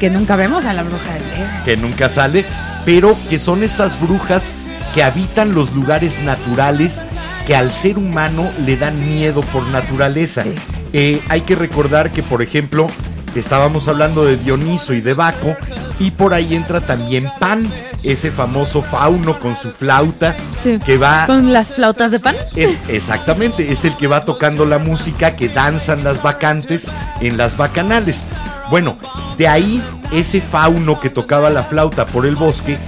Que 0.00 0.08
nunca 0.10 0.34
vemos 0.36 0.64
a 0.64 0.72
la 0.72 0.82
bruja 0.82 1.12
de 1.12 1.18
Blair. 1.20 1.46
que 1.66 1.76
nunca 1.76 2.08
sale, 2.08 2.46
pero 2.86 3.16
que 3.28 3.38
son 3.38 3.62
estas 3.62 4.00
brujas 4.00 4.52
que 4.94 5.02
habitan 5.02 5.54
los 5.54 5.72
lugares 5.72 6.20
naturales 6.22 7.00
que 7.46 7.56
al 7.56 7.72
ser 7.72 7.98
humano 7.98 8.50
le 8.64 8.76
dan 8.76 8.98
miedo 9.08 9.40
por 9.40 9.64
naturaleza. 9.66 10.42
Sí. 10.44 10.54
Eh, 10.92 11.20
hay 11.28 11.40
que 11.42 11.56
recordar 11.56 12.12
que, 12.12 12.22
por 12.22 12.42
ejemplo, 12.42 12.86
estábamos 13.34 13.88
hablando 13.88 14.24
de 14.24 14.36
Dioniso 14.36 14.92
y 14.92 15.00
de 15.00 15.14
Baco, 15.14 15.56
y 15.98 16.10
por 16.10 16.34
ahí 16.34 16.54
entra 16.54 16.80
también 16.82 17.30
Pan, 17.40 17.72
ese 18.02 18.30
famoso 18.30 18.82
fauno 18.82 19.38
con 19.38 19.56
su 19.56 19.70
flauta, 19.70 20.36
Sí. 20.62 20.78
que 20.84 20.98
va 20.98 21.26
Con 21.26 21.52
las 21.52 21.72
flautas 21.74 22.10
de 22.10 22.20
pan. 22.20 22.36
es 22.56 22.78
exactamente, 22.88 23.72
es 23.72 23.84
el 23.84 23.96
que 23.96 24.06
va 24.08 24.24
tocando 24.24 24.66
la 24.66 24.78
música 24.78 25.34
que 25.36 25.48
danzan 25.48 26.04
las 26.04 26.22
vacantes 26.22 26.90
en 27.20 27.36
las 27.36 27.56
bacanales. 27.56 28.24
Bueno, 28.70 28.98
de 29.38 29.48
ahí 29.48 29.82
ese 30.12 30.40
fauno 30.40 31.00
que 31.00 31.10
tocaba 31.10 31.50
la 31.50 31.62
flauta 31.62 32.06
por 32.06 32.26
el 32.26 32.36
bosque, 32.36 32.78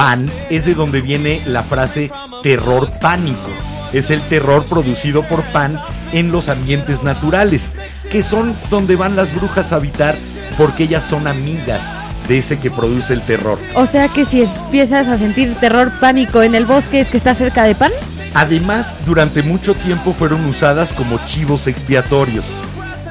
pan, 0.00 0.32
es 0.48 0.64
de 0.64 0.72
donde 0.72 1.02
viene 1.02 1.42
la 1.44 1.62
frase 1.62 2.10
terror 2.42 2.90
pánico. 3.02 3.50
Es 3.92 4.10
el 4.10 4.22
terror 4.22 4.64
producido 4.64 5.28
por 5.28 5.42
pan 5.52 5.78
en 6.14 6.32
los 6.32 6.48
ambientes 6.48 7.02
naturales, 7.02 7.70
que 8.10 8.22
son 8.22 8.56
donde 8.70 8.96
van 8.96 9.14
las 9.14 9.34
brujas 9.34 9.72
a 9.72 9.76
habitar 9.76 10.16
porque 10.56 10.84
ellas 10.84 11.04
son 11.04 11.26
amigas 11.26 11.82
de 12.28 12.38
ese 12.38 12.58
que 12.58 12.70
produce 12.70 13.12
el 13.12 13.20
terror. 13.20 13.58
O 13.74 13.84
sea 13.84 14.08
que 14.08 14.24
si 14.24 14.40
empiezas 14.40 15.06
a 15.08 15.18
sentir 15.18 15.54
terror, 15.56 15.92
pánico 16.00 16.42
en 16.42 16.54
el 16.54 16.64
bosque, 16.64 17.00
es 17.00 17.08
que 17.08 17.18
está 17.18 17.34
cerca 17.34 17.64
de 17.64 17.74
pan. 17.74 17.92
Además, 18.32 18.96
durante 19.04 19.42
mucho 19.42 19.74
tiempo 19.74 20.14
fueron 20.14 20.46
usadas 20.46 20.94
como 20.94 21.20
chivos 21.26 21.66
expiatorios. 21.66 22.46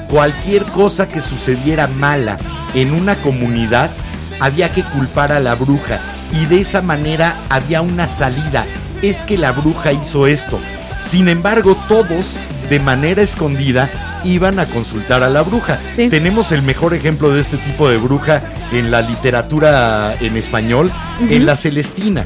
Cualquier 0.09 0.63
cosa 0.63 1.07
que 1.07 1.21
sucediera 1.21 1.85
mala 1.85 2.39
en 2.73 2.93
una 2.93 3.15
comunidad, 3.17 3.91
había 4.39 4.73
que 4.73 4.81
culpar 4.81 5.31
a 5.31 5.39
la 5.39 5.53
bruja 5.53 5.99
y 6.31 6.45
de 6.45 6.61
esa 6.61 6.81
manera 6.81 7.35
había 7.49 7.81
una 7.81 8.07
salida. 8.07 8.65
Es 9.01 9.21
que 9.23 9.37
la 9.37 9.51
bruja 9.51 9.91
hizo 9.91 10.27
esto. 10.27 10.59
Sin 11.05 11.29
embargo, 11.29 11.77
todos, 11.87 12.37
de 12.69 12.79
manera 12.79 13.21
escondida, 13.21 13.89
iban 14.23 14.59
a 14.59 14.65
consultar 14.65 15.23
a 15.23 15.29
la 15.29 15.41
bruja. 15.41 15.79
Sí. 15.95 16.09
Tenemos 16.09 16.51
el 16.51 16.61
mejor 16.61 16.93
ejemplo 16.93 17.29
de 17.29 17.41
este 17.41 17.57
tipo 17.57 17.89
de 17.89 17.97
bruja 17.97 18.41
en 18.71 18.91
la 18.91 19.01
literatura 19.01 20.15
en 20.19 20.35
español, 20.37 20.91
en 21.21 21.45
la 21.45 21.55
Celestina. 21.55 22.25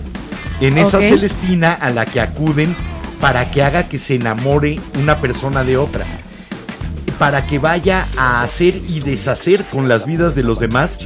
En 0.60 0.78
esa. 0.78 1.00
Celestina 1.00 1.74
a 1.74 1.90
la 1.92 2.06
que 2.06 2.22
acuden 2.22 2.76
para 3.22 3.52
que 3.52 3.64
haga 3.64 3.88
que 3.88 4.00
se 4.00 4.16
enamore 4.16 4.80
una 5.00 5.22
persona 5.22 5.64
de 5.64 5.78
otra. 5.78 6.06
Para 7.20 7.46
que 7.46 7.60
vaya 7.60 8.08
a 8.18 8.42
hacer 8.42 8.76
y 8.88 9.00
deshacer 9.00 9.64
con 9.66 9.88
las 9.88 10.06
vidas 10.06 10.36
de 10.36 10.44
los 10.44 10.60
demás, 10.60 11.00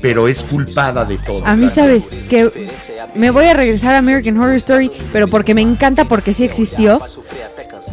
pero 0.00 0.28
es 0.28 0.42
culpada 0.42 1.04
de 1.04 1.18
todo. 1.18 1.44
A 1.46 1.54
mí, 1.56 1.68
sabes, 1.68 2.04
que 2.28 2.70
me 3.14 3.30
voy 3.30 3.46
a 3.46 3.54
regresar 3.54 3.94
a 3.94 3.98
American 3.98 4.38
Horror 4.38 4.56
Story, 4.56 4.90
pero 5.12 5.28
porque 5.28 5.54
me 5.54 5.62
encanta, 5.62 6.06
porque 6.06 6.34
sí 6.34 6.44
existió. 6.44 7.00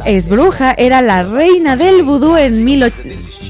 Es 0.05 0.29
bruja, 0.29 0.73
era 0.77 1.01
la 1.01 1.23
reina 1.23 1.75
del 1.75 2.03
vudú 2.03 2.37
en, 2.37 2.63
mil 2.63 2.83
eh, 2.83 2.91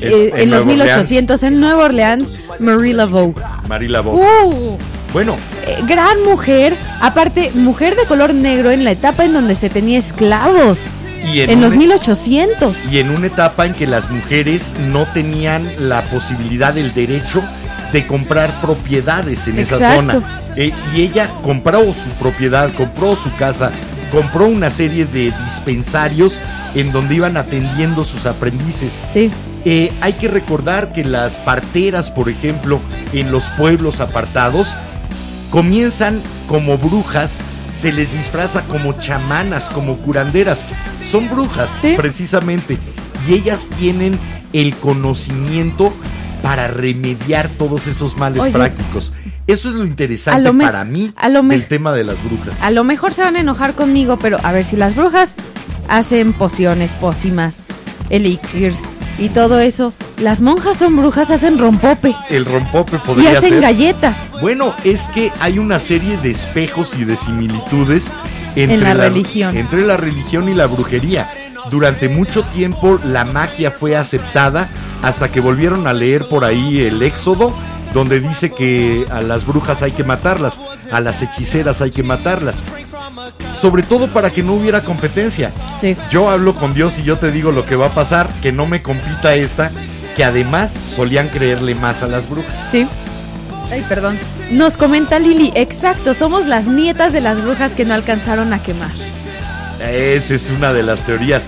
en 0.02 0.40
en 0.40 0.50
los 0.50 0.66
Nueva 0.66 0.84
1800 0.86 1.44
en 1.44 1.60
Nueva 1.60 1.86
Orleans, 1.86 2.40
Marie 2.60 2.94
Laveau. 2.94 3.34
Marila 3.68 4.02
Bo. 4.02 4.16
Uh, 4.16 4.78
Bueno, 5.14 5.38
eh, 5.66 5.78
gran 5.88 6.24
mujer, 6.24 6.76
aparte, 7.02 7.52
mujer 7.54 7.96
de 7.96 8.06
color 8.06 8.34
negro 8.34 8.72
en 8.72 8.84
la 8.84 8.92
etapa 8.92 9.26
en 9.26 9.34
donde 9.34 9.56
se 9.56 9.70
tenía 9.70 10.00
esclavos, 10.00 10.80
y 11.26 11.42
en, 11.42 11.50
en 11.50 11.62
los 11.62 11.70
una- 11.72 11.80
1800. 11.80 12.78
y 12.92 13.00
en 13.00 13.10
una 13.12 13.28
etapa 13.28 13.66
en 13.66 13.74
que 13.74 13.88
las 13.88 14.10
mujeres 14.10 14.74
no 14.92 15.06
tenían 15.14 15.68
la 15.80 16.04
posibilidad, 16.04 16.78
el 16.78 16.94
derecho 16.94 17.44
de 17.94 18.06
comprar 18.06 18.52
propiedades 18.62 19.48
en 19.48 19.60
esa 19.60 19.96
zona. 19.96 20.22
Eh, 20.56 20.72
y 20.96 21.02
ella 21.02 21.30
compró 21.44 21.80
su 21.94 22.10
propiedad, 22.20 22.72
compró 22.74 23.16
su 23.16 23.34
casa, 23.36 23.72
compró 24.12 24.46
una 24.48 24.70
serie 24.70 25.06
de 25.06 25.32
dispensarios 25.46 26.40
en 26.76 26.92
donde 26.92 27.16
iban 27.16 27.38
atendiendo 27.38 28.04
sus 28.04 28.26
aprendices. 28.26 28.92
Sí, 29.14 29.32
Eh, 29.66 29.92
hay 30.02 30.14
que 30.14 30.28
recordar 30.30 30.94
que 30.94 31.04
las 31.04 31.34
parteras, 31.38 32.12
por 32.12 32.30
ejemplo, 32.30 32.80
en 33.12 33.30
los 33.32 33.46
pueblos 33.58 34.00
apartados, 34.00 34.70
comienzan 35.50 36.22
como 36.48 36.78
brujas, 36.78 37.36
se 37.72 37.92
les 37.92 38.12
disfraza 38.14 38.62
como 38.64 38.94
chamanas, 38.94 39.70
como 39.70 39.98
curanderas. 39.98 40.66
Son 41.04 41.30
brujas, 41.30 41.78
Sí. 41.82 41.94
precisamente. 41.98 42.78
Y 43.28 43.34
ellas 43.34 43.68
tienen 43.78 44.18
el 44.54 44.76
conocimiento 44.78 45.94
para 46.42 46.68
remediar 46.68 47.50
todos 47.50 47.88
esos 47.88 48.18
males 48.18 48.42
Oye. 48.42 48.52
prácticos. 48.52 49.14
Eso 49.48 49.70
es 49.70 49.76
lo 49.76 49.84
interesante 49.86 50.42
lo 50.42 50.58
para 50.58 50.84
mí 50.86 51.12
a 51.16 51.28
lo 51.30 51.42
del 51.44 51.68
tema 51.68 51.92
de 51.94 52.04
las 52.04 52.24
brujas. 52.24 52.56
a 52.62 52.70
lo 52.72 52.84
mejor 52.84 53.14
se 53.14 53.22
van 53.24 53.36
a 53.36 53.40
enojar 53.40 53.74
conmigo, 53.74 54.18
pero 54.20 54.38
a 54.44 54.52
ver 54.52 54.64
si 54.64 54.76
las 54.76 54.96
brujas 54.96 55.32
hacen 55.88 56.34
pociones, 56.34 56.92
pócimas, 56.94 57.56
elixirs, 58.10 58.80
y 59.20 59.30
todo 59.30 59.60
eso. 59.60 59.94
Las 60.20 60.42
monjas 60.42 60.78
son 60.78 60.98
brujas, 60.98 61.30
hacen 61.30 61.58
rompope 61.58 62.16
El 62.30 62.46
rompope 62.46 62.98
y 62.98 63.00
podría 63.00 63.32
hacen 63.32 63.50
ser. 63.52 63.62
galletas. 63.62 64.18
Bueno, 64.42 64.74
es 64.84 65.08
que 65.10 65.32
hay 65.40 65.60
una 65.60 65.80
serie 65.80 66.18
de 66.18 66.32
espejos 66.32 66.98
y 66.98 67.06
de 67.06 67.16
similitudes 67.16 68.12
entre 68.56 68.76
En 68.76 68.84
la 68.84 68.94
religión. 68.94 69.56
entre 69.56 69.82
la 69.82 69.98
religión 69.98 70.50
y 70.50 70.54
la 70.54 70.66
brujería. 70.66 71.30
Durante 71.70 72.10
mucho 72.10 72.44
tiempo 72.44 73.00
la 73.06 73.26
magia 73.26 73.72
fue 73.72 73.96
aceptada 73.96 74.68
hasta 75.02 75.32
que 75.32 75.40
volvieron 75.40 75.88
a 75.88 75.94
leer 75.94 76.28
por 76.28 76.44
ahí 76.44 76.82
el 76.82 77.02
Éxodo, 77.02 77.54
donde 77.94 78.20
dice 78.20 78.52
que 78.52 79.06
a 79.12 79.22
las 79.22 79.46
brujas 79.46 79.82
hay 79.82 79.92
que 79.92 80.04
matarlas, 80.04 80.60
a 80.92 81.00
las 81.00 81.22
hechiceras 81.22 81.82
hay 81.82 81.92
que 81.92 82.04
matarlas. 82.04 82.64
Sobre 83.54 83.84
todo 83.84 84.12
para 84.12 84.30
que 84.30 84.44
no 84.44 84.54
hubiera 84.54 84.82
competencia. 84.82 85.52
Sí. 85.82 85.96
Yo 86.10 86.30
hablo 86.30 86.54
con 86.54 86.74
Dios 86.74 87.00
y 87.00 87.04
yo 87.04 87.18
te 87.18 87.32
digo 87.32 87.52
lo 87.52 87.66
que 87.66 87.76
va 87.76 87.88
a 87.88 87.94
pasar, 87.94 88.30
que 88.42 88.52
no 88.52 88.66
me 88.66 88.82
compita 88.82 89.36
esta, 89.36 89.72
que 90.16 90.24
además 90.24 90.72
solían 90.72 91.28
creerle 91.30 91.76
más 91.76 92.04
a 92.04 92.08
las 92.08 92.30
brujas. 92.30 92.54
Sí. 92.72 92.88
Ay, 93.72 93.86
perdón. 93.88 94.18
Nos 94.52 94.78
comenta 94.78 95.20
Lili, 95.20 95.52
exacto, 95.56 96.14
somos 96.14 96.48
las 96.48 96.66
nietas 96.66 97.14
de 97.14 97.22
las 97.22 97.42
brujas 97.42 97.76
que 97.76 97.86
no 97.86 97.94
alcanzaron 97.94 98.52
a 98.52 98.64
quemar. 98.64 98.90
Esa 99.80 100.36
es 100.36 100.50
una 100.50 100.74
de 100.74 100.84
las 100.84 101.06
teorías. 101.06 101.44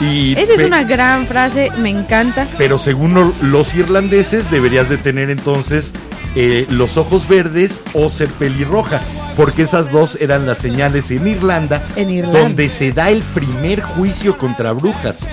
Y 0.00 0.38
Esa 0.38 0.54
es 0.54 0.60
una 0.60 0.82
gran 0.84 1.26
frase, 1.26 1.70
me 1.78 1.90
encanta. 1.90 2.46
Pero 2.58 2.78
según 2.78 3.14
lo- 3.14 3.32
los 3.40 3.74
irlandeses 3.74 4.50
deberías 4.50 4.88
de 4.88 4.98
tener 4.98 5.30
entonces 5.30 5.92
eh, 6.34 6.66
los 6.68 6.98
ojos 6.98 7.26
verdes 7.28 7.82
o 7.94 8.10
ser 8.10 8.28
pelirroja, 8.28 9.00
porque 9.36 9.62
esas 9.62 9.90
dos 9.90 10.16
eran 10.20 10.44
las 10.46 10.58
señales 10.58 11.10
en 11.10 11.26
Irlanda, 11.26 11.88
En 11.96 12.10
Irlanda. 12.10 12.40
donde 12.40 12.68
se 12.68 12.92
da 12.92 13.08
el 13.10 13.22
primer 13.22 13.80
juicio 13.80 14.36
contra 14.36 14.72
brujas. 14.72 15.26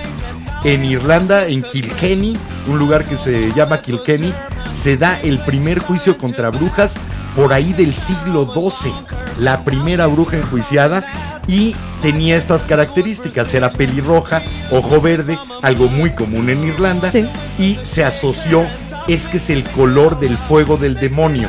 En 0.64 0.82
Irlanda, 0.82 1.46
en 1.46 1.60
Kilkenny, 1.60 2.38
un 2.68 2.78
lugar 2.78 3.04
que 3.04 3.18
se 3.18 3.52
llama 3.52 3.82
Kilkenny, 3.82 4.32
se 4.72 4.96
da 4.96 5.20
el 5.20 5.40
primer 5.44 5.78
juicio 5.78 6.16
contra 6.16 6.48
brujas 6.48 6.94
por 7.36 7.52
ahí 7.52 7.74
del 7.74 7.92
siglo 7.92 8.50
XII. 8.54 8.92
La 9.38 9.64
primera 9.64 10.06
bruja 10.06 10.36
enjuiciada 10.36 11.04
y 11.46 11.74
tenía 12.02 12.36
estas 12.36 12.62
características. 12.62 13.52
Era 13.54 13.70
pelirroja, 13.70 14.42
ojo 14.70 15.00
verde, 15.00 15.38
algo 15.62 15.88
muy 15.88 16.10
común 16.10 16.50
en 16.50 16.64
Irlanda. 16.64 17.10
Sí. 17.10 17.26
Y 17.58 17.78
se 17.82 18.04
asoció, 18.04 18.64
es 19.08 19.28
que 19.28 19.38
es 19.38 19.50
el 19.50 19.64
color 19.64 20.18
del 20.20 20.38
fuego 20.38 20.76
del 20.76 20.94
demonio. 20.94 21.48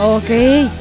Ok. 0.00 0.30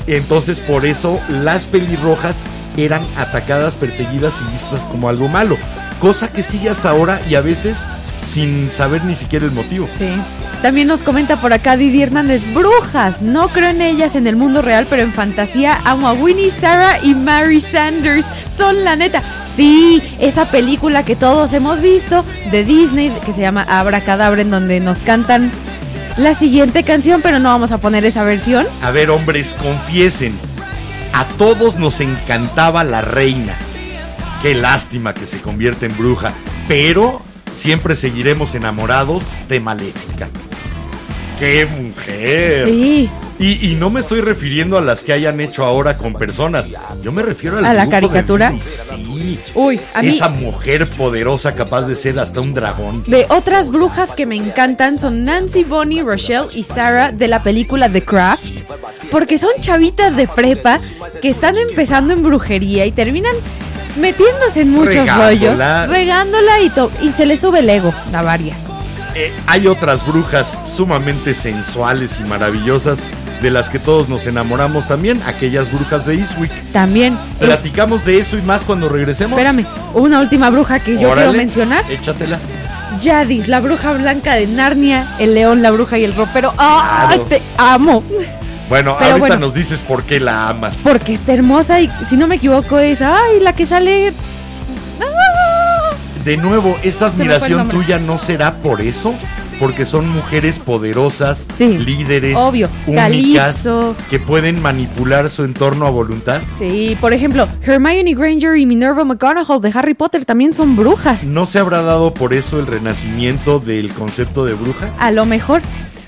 Entonces 0.08 0.60
por 0.60 0.86
eso 0.86 1.20
las 1.30 1.66
pelirrojas 1.66 2.44
eran 2.78 3.06
atacadas, 3.18 3.74
perseguidas 3.74 4.34
y 4.42 4.52
vistas 4.52 4.82
como 4.92 5.10
algo 5.10 5.28
malo. 5.28 5.58
Cosa 6.00 6.32
que 6.32 6.44
sigue 6.44 6.70
hasta 6.70 6.92
ahora 6.92 7.20
y 7.28 7.36
a 7.36 7.42
veces 7.42 7.78
sin 8.24 8.70
saber 8.70 9.04
ni 9.06 9.16
siquiera 9.16 9.46
el 9.46 9.52
motivo. 9.52 9.88
Sí. 9.98 10.10
También 10.62 10.88
nos 10.88 11.04
comenta 11.04 11.40
por 11.40 11.54
acá 11.54 11.78
Didi 11.78 12.02
Hernández, 12.02 12.42
brujas. 12.54 13.22
No 13.22 13.50
creo 13.50 13.70
en 13.70 13.82
ellas 13.82 14.16
en 14.16 14.28
el 14.28 14.36
mundo 14.36 14.62
real, 14.62 14.88
pero 14.90 15.04
en 15.04 15.14
fantasía 15.14 15.80
amo 15.86 16.08
a 16.08 16.14
Winnie, 16.14 16.52
Sarah 16.52 17.00
y 17.04 17.14
Mary 17.14 17.62
Sanders. 17.62 18.26
Son 18.56 18.84
la 18.84 18.96
neta. 18.96 19.22
Sí, 19.56 20.02
esa 20.20 20.46
película 20.46 21.04
que 21.04 21.16
todos 21.16 21.54
hemos 21.54 21.82
visto 21.82 22.26
de 22.52 22.64
Disney 22.64 23.12
que 23.26 23.34
se 23.34 23.42
llama 23.42 23.66
Abracadabra, 23.68 24.42
en 24.42 24.52
donde 24.52 24.80
nos 24.80 25.00
cantan 25.00 25.52
la 26.18 26.34
siguiente 26.34 26.84
canción, 26.84 27.22
pero 27.22 27.40
no 27.40 27.50
vamos 27.50 27.72
a 27.72 27.78
poner 27.78 28.04
esa 28.04 28.24
versión. 28.24 28.66
A 28.82 28.92
ver, 28.92 29.12
hombres, 29.12 29.56
confiesen. 29.62 30.34
A 31.14 31.26
todos 31.38 31.78
nos 31.78 32.00
encantaba 32.00 32.84
la 32.84 33.02
reina. 33.02 33.58
Qué 34.42 34.56
lástima 34.56 35.14
que 35.14 35.26
se 35.26 35.40
convierte 35.40 35.86
en 35.86 35.96
bruja. 35.98 36.34
Pero 36.68 37.22
siempre 37.54 37.96
seguiremos 37.96 38.56
enamorados 38.56 39.24
de 39.48 39.60
Maléfica. 39.60 40.30
¡Qué 41.40 41.66
mujer! 41.66 42.66
Sí, 42.66 43.10
Y, 43.40 43.72
y 43.72 43.76
no 43.76 43.92
me 43.92 44.00
estoy 44.00 44.22
refiriendo 44.22 44.78
a 44.80 44.82
las 44.82 45.04
que 45.04 45.14
hayan 45.14 45.40
hecho 45.40 45.64
ahora 45.64 45.96
con 45.96 46.14
personas. 46.14 46.66
Yo 47.04 47.12
me 47.12 47.22
refiero 47.22 47.60
al 47.60 47.66
¿A 47.66 47.74
la 47.74 47.86
de 47.86 47.92
caricatura? 47.92 48.52
Sí. 48.60 49.40
Uy, 49.54 49.80
a 49.94 50.02
mí- 50.02 50.08
Esa 50.08 50.30
mujer 50.30 50.90
poderosa 50.90 51.54
capaz 51.54 51.84
de 51.84 51.96
ser 51.96 52.18
hasta 52.18 52.42
un 52.42 52.54
dragón. 52.54 53.04
De 53.06 53.28
otras 53.30 53.70
brujas 53.70 54.16
que 54.16 54.26
me 54.26 54.36
encantan 54.36 54.98
son 54.98 55.24
Nancy, 55.24 55.64
Bonnie, 55.64 56.02
Rochelle 56.02 56.48
y 56.56 56.64
Sarah 56.64 57.12
de 57.12 57.28
la 57.28 57.44
película 57.44 57.88
The 57.90 58.02
Craft. 58.04 58.62
Porque 59.12 59.38
son 59.38 59.52
chavitas 59.60 60.16
de 60.16 60.28
prepa 60.28 60.80
que 61.22 61.30
están 61.30 61.56
empezando 61.58 62.14
en 62.14 62.24
brujería 62.24 62.88
y 62.88 62.92
terminan 62.92 63.36
metiéndose 63.98 64.62
en 64.62 64.72
muchos 64.72 64.96
Regándola. 64.96 65.86
rollos, 65.86 65.90
regándola 65.96 66.62
y, 66.62 66.72
y 67.08 67.12
se 67.12 67.26
les 67.28 67.40
sube 67.40 67.60
el 67.60 67.70
ego 67.70 67.94
a 68.14 68.22
varias. 68.24 68.58
Eh, 69.20 69.34
hay 69.48 69.66
otras 69.66 70.06
brujas 70.06 70.60
sumamente 70.64 71.34
sensuales 71.34 72.20
y 72.20 72.24
maravillosas 72.28 73.00
de 73.42 73.50
las 73.50 73.68
que 73.70 73.80
todos 73.80 74.10
nos 74.10 74.28
enamoramos 74.28 74.88
también, 74.88 75.22
aquellas 75.26 75.72
brujas 75.72 76.06
de 76.06 76.16
Eastwick. 76.20 76.52
También, 76.72 77.18
es- 77.40 77.48
Platicamos 77.48 78.06
de 78.06 78.20
eso 78.20 78.38
y 78.38 78.44
más 78.44 78.62
cuando 78.62 78.90
regresemos. 78.90 79.40
espérame, 79.40 79.66
una 79.96 80.20
última 80.20 80.52
bruja 80.52 80.80
que 80.80 80.94
yo 81.00 81.10
Órale, 81.10 81.16
quiero 81.24 81.34
mencionar. 81.34 81.84
Échatela. 81.92 82.38
Yadis, 83.02 83.48
la 83.48 83.60
bruja 83.60 83.94
blanca 83.94 84.36
de 84.36 84.46
Narnia, 84.46 85.08
el 85.18 85.34
león, 85.34 85.64
la 85.64 85.72
bruja 85.72 85.98
y 85.98 86.04
el 86.04 86.16
ropero. 86.16 86.54
¡Ah! 86.58 87.06
Claro. 87.08 87.24
Te 87.24 87.42
amo. 87.58 88.04
Bueno, 88.70 88.98
Pero 89.00 89.12
ahorita 89.14 89.18
bueno. 89.18 89.36
nos 89.48 89.54
dices 89.56 89.82
por 89.82 90.04
qué 90.04 90.20
la 90.20 90.50
amas. 90.50 90.78
Porque 90.84 91.14
está 91.14 91.34
hermosa 91.34 91.80
y 91.82 91.90
si 92.08 92.18
no 92.18 92.28
me 92.28 92.36
equivoco 92.36 92.78
es, 92.80 93.02
ay, 93.02 93.40
la 93.42 93.54
que 93.54 93.66
sale... 93.66 94.14
De 96.28 96.36
nuevo, 96.36 96.78
esta 96.84 97.06
admiración 97.06 97.70
tuya 97.70 98.00
no 98.00 98.18
será 98.18 98.56
por 98.56 98.82
eso, 98.82 99.14
porque 99.62 99.86
son 99.86 100.10
mujeres 100.10 100.60
poderosas, 100.60 101.48
Sí, 101.56 101.78
líderes, 101.78 102.36
obvio. 102.36 102.68
únicas, 102.86 103.66
que 104.10 104.20
pueden 104.20 104.62
manipular 104.62 105.30
su 105.30 105.46
entorno 105.46 105.86
a 105.86 105.90
voluntad. 105.90 106.42
Sí, 106.60 106.98
por 107.00 107.14
ejemplo, 107.14 107.48
Hermione 107.62 108.14
Granger 108.14 108.58
y 108.58 108.66
Minerva 108.66 109.06
McGonagall 109.06 109.62
de 109.62 109.72
Harry 109.74 109.94
Potter 109.94 110.26
también 110.26 110.54
son 110.54 110.76
brujas. 110.76 111.24
¿No 111.24 111.46
se 111.46 111.60
habrá 111.60 111.82
dado 111.82 112.14
por 112.14 112.34
eso 112.34 112.60
el 112.60 112.68
renacimiento 112.68 113.60
del 113.62 113.94
concepto 113.94 114.44
de 114.44 114.54
bruja? 114.54 114.90
A 115.00 115.12
lo 115.12 115.26
mejor. 115.26 115.62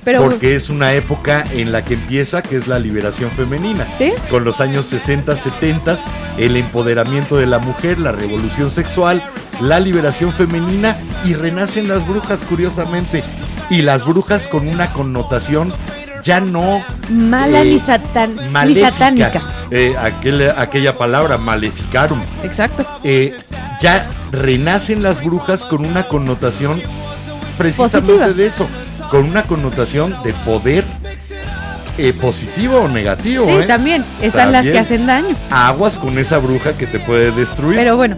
Pero 0.04 0.22
Porque 0.22 0.56
es 0.56 0.70
una 0.70 0.94
época 0.96 1.46
en 1.54 1.72
la 1.72 1.86
que 1.86 1.94
empieza, 1.94 2.42
que 2.42 2.58
es 2.58 2.68
la 2.68 2.78
liberación 2.80 3.32
femenina. 3.32 3.88
¿Sí? 3.98 4.12
Con 4.30 4.44
los 4.44 4.60
años 4.60 4.86
60, 4.88 5.34
70, 5.36 5.98
el 6.38 6.58
empoderamiento 6.58 7.38
de 7.38 7.46
la 7.46 7.60
mujer, 7.60 8.00
la 8.00 8.12
revolución 8.12 8.70
sexual, 8.72 9.24
la 9.62 9.80
liberación 9.80 10.34
femenina 10.34 10.96
y 11.26 11.34
renacen 11.34 11.88
las 11.88 12.08
brujas, 12.08 12.44
curiosamente. 12.48 13.24
Y 13.70 13.82
las 13.82 14.06
brujas 14.06 14.48
con 14.48 14.68
una 14.68 14.94
connotación 14.94 15.74
ya 16.24 16.40
no... 16.40 16.84
mala 17.10 17.62
eh, 17.62 17.66
ni, 17.66 17.80
satan 17.80 18.36
ni 18.36 18.50
maléfica. 18.50 18.90
satánica. 18.92 19.42
Eh, 19.72 19.96
aquel- 19.98 20.54
aquella 20.58 20.98
palabra, 20.98 21.38
maleficarum. 21.38 22.22
Exacto. 22.44 22.86
Eh, 23.04 23.38
ya 23.80 24.10
renacen 24.32 25.04
las 25.04 25.24
brujas 25.24 25.66
con 25.66 25.86
una 25.86 26.08
connotación 26.08 26.82
precisamente 27.58 28.14
Positiva. 28.14 28.34
de 28.34 28.46
eso, 28.48 28.68
con 29.12 29.26
una 29.26 29.44
connotación 29.44 30.16
de 30.24 30.34
poder 30.34 30.86
eh, 32.00 32.14
positivo 32.14 32.78
o 32.78 32.88
negativo. 32.88 33.46
Sí, 33.46 33.52
¿eh? 33.52 33.66
también. 33.68 34.06
Están 34.22 34.52
las 34.52 34.64
que 34.64 34.80
hacen 34.80 35.06
daño. 35.06 35.36
Aguas 35.50 36.00
con 36.00 36.18
esa 36.18 36.38
bruja 36.38 36.74
que 36.74 36.88
te 36.88 37.00
puede 37.00 37.32
destruir. 37.32 37.78
Pero 37.78 37.98
bueno, 37.98 38.16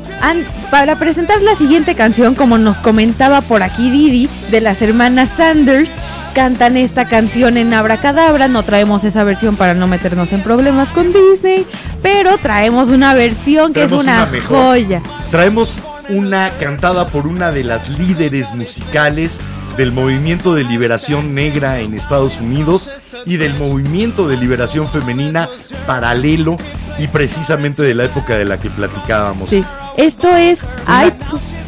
para 0.70 1.00
presentar 1.00 1.42
la 1.42 1.56
siguiente 1.56 1.96
canción, 1.96 2.36
como 2.36 2.58
nos 2.58 2.78
comentaba 2.78 3.42
por 3.42 3.64
aquí 3.64 3.90
Didi, 3.90 4.30
de 4.52 4.62
las 4.62 4.82
hermanas 4.82 5.30
Sanders, 5.36 5.92
cantan 6.36 6.78
esta 6.78 7.08
canción 7.08 7.58
en 7.58 7.74
Abracadabra. 7.74 8.48
No 8.48 8.64
traemos 8.64 9.04
esa 9.04 9.24
versión 9.24 9.56
para 9.56 9.74
no 9.74 9.88
meternos 9.88 10.32
en 10.32 10.44
problemas 10.44 10.92
con 10.92 11.12
Disney, 11.12 11.66
pero 12.04 12.38
traemos 12.38 12.90
una 12.90 13.14
versión 13.14 13.74
que 13.74 13.88
Traemos 13.88 14.02
es 14.02 14.08
una, 14.08 14.30
una 14.30 14.42
joya. 14.42 15.02
Traemos 15.32 15.82
una 16.10 16.52
cantada 16.60 17.08
por 17.08 17.26
una 17.26 17.52
de 17.52 17.64
las 17.64 17.90
líderes 17.90 18.54
musicales 18.54 19.40
del 19.78 19.92
movimiento 19.92 20.54
de 20.54 20.64
liberación 20.64 21.34
negra 21.34 21.80
en 21.80 21.94
Estados 21.94 22.40
Unidos 22.40 22.92
y 23.26 23.38
del 23.38 23.54
movimiento 23.58 24.28
de 24.28 24.38
liberación 24.38 24.88
femenina 24.90 25.48
paralelo 25.88 26.58
y 27.00 27.08
precisamente 27.08 27.82
de 27.84 27.96
la 27.96 28.06
época 28.06 28.36
de 28.36 28.46
la 28.46 28.60
que 28.60 28.70
platicábamos. 28.70 29.50
Sí, 29.50 29.64
esto 29.98 30.36
es 30.36 30.60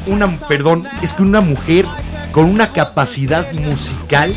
Una- 0.05 0.25
una, 0.27 0.37
perdón, 0.47 0.83
es 1.01 1.13
que 1.13 1.23
una 1.23 1.41
mujer 1.41 1.85
con 2.31 2.45
una 2.45 2.71
capacidad 2.73 3.51
musical 3.53 4.33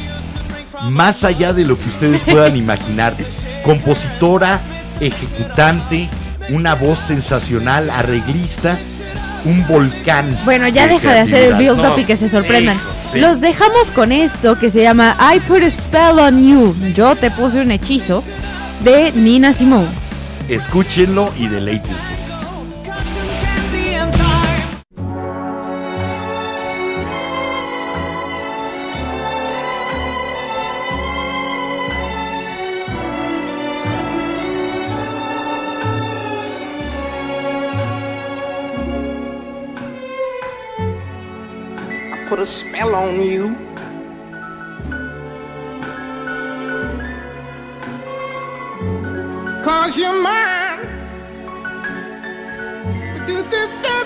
más 0.91 1.25
allá 1.25 1.53
de 1.53 1.65
lo 1.65 1.77
que 1.79 1.89
ustedes 1.89 2.23
puedan 2.23 2.57
imaginar. 2.57 3.17
Compositora, 3.65 4.61
ejecutante, 5.01 6.09
una 6.51 6.75
voz 6.75 6.99
sensacional, 7.01 7.91
arreglista, 7.91 8.79
un 9.47 9.67
volcán. 9.67 10.37
Bueno, 10.45 10.69
ya 10.69 10.87
deja 10.89 11.13
de 11.13 11.21
hacer 11.21 11.43
el 11.45 11.55
build 11.55 11.79
up 11.79 11.83
No, 11.95 11.99
y 11.99 12.05
que 12.05 12.17
se 12.17 12.29
sorprendan. 12.29 12.77
hijo, 12.77 12.91
sí. 13.13 13.21
Los 13.21 13.41
dejamos 13.41 13.91
con 13.93 14.13
esto 14.13 14.59
que 14.59 14.71
se 14.71 14.83
llama 14.83 15.17
I 15.35 15.41
Put 15.41 15.63
a 15.63 15.71
Spell 15.71 16.19
on 16.19 16.47
You. 16.47 16.75
Yo 16.95 17.15
te 17.17 17.31
puse 17.31 17.61
un 17.61 17.71
hechizo 17.71 18.23
de 18.85 19.13
Nina 19.13 19.53
Simone. 19.53 19.87
Escúchenlo 20.49 21.33
y 21.39 21.49
deleítense. 21.49 22.26
a 42.47 42.49
spell 42.49 42.95
on 42.95 43.21
you. 43.23 43.57
Cause 49.65 49.97
you're 49.97 50.23
mine. 50.23 50.81
Do, 53.27 53.43
do, 53.53 53.61
do, 53.83 53.97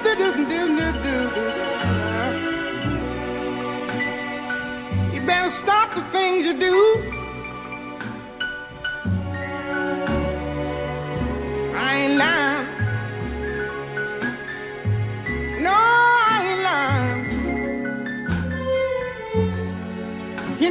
you 5.13 5.21
better 5.27 5.51
stop 5.51 5.95
the 5.95 6.03
things 6.13 6.47
you 6.47 6.59
do. 6.59 6.90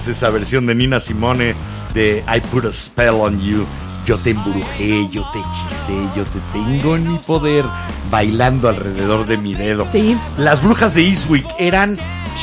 Más 0.00 0.08
esa 0.08 0.30
versión 0.30 0.66
de 0.66 0.74
Nina 0.74 0.98
Simone 0.98 1.54
de 1.92 2.24
I 2.26 2.40
Put 2.40 2.64
a 2.64 2.72
Spell 2.72 3.14
on 3.20 3.38
You. 3.40 3.66
Yo 4.06 4.16
te 4.18 4.30
embrujé, 4.30 5.06
yo 5.10 5.28
te 5.30 5.38
hechicé, 5.38 5.92
yo 6.16 6.24
te 6.24 6.40
tengo 6.52 6.96
en 6.96 7.12
mi 7.12 7.18
poder, 7.18 7.64
bailando 8.10 8.68
alrededor 8.70 9.26
de 9.26 9.36
mi 9.36 9.54
dedo. 9.54 9.86
Sí. 9.92 10.16
Las 10.38 10.62
brujas 10.62 10.94
de 10.94 11.02
Eastwick 11.06 11.44
eran 11.58 11.98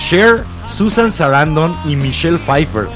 Cher, 0.08 0.44
Susan 0.68 1.12
Sarandon 1.12 1.76
y 1.86 1.96
Michelle 1.96 2.38
Pfeiffer. 2.38 2.88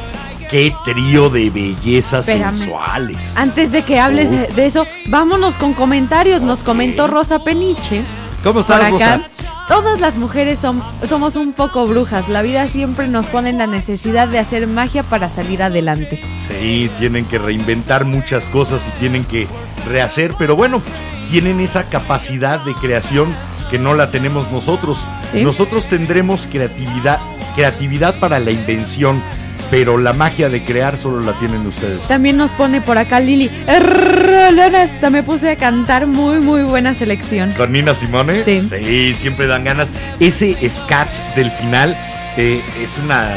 Qué 0.50 0.74
trío 0.86 1.30
de 1.30 1.50
bellezas 1.50 2.28
Espérame. 2.28 2.54
sensuales. 2.54 3.32
Antes 3.36 3.72
de 3.72 3.84
que 3.84 4.00
hables 4.00 4.30
de, 4.30 4.44
Uf. 4.44 4.56
de 4.56 4.66
eso, 4.68 4.86
vámonos 5.08 5.56
con 5.56 5.74
comentarios. 5.74 6.44
Nos 6.44 6.60
comentó 6.60 7.08
Rosa 7.08 7.44
Peniche. 7.44 8.04
¿Cómo 8.44 8.60
estás. 8.60 8.92
Rosa? 8.92 9.28
Todas 9.72 10.02
las 10.02 10.18
mujeres 10.18 10.60
son, 10.60 10.84
somos 11.08 11.38
un 11.38 11.54
poco 11.54 11.88
brujas. 11.88 12.28
La 12.28 12.42
vida 12.42 12.68
siempre 12.68 13.08
nos 13.08 13.26
pone 13.28 13.52
en 13.52 13.58
la 13.58 13.68
necesidad 13.68 14.28
de 14.28 14.38
hacer 14.38 14.68
magia 14.68 15.02
para 15.02 15.30
salir 15.30 15.64
adelante. 15.64 16.22
Sí, 16.46 16.92
tienen 17.00 17.24
que 17.24 17.40
reinventar 17.40 18.04
muchas 18.04 18.50
cosas 18.50 18.86
y 18.90 19.00
tienen 19.00 19.24
que 19.24 19.48
rehacer, 19.88 20.34
pero 20.38 20.58
bueno, 20.58 20.82
tienen 21.30 21.62
esa 21.62 21.88
capacidad 21.88 22.60
de 22.66 22.76
creación 22.76 23.34
que 23.70 23.80
no 23.80 23.94
la 23.94 24.12
tenemos 24.12 24.52
nosotros. 24.52 25.08
Sí. 25.32 25.42
Nosotros 25.42 25.88
tendremos 25.88 26.48
creatividad, 26.52 27.20
creatividad 27.56 28.20
para 28.20 28.40
la 28.40 28.52
invención, 28.52 29.24
pero 29.72 29.98
la 29.98 30.14
magia 30.14 30.50
de 30.50 30.64
crear 30.64 30.96
solo 30.98 31.22
la 31.22 31.32
tienen 31.40 31.66
ustedes. 31.66 32.02
También 32.08 32.38
nos 32.38 32.52
pone 32.52 32.82
por 32.82 32.98
acá 33.00 33.20
Lili. 33.20 33.50
"Err, 33.68 34.52
Leona, 34.54 34.84
hasta 34.84 35.10
me 35.10 35.24
puse 35.24 35.50
a 35.50 35.56
cantar 35.56 36.06
muy, 36.06 36.40
muy 36.40 36.64
buena 36.64 36.94
selección. 36.94 37.54
Con 37.54 37.72
Nina 37.72 37.96
Simone, 37.96 38.44
Sí. 38.44 39.14
siempre 39.16 39.48
dan 39.48 39.64
ganas. 39.64 39.90
Ese 40.20 40.56
scat 40.70 41.10
del 41.36 41.50
final 41.52 41.98
eh, 42.38 42.62
es 42.82 42.98
una 43.04 43.30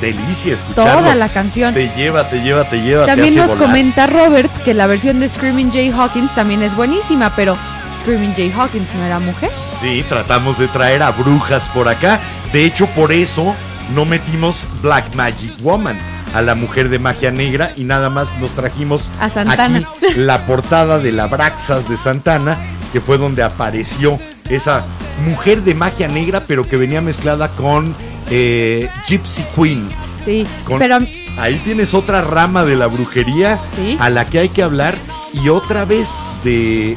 delicia 0.00 0.54
escucharlo. 0.54 1.00
Toda 1.00 1.14
la 1.14 1.28
canción. 1.28 1.72
Te 1.72 1.90
lleva, 1.96 2.28
te 2.28 2.40
lleva, 2.42 2.64
te 2.68 2.80
lleva. 2.82 3.04
te 3.04 3.12
También 3.12 3.30
hace 3.34 3.38
nos 3.40 3.48
volar. 3.54 3.66
comenta 3.66 4.06
Robert 4.06 4.50
que 4.64 4.74
la 4.74 4.86
versión 4.86 5.20
de 5.20 5.28
Screaming 5.28 5.70
Jay 5.72 5.90
Hawkins 5.90 6.34
también 6.34 6.62
es 6.62 6.74
buenísima, 6.74 7.34
pero 7.36 7.56
Screaming 8.00 8.34
Jay 8.34 8.52
Hawkins 8.56 8.88
no 8.98 9.04
era 9.06 9.18
mujer. 9.20 9.50
Sí, 9.80 10.04
tratamos 10.08 10.58
de 10.58 10.68
traer 10.68 11.02
a 11.02 11.10
brujas 11.12 11.68
por 11.70 11.88
acá. 11.88 12.20
De 12.52 12.64
hecho, 12.64 12.86
por 12.88 13.12
eso 13.12 13.54
no 13.94 14.04
metimos 14.04 14.66
Black 14.82 15.14
Magic 15.14 15.52
Woman, 15.60 15.98
a 16.34 16.42
la 16.42 16.54
mujer 16.54 16.88
de 16.88 16.98
magia 16.98 17.30
negra, 17.30 17.70
y 17.76 17.84
nada 17.84 18.10
más 18.10 18.36
nos 18.38 18.50
trajimos 18.52 19.10
A 19.20 19.28
Santana. 19.28 19.78
aquí 19.78 19.86
la 20.16 20.46
portada 20.46 20.98
de 20.98 21.12
la 21.12 21.26
Braxas 21.28 21.88
de 21.88 21.96
Santana, 21.96 22.56
que 22.92 23.00
fue 23.00 23.18
donde 23.18 23.42
apareció 23.42 24.18
esa 24.50 24.84
mujer 25.24 25.62
de 25.62 25.74
magia 25.74 26.08
negra, 26.08 26.42
pero 26.46 26.66
que 26.68 26.76
venía 26.76 27.00
mezclada 27.00 27.48
con 27.50 27.94
eh, 28.30 28.88
Gypsy 29.06 29.44
Queen. 29.54 29.88
Sí, 30.24 30.46
Con- 30.64 30.78
pero 30.78 30.98
Ahí 31.36 31.56
tienes 31.64 31.94
otra 31.94 32.20
rama 32.22 32.64
de 32.64 32.76
la 32.76 32.86
brujería 32.86 33.60
Sí. 33.74 33.96
a 34.00 34.08
la 34.08 34.24
que 34.24 34.38
hay 34.38 34.48
que 34.50 34.62
hablar 34.62 34.94
y 35.32 35.48
otra 35.48 35.84
vez 35.84 36.08
de, 36.44 36.96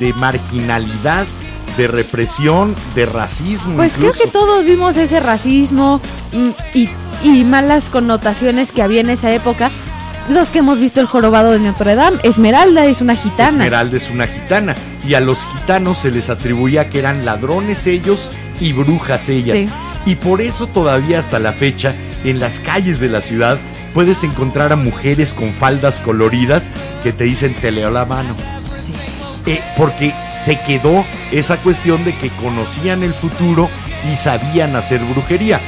de 0.00 0.12
marginalidad, 0.14 1.26
de 1.76 1.88
represión, 1.88 2.74
de 2.94 3.06
racismo. 3.06 3.76
pues 3.76 3.92
creo 3.92 4.12
que 4.12 4.26
todos 4.26 4.64
vimos 4.64 4.96
ese 4.96 5.20
racismo 5.20 6.00
mm, 6.32 6.50
y, 6.74 6.88
y 7.22 7.44
malas 7.44 7.90
connotaciones 7.90 8.72
que 8.72 8.82
había 8.82 9.00
en 9.00 9.10
esa 9.10 9.32
época. 9.32 9.70
Los 10.28 10.48
que 10.48 10.60
hemos 10.60 10.78
visto 10.78 11.00
el 11.00 11.06
jorobado 11.06 11.50
de 11.50 11.58
Notre 11.58 11.94
Dame, 11.94 12.18
Esmeralda 12.22 12.86
es 12.86 13.02
una 13.02 13.14
gitana. 13.14 13.64
Esmeralda 13.64 13.96
es 13.96 14.10
una 14.10 14.26
gitana 14.26 14.74
y 15.06 15.14
a 15.14 15.20
los 15.20 15.44
gitanos 15.44 15.98
se 15.98 16.10
les 16.10 16.30
atribuía 16.30 16.88
que 16.88 16.98
eran 16.98 17.26
ladrones 17.26 17.86
ellos 17.86 18.30
y 18.58 18.72
brujas 18.72 19.28
ellas. 19.28 19.58
Sí. 19.58 19.68
Y 20.06 20.16
por 20.16 20.40
eso 20.40 20.66
todavía 20.66 21.18
hasta 21.18 21.38
la 21.38 21.52
fecha 21.52 21.94
en 22.24 22.40
las 22.40 22.60
calles 22.60 23.00
de 23.00 23.08
la 23.08 23.20
ciudad 23.20 23.58
puedes 23.92 24.24
encontrar 24.24 24.72
a 24.72 24.76
mujeres 24.76 25.34
con 25.34 25.52
faldas 25.52 26.00
coloridas 26.00 26.70
que 27.02 27.12
te 27.12 27.24
dicen 27.24 27.54
te 27.54 27.70
leo 27.70 27.90
la 27.90 28.04
mano. 28.04 28.34
Eh, 29.46 29.60
porque 29.76 30.14
se 30.30 30.58
quedó 30.60 31.04
esa 31.30 31.58
cuestión 31.58 32.02
de 32.04 32.14
que 32.14 32.30
conocían 32.30 33.02
el 33.02 33.12
futuro 33.12 33.68
y 34.10 34.16
sabían 34.16 34.74
hacer 34.74 35.00
brujería. 35.00 35.60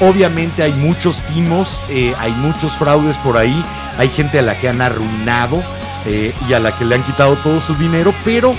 Obviamente 0.00 0.64
hay 0.64 0.72
muchos 0.72 1.22
timos, 1.32 1.80
eh, 1.88 2.14
hay 2.18 2.32
muchos 2.32 2.72
fraudes 2.72 3.16
por 3.18 3.36
ahí, 3.36 3.64
hay 3.96 4.08
gente 4.08 4.40
a 4.40 4.42
la 4.42 4.58
que 4.58 4.68
han 4.68 4.80
arruinado 4.80 5.62
eh, 6.06 6.34
y 6.48 6.52
a 6.54 6.58
la 6.58 6.76
que 6.76 6.84
le 6.84 6.96
han 6.96 7.04
quitado 7.04 7.36
todo 7.36 7.60
su 7.60 7.76
dinero, 7.76 8.12
pero 8.24 8.56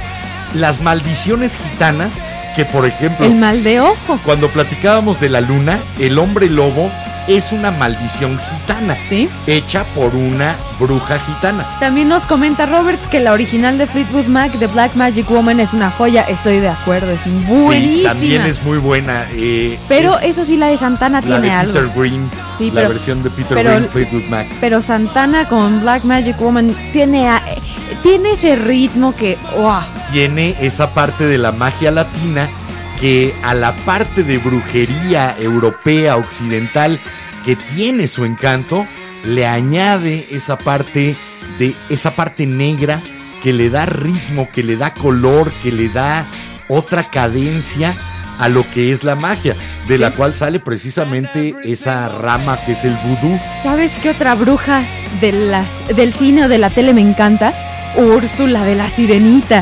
las 0.54 0.80
maldiciones 0.80 1.58
gitanas, 1.58 2.14
que 2.56 2.64
por 2.64 2.86
ejemplo, 2.86 3.26
El 3.26 3.36
mal 3.36 3.64
de 3.66 3.82
ojo. 3.82 4.18
cuando 4.24 4.48
platicábamos 4.48 5.20
de 5.20 5.28
la 5.28 5.42
luna, 5.42 5.80
el 6.00 6.18
hombre 6.20 6.50
lobo 6.50 6.90
es 7.28 7.52
una 7.52 7.72
maldición 7.72 8.38
gitana, 8.40 8.98
Sí. 9.10 9.30
hecha 9.48 9.84
por 9.96 10.14
una 10.16 10.56
bruja 10.80 11.20
gitana. 11.20 11.66
También 11.80 12.10
nos 12.10 12.26
comenta 12.26 12.66
Robert 12.66 13.00
que 13.10 13.20
la 13.20 13.32
original 13.32 13.78
de 13.78 13.88
Fleetwood 13.88 14.26
Mac, 14.26 14.52
The 14.60 14.68
Black 14.68 14.96
Magic 14.96 15.30
Woman, 15.30 15.60
es 15.60 15.72
una 15.74 15.90
joya. 15.92 16.24
Estoy 16.24 16.60
de 16.60 16.70
acuerdo, 16.70 17.12
es 17.12 17.22
buenísima. 17.48 18.10
Sí, 18.10 18.20
también 18.20 18.42
es 18.44 18.62
muy 18.64 18.78
buena. 18.78 19.26
eh, 19.34 19.78
Pero 19.88 20.20
es 20.20 20.34
eso 20.34 20.46
sí, 20.46 20.58
la 20.58 20.68
de 20.68 20.78
Santana 20.78 21.22
la 21.22 21.28
tiene 21.28 21.48
de 21.48 21.52
algo. 21.52 21.74
Peter 21.74 21.90
Green, 21.96 22.30
Sí, 22.58 22.68
la 22.72 22.82
pero- 22.82 22.90
versión 22.90 23.24
de 23.24 23.30
Peter 23.30 23.56
pero- 23.58 23.70
Green, 23.76 23.90
Fleetwood 23.90 24.24
Mac. 24.30 24.48
Pero 24.60 24.82
Santana 24.82 25.46
con 25.48 25.82
Black 25.82 26.04
Magic 26.06 26.40
Woman 26.42 26.76
tiene, 26.92 27.30
tiene 28.02 28.32
ese 28.32 28.56
ritmo 28.56 29.16
que. 29.16 29.38
¡Wow! 29.58 29.82
tiene 30.12 30.56
esa 30.60 30.94
parte 30.94 31.26
de 31.26 31.38
la 31.40 31.52
magia 31.52 31.90
latina 31.90 32.48
que 33.04 33.34
a 33.44 33.54
la 33.54 33.76
parte 33.76 34.24
de 34.24 34.38
brujería 34.38 35.36
europea 35.38 36.16
occidental 36.16 37.02
que 37.44 37.58
tiene 37.58 38.08
su 38.08 38.24
encanto 38.24 38.88
le 39.26 39.46
añade 39.46 40.26
esa 40.32 40.58
parte 40.58 41.18
de 41.60 41.76
esa 41.90 42.16
parte 42.16 42.46
negra 42.46 43.04
que 43.42 43.52
le 43.52 43.70
da 43.70 43.86
ritmo, 43.86 44.48
que 44.54 44.64
le 44.64 44.78
da 44.78 44.94
color, 44.94 45.52
que 45.62 45.74
le 45.74 45.90
da 45.90 46.28
otra 46.70 47.10
cadencia 47.10 47.94
a 48.40 48.48
lo 48.48 48.70
que 48.70 48.94
es 48.94 49.04
la 49.04 49.16
magia, 49.16 49.58
de 49.86 49.98
la 49.98 50.12
cual 50.12 50.34
sale 50.34 50.62
precisamente 50.62 51.54
esa 51.66 52.08
rama 52.08 52.58
que 52.66 52.72
es 52.72 52.86
el 52.86 52.96
vudú. 53.04 53.38
¿Sabes 53.64 53.92
qué 54.02 54.12
otra 54.12 54.34
bruja 54.36 54.82
de 55.20 55.34
las, 55.34 55.68
del 55.94 56.14
cine 56.14 56.46
o 56.46 56.48
de 56.48 56.58
la 56.58 56.70
tele 56.70 56.94
me 56.94 57.02
encanta? 57.02 57.54
Úrsula 57.98 58.64
de 58.64 58.76
la 58.76 58.88
Sirenita. 58.88 59.62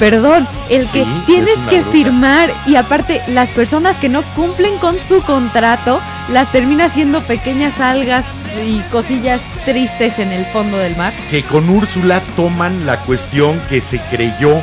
Perdón, 0.00 0.48
el 0.70 0.86
que 0.88 1.04
Sí, 1.04 1.22
tienes 1.26 1.58
que 1.68 1.82
firmar 1.84 2.50
y 2.66 2.74
aparte 2.76 3.20
las 3.28 3.50
personas 3.50 3.96
que 3.98 4.08
no 4.08 4.22
cumplen 4.34 4.78
con 4.78 4.96
su 4.98 5.22
contrato 5.22 6.00
las 6.30 6.50
termina 6.50 6.88
siendo 6.88 7.20
pequeñas 7.22 7.78
algas 7.78 8.24
y 8.66 8.80
cosillas 8.90 9.40
tristes 9.64 10.18
en 10.18 10.32
el 10.32 10.44
fondo 10.46 10.78
del 10.78 10.96
mar. 10.96 11.12
que 11.30 11.42
con 11.44 11.68
Úrsula 11.68 12.20
toman 12.34 12.86
la 12.86 12.96
cuestión 13.00 13.60
que 13.68 13.80
se 13.80 14.00
creyó 14.10 14.56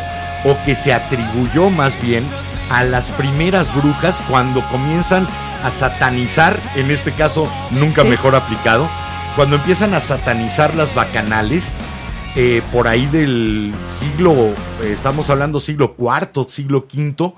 o 0.44 0.58
que 0.66 0.76
se 0.76 0.92
atribuyó 0.94 1.70
más 1.70 2.02
bien 2.02 2.26
a 2.70 2.84
las 2.84 3.12
primeras 3.12 3.74
brujas 3.76 4.22
cuando 4.30 4.62
comienzan 4.70 5.28
a 5.64 5.72
satanizar, 5.72 6.60
en 6.76 6.92
este 6.92 7.12
caso 7.12 7.48
nunca 7.72 8.02
Sí. 8.02 8.10
mejor 8.10 8.36
aplicado, 8.36 8.90
cuando 9.36 9.56
empiezan 9.58 9.94
a 9.94 10.00
satanizar 10.02 10.76
las 10.76 10.94
bacanales, 10.96 11.76
eh, 12.36 12.62
por 12.72 12.88
ahí 12.88 13.06
del 13.08 13.74
siglo, 14.00 14.34
eh, 14.34 14.54
estamos 14.92 15.30
hablando 15.30 15.60
siglo 15.60 15.96
IV, 15.98 16.46
siglo 16.50 16.88
V, 16.94 17.34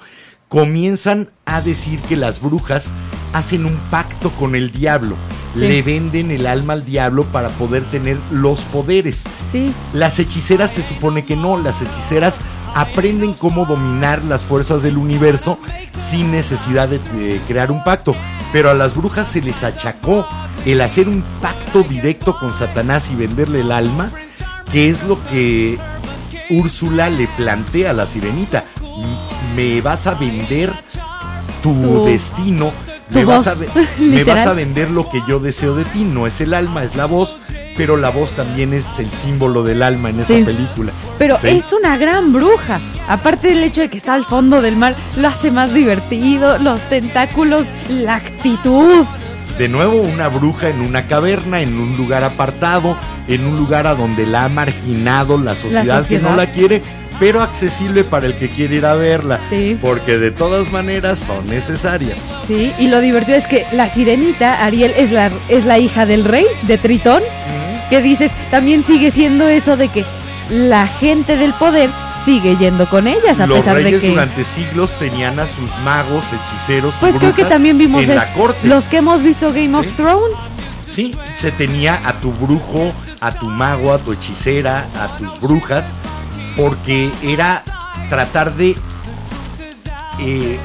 comienzan 0.48 1.30
a 1.46 1.62
decir 1.62 2.00
que 2.02 2.16
las 2.16 2.42
brujas 2.42 2.88
hacen 3.34 3.66
un 3.66 3.78
pacto 3.92 4.32
con 4.32 4.56
el 4.56 4.72
diablo, 4.72 5.16
Sí. 5.54 5.62
le 5.62 5.82
venden 5.82 6.30
el 6.32 6.46
alma 6.46 6.74
al 6.74 6.86
diablo 6.86 7.24
para 7.26 7.50
poder 7.50 7.84
tener 7.90 8.18
los 8.32 8.62
poderes. 8.62 9.24
Sí, 9.52 9.74
Las 9.94 10.20
hechiceras 10.20 10.72
se 10.72 10.84
supone 10.84 11.26
que 11.26 11.36
no, 11.36 11.58
las 11.58 11.82
hechiceras 11.82 12.40
aprenden 12.76 13.34
cómo 13.34 13.66
dominar 13.66 14.24
las 14.24 14.44
fuerzas 14.46 14.84
del 14.84 14.98
universo 14.98 15.58
sin 15.96 16.32
necesidad 16.32 16.88
de, 16.88 17.00
de 17.00 17.40
crear 17.48 17.72
un 17.72 17.84
pacto. 17.84 18.16
Pero 18.54 18.70
a 18.70 18.76
las 18.76 18.96
brujas 18.96 19.28
se 19.28 19.42
les 19.42 19.64
achacó 19.64 20.28
el 20.68 20.82
hacer 20.82 21.08
un 21.08 21.24
pacto 21.42 21.82
directo 21.82 22.38
con 22.40 22.54
Satanás 22.54 23.10
y 23.12 23.16
venderle 23.16 23.62
el 23.62 23.72
alma, 23.72 24.12
que 24.72 24.90
es 24.90 25.04
lo 25.04 25.18
que 25.30 25.78
Úrsula 26.50 27.10
le 27.10 27.28
plantea 27.28 27.92
a 27.92 27.94
la 27.94 28.06
sirenita. 28.06 28.64
Me 29.56 29.82
vas 29.82 30.08
a 30.08 30.16
vender 30.16 30.74
tu, 31.62 31.74
Tu- 31.74 32.06
destino, 32.06 32.72
me 33.10 33.26
vas, 33.26 33.48
a, 33.48 33.56
me 34.00 34.24
vas 34.24 34.48
a 34.48 34.54
vender 34.54 34.90
lo 34.92 35.10
que 35.10 35.22
yo 35.28 35.40
deseo 35.40 35.76
de 35.76 35.86
ti. 35.86 36.04
No 36.04 36.28
es 36.28 36.40
el 36.42 36.54
alma, 36.54 36.84
es 36.84 36.96
la 36.96 37.06
voz, 37.06 37.38
pero 37.76 37.98
la 37.98 38.10
voz 38.10 38.32
también 38.32 38.74
es 38.74 39.00
el 39.00 39.12
símbolo 39.12 39.64
del 39.64 39.82
alma 39.84 40.10
en 40.10 40.20
esa 40.22 40.36
Sí. 40.36 40.44
película. 40.44 40.92
pero 41.18 41.38
Sí. 41.42 41.48
es 41.50 41.74
una 41.74 41.98
gran 41.98 42.32
bruja. 42.32 42.80
Aparte 43.08 43.50
del 43.50 43.64
hecho 43.64 43.82
de 43.82 43.90
que 43.90 43.98
está 43.98 44.14
al 44.14 44.26
fondo 44.26 44.62
del 44.62 44.76
mar, 44.78 44.96
lo 45.18 45.28
hace 45.28 45.52
más 45.52 45.74
divertido, 45.74 46.58
los 46.60 46.80
tentáculos, 46.90 47.66
la 47.90 48.16
actitud. 48.16 49.06
De 49.60 49.68
nuevo, 49.68 49.98
una 49.98 50.30
bruja 50.30 50.70
en 50.70 50.80
una 50.80 51.06
caverna, 51.08 51.60
en 51.60 51.78
un 51.78 51.98
lugar 51.98 52.24
apartado, 52.24 52.98
en 53.28 53.46
un 53.46 53.58
lugar 53.58 53.88
a 53.88 53.94
donde 53.94 54.26
la 54.26 54.46
ha 54.46 54.50
marginado 54.50 55.38
la 55.38 55.54
sociedad, 55.54 56.08
que 56.08 56.18
no 56.18 56.34
la 56.34 56.50
quiere, 56.50 56.82
pero 57.20 57.42
accesible 57.42 58.06
para 58.06 58.28
el 58.28 58.36
que 58.36 58.48
quiere 58.48 58.78
ir 58.78 58.86
a 58.86 58.94
verla. 58.94 59.38
Sí. 59.50 59.78
Porque 59.82 60.18
de 60.18 60.32
todas 60.32 60.72
maneras 60.72 61.18
son 61.18 61.46
necesarias. 61.48 62.34
Sí, 62.48 62.72
y 62.80 62.88
lo 62.88 63.02
divertido 63.02 63.38
es 63.38 63.48
que 63.48 63.66
la 63.74 63.90
sirenita, 63.90 64.64
Ariel, 64.64 64.94
es 64.96 65.12
la, 65.12 65.30
es 65.50 65.66
la 65.66 65.78
hija 65.78 66.06
del 66.06 66.24
rey, 66.24 66.46
de 66.62 66.78
Tritón, 66.78 67.22
que 67.90 68.02
dices, 68.02 68.32
también 68.52 68.82
sigue 68.82 69.12
siendo 69.12 69.50
eso 69.50 69.76
de 69.76 69.90
que 69.90 70.06
la 70.50 70.88
gente 70.88 71.36
del 71.36 71.52
poder 71.56 71.90
sigue 72.30 72.56
yendo 72.58 72.88
con 72.88 73.08
ellas, 73.08 73.40
a 73.40 73.48
Los 73.48 73.60
pesar 73.60 73.78
de 73.82 74.00
que... 74.00 74.10
durante 74.12 74.44
siglos 74.44 74.92
tenían 75.00 75.40
a 75.40 75.48
sus 75.48 75.76
magos, 75.84 76.26
hechiceros 76.32 76.94
y 76.98 77.00
Pues 77.00 77.18
creo 77.18 77.34
que 77.34 77.44
también 77.46 77.80
vimos 77.80 78.04
en 78.04 78.12
es- 78.12 78.16
la 78.18 78.32
corte. 78.34 78.68
los 78.68 78.84
que 78.88 78.98
hemos 78.98 79.24
visto 79.24 79.48
Game 79.52 79.76
of. 79.76 79.88
Thrones. 79.96 80.38
Sí, 80.88 81.16
se 81.34 81.52
tenía 81.52 82.00
a 82.08 82.20
tu 82.20 82.32
brujo, 82.32 82.94
a 83.20 83.32
tu 83.32 83.48
mago, 83.48 83.94
a 83.94 83.98
tu 83.98 84.12
hechicera, 84.14 84.90
a 85.00 85.18
tus 85.18 85.40
brujas, 85.40 85.88
porque 86.56 87.10
era 87.24 87.64
tratar 88.10 88.54
de, 88.54 88.76
eh, 90.20 90.60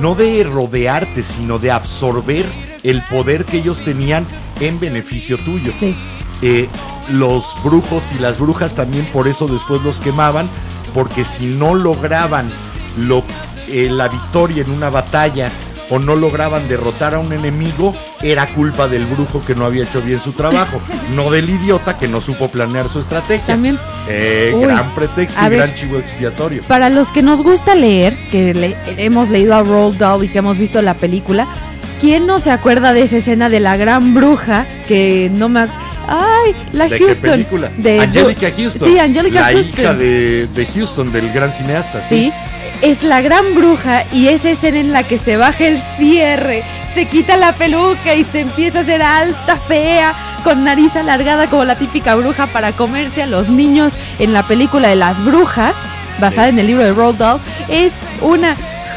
no 0.00 0.14
de 0.14 0.44
rodearte, 0.44 1.22
sino 1.22 1.58
de 1.58 1.70
absorber 1.70 2.44
el 2.82 3.02
poder 3.06 3.44
que 3.46 3.58
ellos 3.58 3.78
tenían 3.84 4.26
en 4.60 4.78
beneficio 4.80 5.38
tuyo. 5.38 5.72
Sí. 5.80 5.94
Eh, 6.42 6.68
los 7.10 7.54
brujos 7.64 8.02
y 8.16 8.18
las 8.20 8.38
brujas 8.38 8.74
también 8.74 9.04
por 9.06 9.28
eso 9.28 9.46
después 9.48 9.82
los 9.82 10.00
quemaban, 10.00 10.48
porque 10.92 11.24
si 11.24 11.46
no 11.46 11.74
lograban 11.74 12.48
lo, 12.98 13.24
eh, 13.68 13.88
la 13.90 14.08
victoria 14.08 14.62
en 14.62 14.70
una 14.70 14.90
batalla 14.90 15.50
o 15.92 15.98
no 15.98 16.14
lograban 16.14 16.68
derrotar 16.68 17.14
a 17.14 17.18
un 17.18 17.32
enemigo, 17.32 17.96
era 18.22 18.46
culpa 18.46 18.86
del 18.86 19.06
brujo 19.06 19.44
que 19.44 19.56
no 19.56 19.64
había 19.64 19.82
hecho 19.82 20.00
bien 20.00 20.20
su 20.20 20.32
trabajo, 20.32 20.80
no 21.16 21.30
del 21.32 21.50
idiota 21.50 21.98
que 21.98 22.06
no 22.06 22.20
supo 22.20 22.48
planear 22.48 22.88
su 22.88 23.00
estrategia. 23.00 23.46
También, 23.54 23.76
Eh, 24.08 24.52
Uy, 24.54 24.62
gran 24.66 24.94
pretexto 24.94 25.40
y 25.44 25.48
ver. 25.48 25.58
gran 25.58 25.74
chivo 25.74 25.98
expiatorio. 25.98 26.62
para 26.68 26.90
los 26.90 27.08
que 27.10 27.22
nos 27.22 27.42
gusta 27.42 27.74
leer, 27.74 28.16
que 28.30 28.54
le- 28.54 28.76
hemos 29.04 29.30
leído 29.30 29.54
a 29.56 29.62
Roald 29.64 29.98
Dahl 29.98 30.22
y 30.24 30.28
que 30.28 30.38
hemos 30.38 30.58
visto 30.58 30.80
la 30.80 30.94
película, 30.94 31.48
¿quién 32.00 32.24
no 32.24 32.38
se 32.38 32.52
acuerda 32.52 32.92
de 32.92 33.02
esa 33.02 33.16
escena 33.16 33.48
de 33.48 33.58
la 33.58 33.76
gran 33.76 34.14
bruja 34.14 34.66
que 34.86 35.28
no 35.34 35.48
me... 35.48 35.66
¡Ay! 36.10 36.54
La 36.72 36.88
¿De 36.88 36.98
qué 36.98 37.04
Houston. 37.06 37.30
película? 37.30 37.70
De 37.76 38.00
Angelica 38.00 38.48
Houston. 38.56 38.88
Sí, 38.88 38.98
Angelica 38.98 39.40
la 39.40 39.46
Houston. 39.52 39.80
hija 39.80 39.94
de, 39.94 40.46
de 40.48 40.66
Houston, 40.66 41.12
del 41.12 41.32
gran 41.32 41.52
cineasta. 41.52 42.02
Sí, 42.08 42.32
es 42.82 43.02
la 43.04 43.20
gran 43.20 43.54
bruja 43.54 44.04
y 44.12 44.28
esa 44.28 44.50
escena 44.50 44.80
en 44.80 44.92
la 44.92 45.04
que 45.04 45.18
se 45.18 45.36
baja 45.36 45.64
el 45.66 45.80
cierre, 45.96 46.64
se 46.94 47.06
quita 47.06 47.36
la 47.36 47.52
peluca 47.52 48.14
y 48.16 48.24
se 48.24 48.40
empieza 48.40 48.78
a 48.78 48.82
hacer 48.82 49.02
alta, 49.02 49.56
fea, 49.56 50.12
con 50.42 50.64
nariz 50.64 50.96
alargada 50.96 51.48
como 51.48 51.64
la 51.64 51.76
típica 51.76 52.14
bruja 52.16 52.46
para 52.48 52.72
comerse 52.72 53.22
a 53.22 53.26
los 53.26 53.48
niños 53.48 53.92
en 54.18 54.32
la 54.32 54.42
película 54.42 54.88
de 54.88 54.96
las 54.96 55.24
brujas, 55.24 55.74
basada 56.18 56.44
Sí. 56.46 56.50
en 56.50 56.58
el 56.58 56.66
libro 56.66 56.82
de 56.82 56.92
Roald 56.92 57.18
Dahl, 57.18 57.38
es 57.68 57.92
una 58.20 58.56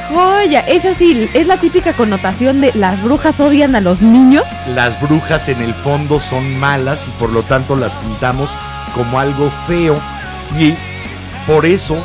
joya. 0.10 0.62
Eso 0.62 0.94
sí, 0.94 1.30
es 1.34 1.48
la 1.48 1.58
típica 1.58 1.94
connotación 1.94 2.62
de 2.62 2.72
las 2.74 3.02
brujas 3.04 3.40
odian 3.40 3.76
a 3.76 3.82
los 3.82 4.02
niños. 4.02 4.44
las 4.76 5.00
brujas 5.02 5.50
en 5.50 5.62
el 5.62 5.74
fondo 5.74 6.20
son 6.20 6.58
malas 6.60 7.06
y 7.08 7.12
por 7.20 7.30
lo 7.32 7.44
tanto 7.44 7.76
las 7.76 7.94
pintamos 7.96 8.52
como 8.96 9.20
algo 9.20 9.52
feo 9.68 10.00
y 10.60 10.74
por 11.48 11.66
eso 11.66 11.98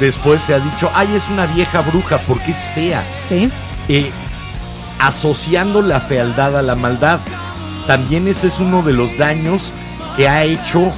después 0.00 0.40
se 0.40 0.54
ha 0.54 0.58
dicho, 0.58 0.90
ay, 0.94 1.08
es 1.14 1.28
una 1.28 1.46
vieja 1.46 1.80
bruja 1.80 2.18
porque 2.26 2.50
es 2.52 2.58
fea, 2.74 3.02
Sí, 3.28 3.50
Eh, 3.88 4.10
asociando 4.98 5.82
la 5.82 6.00
fealdad 6.00 6.56
a 6.58 6.62
la 6.62 6.74
maldad. 6.74 7.20
También 7.86 8.28
ese 8.28 8.46
es 8.48 8.60
uno 8.60 8.82
de 8.82 8.92
los 8.92 9.16
daños 9.18 9.72
que 10.16 10.28
ha 10.28 10.44
hecho 10.44 10.92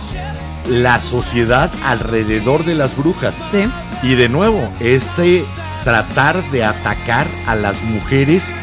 la 0.69 0.99
sociedad 1.01 1.71
alrededor 1.85 2.65
de 2.65 2.75
las 2.75 2.97
brujas. 2.97 3.35
sí. 3.53 3.69
Y 4.03 4.17
de 4.17 4.29
nuevo, 4.29 4.69
este 4.81 5.45
tratar 5.85 6.43
de 6.51 6.64
atacar 6.64 7.26
a 7.47 7.55
las 7.55 7.82
mujeres 7.82 8.55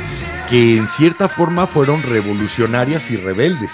que 0.50 0.76
en 0.78 0.88
cierta 0.88 1.30
forma 1.30 1.68
fueron 1.68 2.04
revolucionarias 2.04 3.10
y 3.12 3.18
rebeldes. 3.18 3.72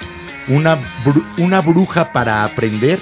Una, 0.47 0.77
bru- 1.03 1.25
una 1.37 1.61
bruja 1.61 2.11
para 2.13 2.43
aprender 2.43 2.99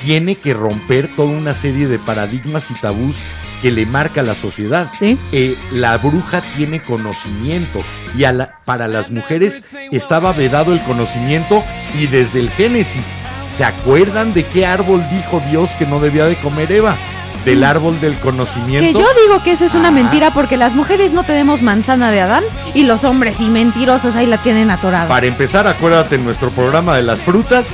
tiene 0.00 0.36
que 0.36 0.54
romper 0.54 1.14
toda 1.14 1.30
una 1.30 1.52
serie 1.52 1.88
de 1.88 1.98
paradigmas 1.98 2.70
y 2.70 2.74
tabús 2.74 3.16
que 3.60 3.70
le 3.70 3.84
marca 3.84 4.22
la 4.22 4.34
sociedad. 4.34 4.90
Sí. 4.98 5.18
Eh, 5.32 5.58
la 5.72 5.98
bruja 5.98 6.40
tiene 6.56 6.80
conocimiento 6.80 7.80
y 8.16 8.24
a 8.24 8.32
la- 8.32 8.60
para 8.64 8.86
las 8.88 9.10
mujeres 9.10 9.62
estaba 9.92 10.32
vedado 10.32 10.72
el 10.72 10.80
conocimiento 10.82 11.62
y 11.98 12.06
desde 12.06 12.40
el 12.40 12.50
Génesis. 12.50 13.12
¿Se 13.54 13.64
acuerdan 13.64 14.32
de 14.32 14.44
qué 14.46 14.64
árbol 14.64 15.04
dijo 15.10 15.42
Dios 15.50 15.68
que 15.78 15.84
no 15.84 16.00
debía 16.00 16.24
de 16.26 16.36
comer 16.36 16.70
Eva? 16.72 16.96
Del 17.44 17.64
árbol 17.64 18.00
del 18.00 18.14
Que 18.14 18.20
conocimiento. 18.20 19.00
yo 19.00 19.06
digo 19.22 19.42
que 19.42 19.52
eso 19.52 19.64
es 19.64 19.74
una 19.74 19.88
Ajá. 19.88 19.92
mentira 19.92 20.30
porque 20.32 20.56
las 20.56 20.74
mujeres 20.74 21.12
no 21.12 21.22
tenemos 21.24 21.62
manzana 21.62 22.10
de 22.10 22.20
Adán 22.20 22.44
y 22.74 22.82
los 22.84 23.04
hombres 23.04 23.40
y 23.40 23.48
mentirosos 23.48 24.16
ahí 24.16 24.26
la 24.26 24.38
tienen 24.38 24.70
atorada. 24.70 25.08
Para 25.08 25.26
empezar, 25.26 25.66
acuérdate 25.66 26.16
en 26.16 26.24
nuestro 26.24 26.50
programa 26.50 26.96
de 26.96 27.02
las 27.02 27.20
frutas 27.20 27.66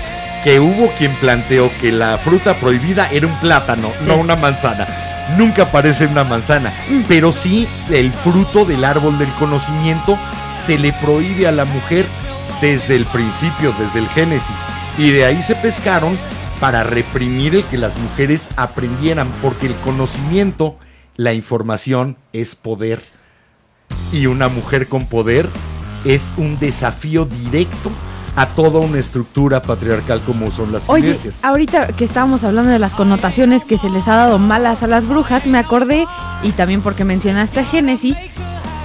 que 0.45 0.61
hubo 0.61 0.89
quien 0.99 1.13
planteó 1.17 1.71
que 1.81 1.91
la 1.91 2.19
fruta 2.19 2.55
prohibida 2.55 3.09
era 3.11 3.27
un 3.27 3.35
plátano, 3.41 3.89
Sí. 4.01 4.05
no 4.07 4.17
una 4.17 4.37
manzana. 4.37 4.87
Nunca 5.37 5.73
parece 5.73 6.07
una 6.07 6.23
manzana, 6.23 6.73
Mm. 6.89 7.01
pero 7.09 7.33
sí 7.33 7.67
el 7.91 8.13
fruto 8.13 8.65
del 8.65 8.85
árbol 8.85 9.19
del 9.19 9.33
conocimiento 9.33 10.17
se 10.65 10.79
le 10.79 10.93
prohíbe 10.93 11.49
a 11.49 11.53
la 11.53 11.65
mujer 11.65 12.07
desde 12.61 12.95
el 12.95 13.05
principio, 13.07 13.75
desde 13.79 13.99
el 13.99 14.09
Génesis. 14.09 14.57
Y 14.99 15.11
de 15.11 15.25
ahí 15.25 15.43
se 15.43 15.57
pescaron 15.57 16.17
para 16.61 16.83
reprimir 16.83 17.55
el 17.55 17.65
que 17.65 17.79
las 17.79 17.97
mujeres 17.99 18.51
aprendieran, 18.57 19.29
porque 19.43 19.67
el 19.67 19.75
conocimiento, 19.77 20.79
la 21.17 21.33
información 21.33 22.17
es 22.33 22.55
poder. 22.55 23.03
Y 24.13 24.27
una 24.27 24.49
mujer 24.49 24.89
con 24.89 25.07
poder 25.07 25.49
es 26.05 26.33
un 26.37 26.59
desafío 26.59 27.25
directo 27.25 27.91
a 28.37 28.49
toda 28.49 28.81
una 28.81 28.99
estructura 28.99 29.63
patriarcal 29.63 30.21
como 30.21 30.51
son 30.51 30.71
las 30.71 30.89
Oye, 30.89 31.09
iglesias. 31.09 31.39
ahorita 31.43 31.89
que 31.89 32.05
estábamos 32.05 32.45
hablando 32.45 32.71
de 32.71 32.79
las 32.79 32.95
connotaciones 32.95 33.65
que 33.65 33.79
se 33.79 33.89
les 33.89 34.07
ha 34.09 34.17
dado 34.17 34.39
malas 34.39 34.83
a 34.83 34.87
las 34.87 35.07
brujas, 35.07 35.47
me 35.47 35.59
acordé, 35.59 36.07
y 36.43 36.53
también 36.53 36.83
porque 36.83 37.05
mencionaste 37.05 37.61
a 37.61 37.65
Génesis, 37.65 38.19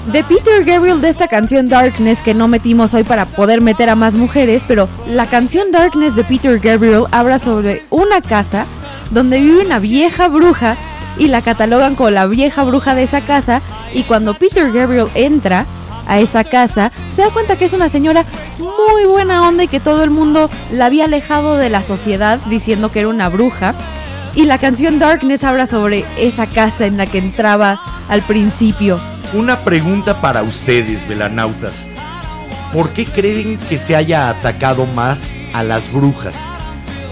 de 0.07 0.23
Peter 0.23 0.63
Gabriel 0.63 0.99
de 0.99 1.09
esta 1.09 1.27
canción 1.27 1.69
Darkness 1.69 2.21
que 2.21 2.33
no 2.33 2.47
metimos 2.47 2.93
hoy 2.93 3.03
para 3.03 3.25
poder 3.25 3.61
meter 3.61 3.89
a 3.89 3.95
más 3.95 4.15
mujeres, 4.15 4.63
pero 4.67 4.89
la 5.07 5.27
canción 5.27 5.71
Darkness 5.71 6.15
de 6.15 6.23
Peter 6.23 6.59
Gabriel 6.59 7.05
habla 7.11 7.37
sobre 7.37 7.83
una 7.91 8.21
casa 8.21 8.65
donde 9.11 9.39
vive 9.39 9.63
una 9.65 9.79
vieja 9.79 10.27
bruja 10.27 10.75
y 11.17 11.27
la 11.27 11.41
catalogan 11.41 11.95
como 11.95 12.09
la 12.09 12.25
vieja 12.25 12.63
bruja 12.63 12.95
de 12.95 13.03
esa 13.03 13.21
casa 13.21 13.61
y 13.93 14.03
cuando 14.03 14.33
Peter 14.33 14.71
Gabriel 14.71 15.07
entra 15.13 15.65
a 16.07 16.19
esa 16.19 16.43
casa 16.43 16.91
se 17.11 17.21
da 17.21 17.29
cuenta 17.29 17.57
que 17.57 17.65
es 17.65 17.73
una 17.73 17.87
señora 17.87 18.25
muy 18.57 19.05
buena 19.05 19.47
onda 19.47 19.63
y 19.63 19.67
que 19.67 19.79
todo 19.79 20.03
el 20.03 20.09
mundo 20.09 20.49
la 20.71 20.87
había 20.87 21.05
alejado 21.05 21.57
de 21.57 21.69
la 21.69 21.83
sociedad 21.83 22.39
diciendo 22.49 22.91
que 22.91 23.01
era 23.01 23.09
una 23.09 23.29
bruja. 23.29 23.75
Y 24.33 24.45
la 24.45 24.57
canción 24.57 24.97
Darkness 24.97 25.43
habla 25.43 25.65
sobre 25.65 26.05
esa 26.17 26.47
casa 26.47 26.85
en 26.85 26.97
la 26.97 27.05
que 27.05 27.17
entraba 27.17 27.81
al 28.07 28.21
principio 28.21 28.99
Una 29.33 29.59
pregunta 29.63 30.19
para 30.21 30.43
ustedes, 30.43 31.07
velanautas. 31.07 31.87
¿Por 32.73 32.89
qué 32.91 33.05
creen 33.05 33.57
que 33.69 33.77
se 33.77 33.95
haya 33.95 34.29
atacado 34.29 34.85
más 34.85 35.31
a 35.53 35.63
las 35.63 35.91
brujas? 35.91 36.35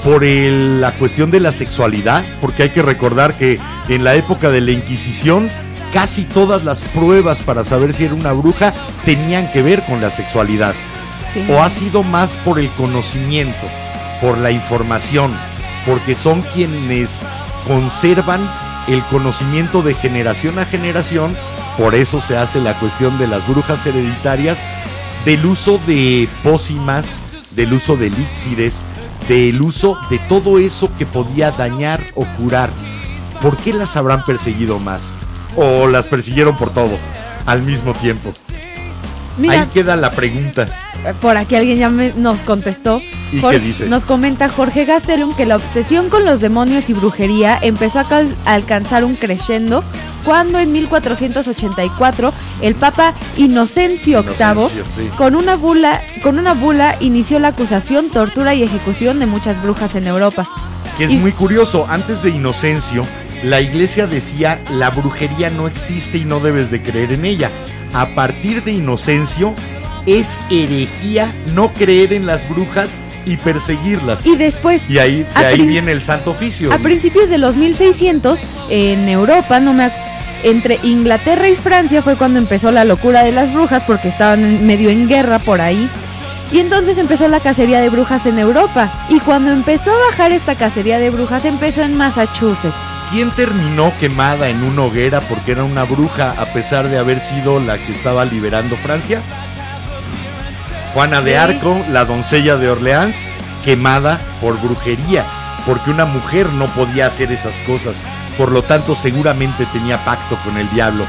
¿Por 0.03 0.24
el- 0.24 0.82
la 0.82 0.91
cuestión 0.93 1.32
de 1.32 1.39
la 1.39 1.51
sexualidad? 1.51 2.24
Porque 2.41 2.63
hay 2.63 2.70
que 2.70 2.82
recordar 2.82 3.36
que 3.38 3.59
en 3.89 4.03
la 4.03 4.15
época 4.15 4.49
de 4.49 4.61
la 4.61 4.72
Inquisición 4.72 5.49
casi 5.93 6.24
todas 6.24 6.63
las 6.63 6.86
pruebas 6.86 7.39
para 7.39 7.63
saber 7.63 7.93
si 7.93 8.05
era 8.05 8.13
una 8.13 8.32
bruja 8.32 8.74
tenían 9.05 9.51
que 9.51 9.61
ver 9.61 9.84
con 9.84 10.01
la 10.01 10.09
sexualidad. 10.09 10.74
Sí. 11.34 11.45
¿O 11.49 11.61
ha 11.61 11.70
sido 11.70 12.03
más 12.03 12.38
por 12.38 12.59
el 12.59 12.70
conocimiento, 12.72 13.67
por 14.22 14.38
la 14.38 14.51
información? 14.51 15.34
Porque 15.86 16.15
son 16.15 16.41
quienes 16.53 17.20
conservan 17.67 18.49
el 18.88 19.03
conocimiento 19.05 19.82
de 19.82 19.93
generación 19.93 20.59
a 20.59 20.65
generación. 20.65 21.36
Por 21.80 21.96
eso 21.96 22.20
se 22.20 22.36
hace 22.36 22.60
la 22.60 22.78
cuestión 22.78 23.18
de 23.18 23.26
las 23.26 23.48
brujas 23.48 23.86
hereditarias, 23.86 24.60
del 25.24 25.46
uso 25.46 25.80
de 25.88 26.28
pócimas, 26.44 27.06
del 27.52 27.72
uso 27.72 27.96
de 27.96 28.08
elixires, 28.08 28.84
del 29.30 29.62
uso 29.62 29.98
de 30.10 30.20
todo 30.20 30.60
eso 30.60 30.92
que 30.98 31.06
podía 31.06 31.52
dañar 31.52 32.04
o 32.16 32.26
curar. 32.38 32.70
¿Por 33.42 33.56
qué 33.56 33.72
las 33.72 33.96
habrán 33.96 34.26
perseguido 34.26 34.78
más? 34.78 35.14
¿O 35.56 35.88
las 35.88 36.08
persiguieron 36.08 36.58
por 36.58 36.72
todo 36.72 36.98
al 37.46 37.62
mismo 37.62 37.94
tiempo? 37.94 38.34
Mira, 39.38 39.62
Ahí 39.62 39.70
queda 39.74 39.96
la 39.96 40.12
pregunta. 40.12 40.89
Por 41.22 41.38
aquí 41.38 41.56
alguien 41.56 41.78
ya 41.78 41.89
me- 41.89 42.14
nos 42.16 42.39
contestó. 42.41 43.02
¿Y 43.32 43.39
Jorge- 43.41 43.60
qué 43.60 43.66
dice? 43.66 43.86
Nos 43.88 44.06
comenta 44.06 44.50
Jorge 44.50 44.86
Gastelum 44.86 45.36
que 45.36 45.45
la 45.45 45.56
obsesión 45.58 46.10
con 46.10 46.26
los 46.26 46.39
demonios 46.41 46.89
y 46.89 46.93
brujería 46.93 47.58
empezó 47.62 48.00
a, 48.00 48.06
alcanzar 48.45 49.04
un 49.04 49.16
crescendo 49.16 49.84
cuando 50.26 50.60
en 50.60 50.72
1484 50.72 52.34
el 52.62 52.76
Papa 52.76 53.14
Inocencio 53.38 54.24
VIII 54.24 54.34
Inocencio, 54.39 54.84
sí. 54.95 55.10
con 55.18 55.36
una 55.36 55.56
bula 55.56 56.02
con 56.24 56.38
una 56.39 56.54
bula 56.54 56.95
inició 57.00 57.39
la 57.39 57.50
acusación, 57.50 58.10
tortura 58.10 58.54
y 58.56 58.64
ejecución 58.64 59.20
de 59.20 59.26
muchas 59.28 59.62
brujas 59.62 59.95
en 59.95 60.08
Europa. 60.08 60.47
Que 60.97 61.06
es 61.06 61.12
Y- 61.12 61.18
muy 61.18 61.32
curioso, 61.32 61.86
antes 61.89 62.22
de 62.24 62.32
Inocencio, 62.32 63.06
la 63.43 63.62
iglesia 63.62 64.08
decía 64.08 64.60
la 64.74 64.89
brujería 64.89 65.50
no 65.50 65.68
existe 65.68 66.18
y 66.18 66.26
no 66.26 66.39
debes 66.39 66.72
de 66.72 66.82
creer 66.82 67.12
en 67.14 67.26
ella. 67.26 67.50
A 67.93 68.08
partir 68.08 68.64
de 68.64 68.72
Inocencio, 68.74 69.54
es 70.18 70.41
herejía 70.49 71.32
no 71.53 71.72
creer 71.74 72.14
en 72.14 72.26
las 72.26 72.47
brujas 72.49 72.89
y 73.26 73.38
perseguirlas. 73.38 74.26
Y 74.26 74.36
después 74.36 74.82
Y 74.89 74.97
ahí, 74.97 75.26
de 75.38 75.45
ahí 75.45 75.62
viene 75.62 75.91
el 75.91 76.01
santo 76.01 76.32
oficio. 76.32 76.74
A 76.74 76.78
principios 76.80 77.30
de 77.30 77.38
los 77.38 77.55
1600, 77.55 78.39
en 78.70 79.07
Europa, 79.10 79.60
no 79.60 79.74
me 79.74 79.91
entre 80.43 80.80
Inglaterra 80.84 81.49
y 81.49 81.55
Francia 81.55 82.01
fue 82.01 82.16
cuando 82.16 82.39
empezó 82.39 82.72
la 82.72 82.86
locura 82.86 83.24
de 83.26 83.34
las 83.34 83.53
brujas 83.53 83.84
porque 83.84 84.07
estaban 84.07 84.43
en- 84.45 84.66
medio 84.66 84.89
en 84.89 85.07
guerra 85.10 85.38
por 85.39 85.60
ahí. 85.60 85.89
Y 86.51 86.60
entonces 86.60 86.97
empezó 86.97 87.28
la 87.28 87.41
cacería 87.41 87.80
de 87.82 87.89
brujas 87.89 88.26
en 88.26 88.39
Europa. 88.39 88.89
Y 89.10 89.20
cuando 89.20 89.51
empezó 89.51 89.91
a 89.91 89.99
bajar 90.10 90.32
esta 90.32 90.55
cacería 90.55 90.97
de 90.97 91.10
brujas, 91.12 91.45
empezó 91.45 91.84
en 91.84 91.95
Massachusetts. 91.95 92.74
¿Quién 93.12 93.30
terminó 93.32 93.91
quemada 93.99 94.49
en 94.49 94.64
una 94.64 94.84
hoguera 94.84 95.20
porque 95.22 95.51
era 95.51 95.64
una 95.64 95.84
bruja 95.84 96.34
a 96.39 96.45
pesar 96.53 96.88
de 96.89 96.97
haber 96.97 97.20
sido 97.20 97.60
la 97.60 97.78
que 97.78 97.91
estaba 97.91 98.26
liberando 98.26 98.78
Francia? 98.78 99.22
Juana 100.94 101.22
de. 101.22 101.38
Arco, 101.38 101.84
la 101.90 102.06
doncella 102.06 102.58
de 102.58 102.70
Orleans, 102.70 103.18
quemada 103.64 104.20
por 104.42 104.60
brujería, 104.60 105.26
porque 105.66 105.92
una 105.92 106.06
mujer 106.06 106.52
no 106.54 106.68
podía 106.68 107.08
hacer 107.08 107.32
esas 107.32 107.56
cosas. 107.68 107.96
Por 108.38 108.52
lo 108.52 108.64
tanto, 108.64 108.96
seguramente 108.96 109.66
tenía 109.74 110.04
pacto 110.04 110.38
con 110.44 110.58
el 110.58 110.70
diablo. 110.72 111.06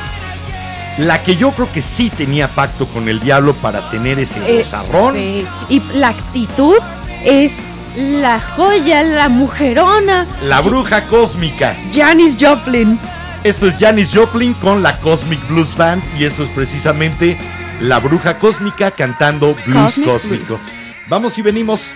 La 0.98 1.22
que 1.22 1.36
yo 1.36 1.52
creo 1.52 1.70
que 1.72 1.80
sí 1.80 2.10
tenía 2.10 2.48
pacto 2.48 2.86
con 2.86 3.08
el 3.08 3.20
diablo 3.20 3.54
para 3.54 3.90
tener 3.90 4.18
ese 4.18 4.40
Eh, 4.46 4.66
sí. 5.12 5.46
Y 5.68 5.80
la 5.94 6.08
actitud 6.08 6.76
es 7.24 7.52
la 7.96 8.40
joya, 8.40 9.02
la 9.02 9.28
mujerona. 9.28 10.26
La 10.42 10.60
bruja 10.60 11.06
cósmica. 11.06 11.76
Janis 11.92 12.36
Joplin. 12.38 12.98
Esto 13.44 13.68
es 13.68 13.76
Janis 13.78 14.10
Joplin 14.14 14.52
con 14.54 14.82
la 14.82 14.98
Cosmic 15.00 15.46
Blues 15.48 15.74
Band 15.74 16.02
y 16.18 16.24
esto 16.24 16.42
es 16.42 16.50
precisamente 16.50 17.38
la 17.80 17.98
bruja 17.98 18.38
cósmica 18.38 18.90
cantando 18.90 19.54
blues 19.66 19.94
Cosmic 19.94 20.06
cósmico. 20.06 20.58
Blues. 20.58 20.72
Vamos 21.08 21.38
y 21.38 21.42
venimos. 21.42 21.94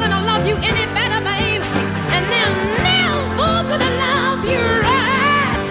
Gonna 0.00 0.22
love 0.26 0.46
you 0.46 0.56
any 0.56 0.86
better, 0.94 1.20
babe. 1.24 1.62
And 2.14 2.24
never 2.32 3.62
gonna 3.70 3.90
love 4.04 4.44
you 4.44 4.62
right. 4.88 5.66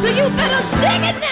So 0.00 0.08
you 0.08 0.28
better 0.36 0.62
dig 0.82 1.02
it 1.10 1.18
now, 1.20 1.29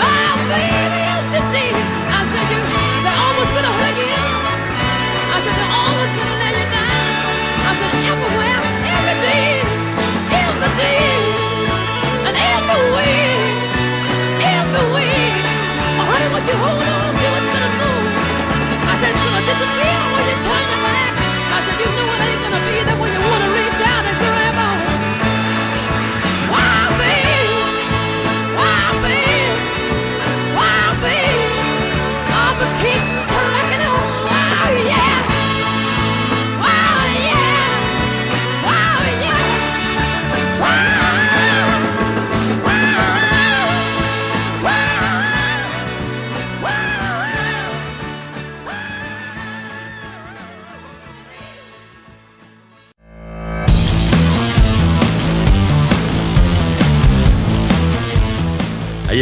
Oh, 0.00 0.36
baby. 0.48 1.02
I 2.08 2.20
said 2.32 2.48
you, 2.52 2.60
they're 3.04 3.20
always 3.20 3.50
gonna 3.52 3.72
hurt 3.80 3.96
you. 4.00 4.08
I 5.28 5.38
said 5.44 5.54
they're 5.60 5.74
always 5.76 6.12
gonna 6.16 6.36
let 6.40 6.54
you 6.56 6.66
down. 6.72 7.08
I 7.68 7.72
said 7.76 7.92
everywhere, 8.12 8.60
and 8.88 9.04
way, 12.96 13.12
way. 14.96 15.16
Oh, 16.00 16.04
honey, 16.10 16.28
what 16.32 16.44
you 16.48 16.56
hold 16.56 16.80
on 16.80 17.12
to, 17.12 17.26
it's 17.36 17.48
gonna 17.52 17.72
move. 17.80 18.08
I 18.88 18.94
disappear 19.48 20.00
when 20.16 20.24
you 20.32 20.36
turn 20.48 20.64
your 20.72 20.80
back. 20.86 21.12
I 21.56 21.58
said 21.66 21.76
you 21.82 21.88
know 21.92 22.08
it 22.08 22.24
ain't 22.24 22.40
gonna 22.40 22.60
be 22.64 22.76
there 22.88 22.98
when 23.00 23.15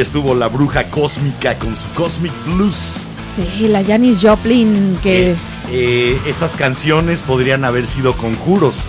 estuvo 0.05 0.35
la 0.35 0.49
bruja 0.49 0.85
cósmica 0.91 1.59
con 1.59 1.77
su 1.77 1.89
Cosmic 1.95 2.33
Blues. 2.47 2.99
Sí, 3.35 3.67
la 3.69 3.83
Janis 3.83 4.21
Joplin 4.23 4.99
que... 5.03 5.33
Eh, 5.33 5.37
eh, 5.73 6.21
esas 6.27 6.57
canciones 6.57 7.23
podrían 7.23 7.65
haber 7.65 7.87
sido 7.87 8.17
conjuros, 8.17 8.85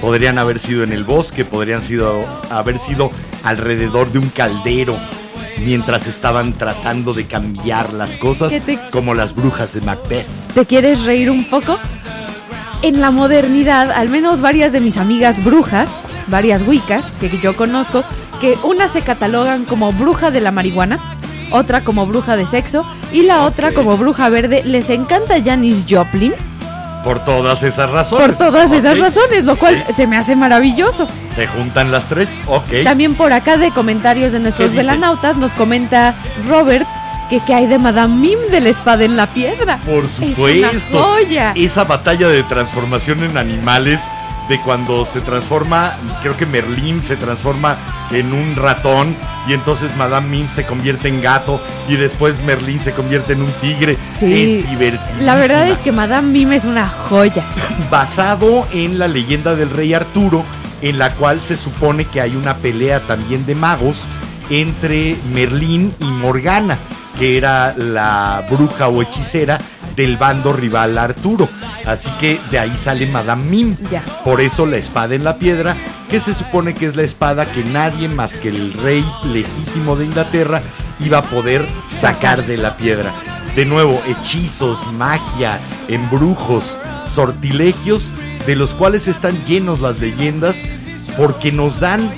podrían 0.00 0.38
haber 0.38 0.58
sido 0.58 0.82
en 0.82 0.92
el 0.92 1.04
bosque, 1.04 1.44
podrían 1.44 1.82
sido, 1.82 2.24
haber 2.50 2.78
sido 2.78 3.10
alrededor 3.44 4.10
de 4.10 4.18
un 4.18 4.30
caldero, 4.30 4.96
mientras 5.62 6.06
estaban 6.06 6.54
tratando 6.54 7.12
de 7.12 7.26
cambiar 7.26 7.92
las 7.92 8.16
cosas, 8.16 8.50
¿Qué 8.50 8.60
te- 8.60 8.78
como 8.90 9.14
las 9.14 9.34
brujas 9.36 9.74
de 9.74 9.82
Macbeth. 9.82 10.26
¿Te 10.54 10.64
quieres 10.64 11.04
reír 11.04 11.30
un 11.30 11.44
poco? 11.44 11.78
En 12.82 13.00
la 13.00 13.10
modernidad, 13.10 13.90
al 13.92 14.08
menos 14.08 14.40
varias 14.40 14.72
de 14.72 14.80
mis 14.80 14.96
amigas 14.96 15.44
brujas, 15.44 15.90
varias 16.28 16.66
wicas 16.66 17.04
que 17.20 17.38
yo 17.40 17.56
conozco, 17.56 18.04
que 18.40 18.56
unas 18.62 18.90
se 18.92 19.02
catalogan 19.02 19.64
como 19.64 19.92
bruja 19.92 20.30
de 20.30 20.40
la 20.40 20.50
marihuana, 20.50 20.98
otra 21.50 21.82
como 21.82 22.06
bruja 22.06 22.36
de 22.36 22.46
sexo 22.46 22.84
y 23.12 23.22
la 23.22 23.42
otra 23.44 23.68
Ok. 23.68 23.74
como 23.74 23.96
bruja 23.96 24.28
verde, 24.28 24.62
les 24.64 24.90
encanta 24.90 25.36
Janis 25.44 25.86
Joplin 25.88 26.32
Por 27.04 27.20
todas 27.24 27.62
esas 27.62 27.88
razones. 27.90 28.26
por 28.26 28.36
todas 28.36 28.72
esas 28.72 28.94
Ok. 28.94 29.00
razones, 29.04 29.44
lo 29.44 29.54
cual 29.56 29.82
Sí. 29.86 29.92
se 29.94 30.06
me 30.08 30.16
hace 30.16 30.34
maravilloso. 30.34 31.06
Se 31.36 31.46
juntan 31.46 31.92
las 31.92 32.06
tres, 32.08 32.28
ok. 32.48 32.82
También 32.82 33.14
por 33.14 33.32
acá 33.32 33.56
de 33.58 33.70
comentarios 33.70 34.32
de 34.32 34.40
nuestros 34.40 34.74
velanautas 34.74 35.36
nos 35.36 35.52
comenta 35.52 36.14
Robert 36.48 36.84
que 37.30 37.38
qué 37.46 37.54
hay 37.54 37.66
de 37.66 37.78
Madame 37.78 38.14
Mim 38.16 38.38
de 38.50 38.60
la 38.60 38.68
espada 38.70 39.04
en 39.04 39.16
la 39.16 39.26
piedra. 39.28 39.78
Por 39.86 40.04
Es 40.04 40.18
una 40.18 40.28
supuesto. 40.34 41.02
joya. 41.02 41.52
Esa 41.54 41.84
batalla 41.84 42.26
de 42.28 42.42
transformación 42.44 43.22
en 43.22 43.36
animales, 43.36 44.00
de 44.48 44.60
cuando 44.60 45.04
se 45.04 45.20
transforma, 45.20 45.94
creo 46.22 46.36
que 46.36 46.46
Merlín 46.46 47.02
se 47.02 47.16
transforma 47.16 47.76
en 48.10 48.32
un 48.32 48.54
ratón 48.54 49.14
y 49.48 49.52
entonces 49.52 49.94
Madame 49.96 50.28
Mim 50.28 50.48
se 50.48 50.64
convierte 50.64 51.08
en 51.08 51.20
gato 51.20 51.60
y 51.88 51.96
después 51.96 52.40
Merlín 52.42 52.80
se 52.80 52.92
convierte 52.92 53.32
en 53.32 53.42
un 53.42 53.52
tigre. 53.54 53.96
Sí. 54.18 54.60
Es 54.60 54.70
divertido. 54.70 55.22
La 55.22 55.34
verdad 55.34 55.68
es 55.68 55.78
que 55.78 55.92
Madame 55.92 56.28
Mim 56.28 56.52
es 56.52 56.64
una 56.64 56.88
joya. 56.88 57.44
basado 57.90 58.66
en 58.72 58.98
la 58.98 59.08
leyenda 59.08 59.54
del 59.54 59.70
rey 59.70 59.94
Arturo, 59.94 60.44
en 60.82 60.98
la 60.98 61.12
cual 61.14 61.40
se 61.40 61.56
supone 61.56 62.04
que 62.04 62.20
hay 62.20 62.36
una 62.36 62.56
pelea 62.56 63.00
también 63.00 63.46
de 63.46 63.54
magos 63.54 64.06
entre 64.50 65.16
Merlín 65.32 65.94
y 66.00 66.04
Morgana, 66.04 66.78
que 67.18 67.36
era 67.36 67.74
la 67.76 68.46
bruja 68.50 68.88
o 68.88 69.02
hechicera 69.02 69.58
del 69.96 70.16
bando 70.16 70.52
rival 70.52 70.98
Arturo. 70.98 71.48
Así 71.86 72.10
que 72.20 72.40
de 72.50 72.58
ahí 72.58 72.76
sale 72.76 73.06
Madame 73.06 73.44
Mim. 73.44 73.76
Ya. 73.90 74.02
Por 74.24 74.40
eso 74.40 74.66
la 74.66 74.76
espada 74.76 75.14
en 75.14 75.24
la 75.24 75.38
piedra, 75.38 75.76
que 76.10 76.20
se 76.20 76.34
supone 76.34 76.74
que 76.74 76.86
es 76.86 76.96
la 76.96 77.02
espada 77.02 77.50
que 77.50 77.64
nadie 77.64 78.08
más 78.08 78.38
que 78.38 78.50
el 78.50 78.72
rey 78.72 79.04
legítimo 79.24 79.96
de 79.96 80.04
Inglaterra 80.04 80.62
iba 81.00 81.18
a 81.18 81.22
poder 81.22 81.66
sacar 81.88 82.46
de 82.46 82.56
la 82.56 82.76
piedra. 82.76 83.12
De 83.54 83.64
nuevo, 83.64 84.02
hechizos, 84.06 84.92
magia, 84.92 85.58
embrujos, 85.88 86.76
sortilegios, 87.06 88.12
de 88.46 88.54
los 88.54 88.74
cuales 88.74 89.08
están 89.08 89.44
llenos 89.46 89.80
las 89.80 89.98
leyendas, 90.00 90.62
porque 91.16 91.52
nos 91.52 91.80
dan 91.80 92.12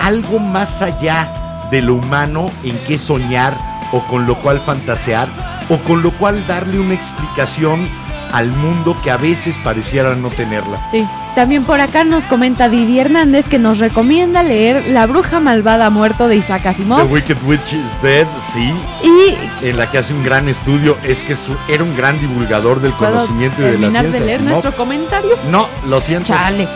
algo 0.00 0.38
más 0.38 0.82
allá 0.82 1.41
de 1.72 1.82
lo 1.82 1.94
humano 1.94 2.50
en 2.62 2.78
qué 2.86 2.96
soñar 2.98 3.52
o 3.90 4.00
con 4.06 4.26
lo 4.26 4.36
cual 4.36 4.60
fantasear 4.60 5.28
o 5.68 5.78
con 5.78 6.02
lo 6.02 6.12
cual 6.12 6.46
darle 6.46 6.78
una 6.78 6.94
explicación 6.94 7.88
al 8.32 8.48
mundo 8.48 8.96
que 9.02 9.10
a 9.10 9.16
veces 9.16 9.58
pareciera 9.64 10.14
no 10.14 10.30
tenerla. 10.30 10.78
Sí. 10.92 11.04
También 11.34 11.64
por 11.64 11.80
acá 11.80 12.04
nos 12.04 12.24
comenta 12.26 12.68
Didi 12.68 12.98
Hernández 13.00 13.48
que 13.48 13.58
nos 13.58 13.78
recomienda 13.78 14.42
leer 14.42 14.84
La 14.88 15.06
bruja 15.06 15.40
malvada 15.40 15.88
muerto 15.88 16.28
de 16.28 16.36
Isaac 16.36 16.62
The 16.62 16.68
Asimov. 16.68 17.10
Wicked 17.10 17.38
Witch 17.46 17.72
is 17.72 18.02
Dead, 18.02 18.26
sí, 18.52 18.72
Y 19.02 19.66
en 19.66 19.78
la 19.78 19.90
que 19.90 19.96
hace 19.98 20.12
un 20.12 20.22
gran 20.24 20.46
estudio, 20.48 20.96
es 21.04 21.22
que 21.22 21.34
su- 21.34 21.56
era 21.68 21.82
un 21.84 21.96
gran 21.96 22.20
divulgador 22.20 22.80
del 22.82 22.92
conocimiento 22.92 23.62
y 23.62 23.64
de 23.64 23.70
la 23.72 23.78
terminar 23.78 24.02
ciencia. 24.02 24.20
de 24.20 24.26
leer 24.26 24.40
Asimov. 24.40 24.52
nuestro 24.62 24.76
comentario. 24.76 25.30
No, 25.50 25.68
lo 25.88 26.00
siento. 26.02 26.28
Chale. 26.28 26.68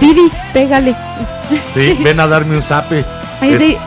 Didi, 0.00 0.30
pégale. 0.52 0.96
Sí, 1.74 1.96
ven 2.02 2.18
a 2.18 2.26
darme 2.26 2.56
un 2.56 2.62
zape. 2.62 3.04
Es- 3.40 3.58
de, 3.60 3.78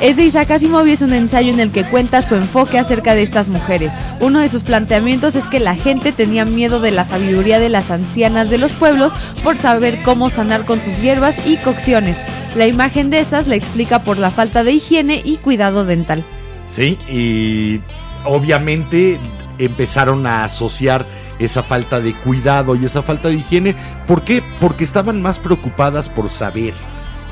es 0.00 0.16
de 0.16 0.24
Isaac 0.24 0.50
Asimov 0.52 0.86
y 0.86 0.92
es 0.92 1.02
un 1.02 1.12
ensayo 1.12 1.52
en 1.52 1.60
el 1.60 1.72
que 1.72 1.84
cuenta 1.84 2.22
su 2.22 2.34
enfoque 2.34 2.78
acerca 2.78 3.14
de 3.14 3.22
estas 3.22 3.48
mujeres. 3.48 3.92
Uno 4.20 4.40
de 4.40 4.48
sus 4.48 4.62
planteamientos 4.62 5.34
es 5.34 5.48
que 5.48 5.60
la 5.60 5.74
gente 5.74 6.12
tenía 6.12 6.44
miedo 6.44 6.80
de 6.80 6.92
la 6.92 7.04
sabiduría 7.04 7.58
de 7.58 7.68
las 7.68 7.90
ancianas 7.90 8.48
de 8.50 8.58
los 8.58 8.72
pueblos 8.72 9.12
por 9.42 9.56
saber 9.56 10.02
cómo 10.02 10.30
sanar 10.30 10.64
con 10.64 10.80
sus 10.80 11.00
hierbas 11.00 11.44
y 11.46 11.56
cocciones. 11.56 12.18
La 12.54 12.66
imagen 12.66 13.10
de 13.10 13.20
estas 13.20 13.48
la 13.48 13.56
explica 13.56 14.04
por 14.04 14.18
la 14.18 14.30
falta 14.30 14.62
de 14.62 14.72
higiene 14.72 15.20
y 15.24 15.36
cuidado 15.36 15.84
dental. 15.84 16.24
Sí, 16.68 16.98
y 17.08 17.80
obviamente 18.24 19.18
empezaron 19.58 20.26
a 20.26 20.44
asociar 20.44 21.06
esa 21.38 21.62
falta 21.62 22.00
de 22.00 22.14
cuidado 22.14 22.76
y 22.76 22.84
esa 22.84 23.02
falta 23.02 23.28
de 23.28 23.34
higiene. 23.34 23.74
¿Por 24.06 24.22
qué? 24.22 24.42
Porque 24.60 24.84
estaban 24.84 25.22
más 25.22 25.38
preocupadas 25.38 26.08
por 26.08 26.28
saber 26.28 26.74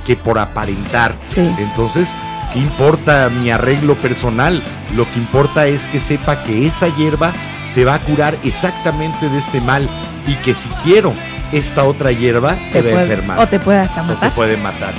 que 0.05 0.17
por 0.17 0.39
aparentar. 0.39 1.15
Sí. 1.21 1.49
Entonces, 1.59 2.09
¿qué 2.53 2.59
importa 2.59 3.29
mi 3.29 3.51
arreglo 3.51 3.95
personal? 3.97 4.63
Lo 4.95 5.09
que 5.11 5.19
importa 5.19 5.67
es 5.67 5.89
que 5.89 6.01
sepa 6.01 6.43
que 6.43 6.67
esa 6.67 6.89
hierba 6.89 7.33
te 7.75 7.85
va 7.85 7.95
a 7.95 8.01
curar 8.01 8.35
exactamente 8.45 9.29
de 9.29 9.39
este 9.39 9.61
mal 9.61 9.89
y 10.27 10.35
que 10.37 10.55
si 10.55 10.69
quiero 10.83 11.13
esta 11.53 11.85
otra 11.85 12.11
hierba 12.11 12.57
te, 12.73 12.83
va 12.83 13.01
a 13.01 13.03
enfermar 13.03 13.39
o 13.39 13.47
te 13.47 13.61
puede 13.61 13.81
hasta 13.81 14.03
o 14.03 14.07
te 14.07 14.15
matar. 14.15 14.33
puede 14.33 14.57
matar. 14.57 14.95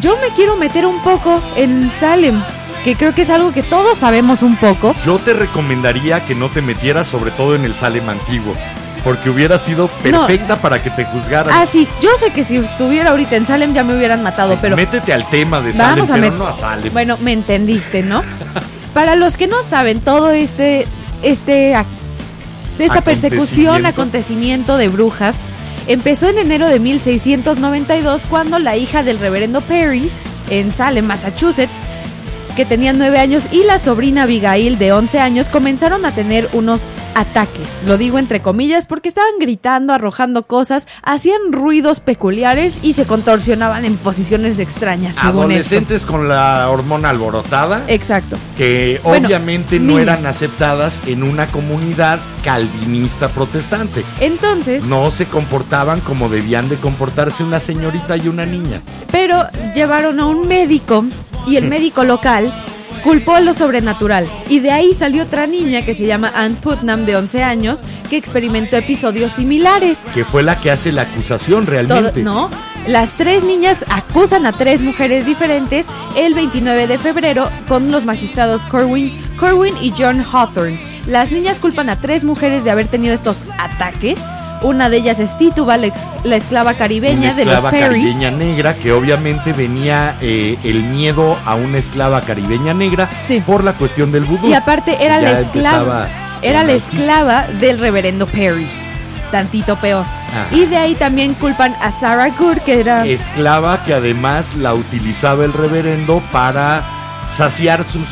Yo 0.00 0.16
me 0.20 0.28
quiero 0.34 0.56
meter 0.56 0.86
un 0.86 1.00
poco 1.02 1.42
en 1.56 1.90
Salem, 2.00 2.42
que 2.84 2.96
creo 2.96 3.14
que 3.14 3.22
es 3.22 3.30
algo 3.30 3.52
que 3.52 3.62
todos 3.62 3.98
sabemos 3.98 4.42
un 4.42 4.56
poco. 4.56 4.94
Yo 5.04 5.18
te 5.18 5.32
recomendaría 5.32 6.24
que 6.24 6.34
no 6.34 6.48
te 6.48 6.62
metieras 6.62 7.06
sobre 7.06 7.30
todo 7.30 7.54
en 7.54 7.64
el 7.64 7.74
Salem 7.74 8.08
antiguo, 8.08 8.54
porque 9.06 9.30
hubiera 9.30 9.56
sido 9.56 9.86
perfecta 10.02 10.56
para 10.56 10.82
que 10.82 10.90
te 10.90 11.04
juzgaran. 11.04 11.54
Ah, 11.56 11.64
sí, 11.70 11.86
yo 12.02 12.10
sé 12.18 12.30
que 12.32 12.42
si 12.42 12.56
estuviera 12.56 13.10
ahorita 13.10 13.36
en 13.36 13.46
Salem 13.46 13.72
ya 13.72 13.84
me 13.84 13.94
hubieran 13.96 14.20
matado, 14.24 14.54
Sí, 14.54 14.58
pero 14.60 14.74
métete 14.74 15.12
al 15.12 15.24
tema 15.30 15.60
de 15.60 15.72
Salem, 15.72 16.04
vamos 16.06 16.10
a 16.10 16.14
pero 16.20 16.34
no 16.36 16.46
a 16.48 16.52
Salem. 16.52 16.92
Bueno, 16.92 17.16
me 17.20 17.32
entendiste, 17.32 18.02
¿no? 18.02 18.24
Para 18.92 19.14
los 19.14 19.36
que 19.36 19.46
no 19.46 19.62
saben, 19.62 20.00
todo 20.00 20.30
este 20.30 20.88
este 21.22 21.74
ac- 21.76 21.84
esta 22.80 23.00
persecución, 23.00 23.86
Acontecimiento. 23.86 23.88
acontecimiento 23.88 24.76
de 24.76 24.88
brujas 24.88 25.36
empezó 25.86 26.28
en 26.28 26.38
enero 26.38 26.66
de 26.66 26.80
1692 26.80 28.22
cuando 28.28 28.58
la 28.58 28.76
hija 28.76 29.04
del 29.04 29.20
reverendo 29.20 29.60
Paris 29.60 30.14
en 30.50 30.72
Salem, 30.72 31.04
Massachusetts, 31.06 31.70
que 32.56 32.64
tenía 32.64 32.92
nueve 32.94 33.18
años, 33.18 33.44
y 33.52 33.62
la 33.64 33.78
sobrina 33.78 34.22
Abigail 34.24 34.78
de 34.78 34.92
11 34.92 35.20
años 35.20 35.48
comenzaron 35.50 36.04
a 36.06 36.10
tener 36.12 36.48
unos 36.54 36.80
ataques. 37.14 37.68
Lo 37.86 37.96
digo 37.98 38.18
entre 38.18 38.40
comillas 38.42 38.86
porque 38.86 39.08
estaban 39.08 39.38
gritando, 39.40 39.92
arrojando 39.92 40.42
cosas, 40.42 40.86
hacían 41.02 41.52
ruidos 41.52 42.00
peculiares 42.00 42.74
y 42.82 42.92
se 42.94 43.04
contorsionaban 43.06 43.84
en 43.84 43.96
posiciones 43.96 44.58
extrañas. 44.58 45.14
según. 45.14 45.28
Adolescentes 45.42 46.04
con 46.06 46.28
la 46.28 46.68
hormona 46.70 47.10
alborotada, 47.10 47.84
Exacto. 47.88 48.36
que 48.56 49.00
Bueno, 49.02 49.28
obviamente 49.28 49.78
no 49.78 49.86
niños. 49.88 50.02
eran 50.02 50.26
aceptadas 50.26 51.00
en 51.06 51.22
una 51.22 51.46
comunidad 51.46 52.20
calvinista 52.44 53.28
protestante. 53.28 54.04
Entonces, 54.20 54.82
No 54.84 55.10
se 55.10 55.26
comportaban 55.26 56.00
como 56.00 56.28
debían 56.28 56.68
de 56.68 56.76
comportarse 56.76 57.42
una 57.44 57.60
señorita 57.60 58.16
y 58.16 58.28
una 58.28 58.44
niña. 58.46 58.80
pero 59.12 59.46
llevaron 59.74 60.20
a 60.20 60.26
un 60.26 60.46
médico 60.48 61.04
y 61.46 61.56
el 61.56 61.68
médico 61.68 62.04
local 62.04 62.52
culpó 63.04 63.38
lo 63.40 63.54
sobrenatural. 63.54 64.26
Y 64.48 64.60
de 64.60 64.72
ahí 64.72 64.92
salió 64.92 65.22
otra 65.24 65.46
niña 65.46 65.82
que 65.82 65.94
se 65.94 66.06
llama 66.06 66.32
Ann 66.34 66.56
Putnam 66.56 67.04
de 67.06 67.16
11 67.16 67.42
años 67.44 67.80
que 68.10 68.16
experimentó 68.16 68.76
episodios 68.76 69.32
similares. 69.32 69.98
Que 70.12 70.24
fue 70.24 70.42
la 70.42 70.60
que 70.60 70.70
hace 70.70 70.90
la 70.92 71.02
acusación 71.02 71.64
Todo- 71.64 71.70
realmente. 71.72 72.22
no, 72.22 72.50
las 72.86 73.12
tres 73.16 73.44
niñas 73.44 73.84
acusan 73.88 74.44
a 74.46 74.52
tres 74.52 74.80
mujeres 74.82 75.24
diferentes 75.26 75.86
el 76.16 76.34
29 76.34 76.86
de 76.88 76.98
febrero 76.98 77.48
con 77.68 77.90
los 77.92 78.04
magistrados 78.04 78.62
Corwin, 78.66 79.16
Corwin 79.38 79.74
y 79.80 79.92
John 79.96 80.20
Hawthorne. 80.24 80.80
Las 81.06 81.30
niñas 81.30 81.60
culpan 81.60 81.88
a 81.90 82.00
tres 82.00 82.24
mujeres 82.24 82.64
de 82.64 82.70
haber 82.72 82.88
tenido 82.88 83.14
estos 83.14 83.44
ataques. 83.58 84.18
Una 84.62 84.88
de 84.88 84.96
ellas 84.96 85.18
es 85.20 85.36
Tituba, 85.38 85.76
la, 85.76 86.36
esclava 86.36 86.74
caribeña 86.74 87.18
una 87.30 87.34
de 87.34 87.44
los 87.44 87.54
esclava 87.54 87.70
Perrys. 87.70 88.12
caribeña 88.14 88.30
negra 88.30 88.74
que 88.74 88.92
obviamente 88.92 89.52
venía 89.52 90.16
eh, 90.20 90.56
el 90.64 90.82
miedo 90.82 91.36
a 91.44 91.54
una 91.54 91.78
esclava 91.78 92.20
caribeña 92.22 92.72
negra 92.74 93.08
Sí. 93.28 93.40
por 93.44 93.62
la 93.62 93.74
cuestión 93.74 94.12
del 94.12 94.24
vudú. 94.24 94.48
Y 94.48 94.54
aparte 94.54 94.96
era 95.04 95.20
Ya 95.20 95.32
la 95.32 95.40
esclava, 95.40 96.08
era 96.42 96.62
la 96.62 96.72
esclava 96.72 97.46
del 97.60 97.78
reverendo 97.78 98.26
Paris. 98.26 98.72
Tantito 99.30 99.76
peor. 99.76 100.04
Ajá. 100.04 100.46
Y 100.52 100.66
de 100.66 100.76
ahí 100.76 100.94
también 100.94 101.34
culpan 101.34 101.74
a 101.82 101.90
Sarah 101.90 102.28
Good, 102.30 102.58
que 102.58 102.80
era 102.80 103.04
esclava 103.06 103.82
que 103.84 103.92
además 103.92 104.54
la 104.56 104.72
utilizaba 104.74 105.44
el 105.44 105.52
reverendo 105.52 106.22
para 106.32 106.82
saciar 107.28 107.84
sus 107.84 108.06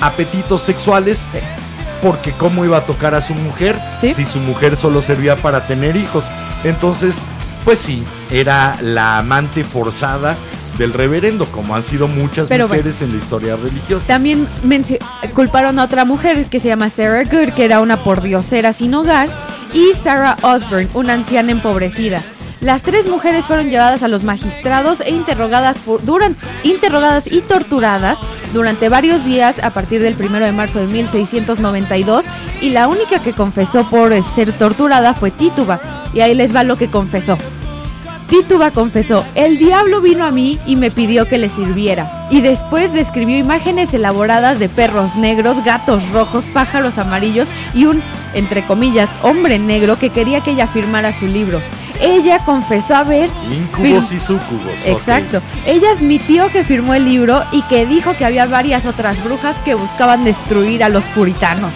apetitos 0.00 0.62
sexuales. 0.62 1.24
Porque 2.02 2.32
cómo 2.32 2.64
iba 2.64 2.78
a 2.78 2.86
tocar 2.86 3.14
a 3.14 3.20
su 3.20 3.34
mujer 3.34 3.78
Sí. 4.00 4.14
si 4.14 4.24
su 4.24 4.38
mujer 4.40 4.76
solo 4.76 5.02
servía 5.02 5.36
para 5.36 5.66
tener 5.66 5.96
hijos. 5.96 6.24
Entonces, 6.64 7.14
pues 7.64 7.78
sí, 7.78 8.02
era 8.30 8.76
la 8.80 9.18
amante 9.18 9.64
forzada 9.64 10.36
del 10.78 10.92
reverendo, 10.94 11.44
como 11.46 11.74
han 11.76 11.82
sido 11.82 12.08
muchas 12.08 12.48
Pero 12.48 12.66
mujeres 12.66 13.02
en 13.02 13.10
la 13.12 13.18
historia 13.18 13.56
religiosa. 13.56 14.06
También 14.06 14.46
culparon 15.34 15.78
a 15.78 15.84
otra 15.84 16.04
mujer 16.06 16.46
que 16.46 16.58
se 16.58 16.68
llama 16.68 16.88
Sarah 16.88 17.24
Good, 17.24 17.52
que 17.54 17.66
era 17.66 17.80
una 17.80 17.98
pordiosera 17.98 18.72
sin 18.72 18.94
hogar, 18.94 19.28
y 19.74 19.92
Sarah 20.02 20.36
Osborne, 20.42 20.88
una 20.94 21.12
anciana 21.12 21.52
empobrecida. 21.52 22.22
Las 22.60 22.82
tres 22.82 23.08
mujeres 23.08 23.46
fueron 23.46 23.70
llevadas 23.70 24.02
a 24.02 24.08
los 24.08 24.22
magistrados 24.22 25.00
e 25.00 25.10
interrogadas, 25.10 25.78
por, 25.78 26.02
duran- 26.04 26.36
interrogadas 26.62 27.26
y 27.30 27.40
torturadas 27.40 28.18
durante 28.52 28.90
varios 28.90 29.24
días 29.24 29.56
a 29.62 29.70
partir 29.70 30.02
del 30.02 30.14
1 30.14 30.40
de 30.40 30.52
marzo 30.52 30.78
de 30.78 30.86
1692 30.88 32.26
y 32.60 32.70
la 32.70 32.86
única 32.88 33.20
que 33.20 33.32
confesó 33.32 33.84
por 33.84 34.12
eh, 34.12 34.20
ser 34.20 34.52
torturada 34.52 35.14
fue 35.14 35.30
Tituba. 35.30 35.80
Y 36.12 36.20
ahí 36.20 36.34
les 36.34 36.54
va 36.54 36.62
lo 36.62 36.76
que 36.76 36.88
confesó. 36.90 37.38
Tituba 38.28 38.70
confesó, 38.70 39.24
el 39.34 39.56
diablo 39.58 40.00
vino 40.02 40.24
a 40.24 40.30
mí 40.30 40.58
y 40.66 40.76
me 40.76 40.90
pidió 40.90 41.26
que 41.26 41.38
le 41.38 41.48
sirviera. 41.48 42.28
Y 42.30 42.42
después 42.42 42.92
describió 42.92 43.38
imágenes 43.38 43.92
elaboradas 43.94 44.58
de 44.58 44.68
perros 44.68 45.16
negros, 45.16 45.64
gatos 45.64 46.06
rojos, 46.10 46.44
pájaros 46.52 46.98
amarillos 46.98 47.48
y 47.74 47.86
un, 47.86 48.02
entre 48.34 48.64
comillas, 48.66 49.10
hombre 49.22 49.58
negro 49.58 49.98
que 49.98 50.10
quería 50.10 50.42
que 50.42 50.50
ella 50.52 50.68
firmara 50.68 51.10
su 51.10 51.26
libro. 51.26 51.60
Ella 52.00 52.38
confesó 52.44 52.96
haber... 52.96 53.30
Incubos 53.50 54.12
y 54.12 54.18
sucubos. 54.18 54.86
Exacto. 54.86 55.42
Ella 55.66 55.92
admitió 55.92 56.50
que 56.50 56.64
firmó 56.64 56.94
el 56.94 57.04
libro 57.04 57.44
y 57.52 57.62
que 57.62 57.86
dijo 57.86 58.16
que 58.16 58.24
había 58.24 58.46
varias 58.46 58.86
otras 58.86 59.22
brujas 59.22 59.56
que 59.64 59.74
buscaban 59.74 60.24
destruir 60.24 60.82
a 60.82 60.88
los 60.88 61.04
puritanos. 61.04 61.74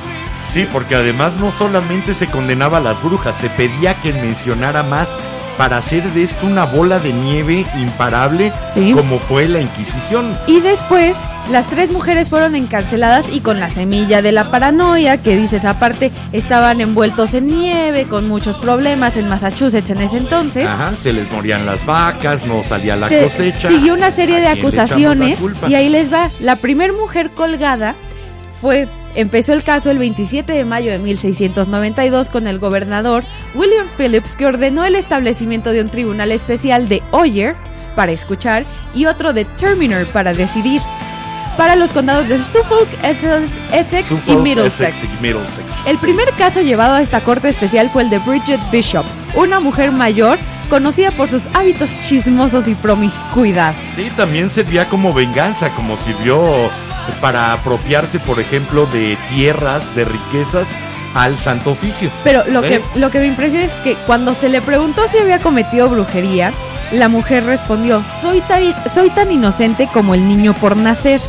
Sí, 0.53 0.67
porque 0.73 0.95
además 0.95 1.35
no 1.41 1.51
solamente 1.51 2.15
se 2.15 2.29
condenaba 2.29 2.79
a 2.79 2.81
las 2.81 3.03
brujas, 3.03 3.37
se 3.37 3.51
pedía 3.51 3.95
que 4.01 4.13
mencionara 4.13 4.83
más 4.83 5.17
para 5.57 5.77
hacer 5.79 6.03
de 6.13 6.23
esto 6.23 6.47
una 6.47 6.65
bola 6.65 6.99
de 6.99 7.13
nieve 7.13 7.65
imparable 7.77 8.53
Sí. 8.73 8.93
como 8.93 9.19
fue 9.19 9.49
la 9.49 9.61
Inquisición. 9.61 10.37
Y 10.47 10.61
después, 10.61 11.17
las 11.51 11.67
tres 11.67 11.93
mujeres 11.93 12.29
fueron 12.29 12.55
encarceladas 12.57 13.27
y 13.33 13.41
con 13.41 13.61
la 13.61 13.71
semilla 13.71 14.23
de 14.23 14.33
la 14.33 14.51
paranoia, 14.51 15.17
que 15.23 15.37
dices 15.37 15.65
aparte, 15.65 16.11
estaban 16.33 16.81
envueltos 16.81 17.35
en 17.35 17.49
nieve, 17.49 18.05
con 18.05 18.27
muchos 18.29 18.59
problemas 18.59 19.17
en 19.17 19.29
Massachusetts 19.29 19.91
en 19.91 20.01
ese 20.01 20.17
entonces. 20.19 20.67
Ajá, 20.67 20.93
se 20.97 21.13
les 21.13 21.31
morían 21.31 21.67
las 21.67 21.85
vacas, 21.87 22.45
no 22.47 22.63
salía 22.63 22.97
la 22.97 23.09
Se 23.09 23.23
cosecha. 23.23 23.69
siguió 23.69 23.95
una 23.95 24.11
serie 24.11 24.41
de 24.41 24.49
¿A 24.49 24.53
quién 24.55 24.65
le 24.65 24.69
echamos 24.71 24.77
la 24.77 24.83
acusaciones 24.85 25.39
y 25.69 25.75
ahí 25.75 25.89
les 25.89 26.13
va. 26.13 26.31
La 26.41 26.57
primer 26.57 26.93
mujer 26.93 27.31
colgada 27.31 27.95
fue 28.61 28.89
empezó 29.15 29.53
el 29.53 29.65
caso 29.65 29.91
el 29.91 29.99
27 29.99 30.53
de 30.53 30.65
mayo 30.65 30.91
de 30.91 30.99
1692 30.99 32.31
con 32.31 32.47
el 32.47 32.59
gobernador 32.59 33.25
William 33.55 33.87
Phillips 33.97 34.37
que 34.37 34.47
ordenó 34.47 34.85
el 34.85 34.97
establecimiento 34.97 35.71
de 35.71 35.83
un 35.83 35.89
tribunal 35.89 36.33
especial 36.33 36.89
de 36.89 37.03
Oyer 37.11 37.57
para 37.95 38.13
escuchar 38.13 38.67
y 38.95 39.07
otro 39.07 39.33
de 39.33 39.45
Terminer 39.45 40.07
para 40.07 40.35
decidir 40.35 40.83
para 41.57 41.77
los 41.77 41.93
condados 41.93 42.29
de 42.29 42.39
Suffolk, 42.39 42.89
Essex, 43.03 43.53
Essex 43.73 44.11
y 44.27 44.37
Middlesex. 44.37 44.97
Essex 44.97 45.13
y 45.19 45.23
Middlesex. 45.23 45.87
El 45.87 45.99
primer 45.99 46.31
caso 46.33 46.61
llevado 46.61 46.95
a 46.95 47.03
esta 47.03 47.21
corte 47.23 47.49
especial 47.49 47.91
fue 47.91 48.03
el 48.03 48.11
de 48.11 48.19
Bridget 48.19 48.61
Bishop, 48.73 49.07
una 49.37 49.61
mujer 49.61 49.93
mayor 49.93 50.39
conocida 50.69 51.11
por 51.13 51.29
sus 51.29 51.47
hábitos 51.55 52.01
chismosos 52.01 52.67
y 52.67 52.75
promiscuidad. 52.75 53.75
Sí, 53.95 54.11
también 54.17 54.51
servía 54.51 54.89
como 54.89 55.13
venganza, 55.13 55.69
como 55.71 55.97
sirvió 55.97 56.71
para 57.21 57.53
apropiarse, 57.53 58.19
por 58.19 58.41
ejemplo, 58.41 58.87
de 58.87 59.17
tierras, 59.29 59.95
de 59.95 60.05
riquezas 60.05 60.69
al 61.15 61.39
Santo 61.39 61.71
Oficio. 61.71 62.11
Pero 62.25 62.45
lo, 62.49 62.63
¿Eh? 62.65 62.81
que, 62.95 62.99
lo 62.99 63.11
que 63.11 63.21
me 63.21 63.27
impresiona 63.27 63.65
es 63.65 63.73
que 63.85 63.95
cuando 64.07 64.35
se 64.35 64.49
le 64.49 64.61
preguntó 64.61 65.07
si 65.09 65.19
había 65.19 65.39
cometido 65.39 65.89
brujería, 65.89 66.53
la 66.93 67.09
mujer 67.09 67.45
respondió, 67.45 68.03
soy 68.05 68.41
tan, 68.43 68.63
soy 68.93 69.11
tan 69.11 69.31
inocente 69.31 69.89
como 69.93 70.15
el 70.15 70.27
niño 70.29 70.55
por 70.55 70.77
nacer. 70.77 71.21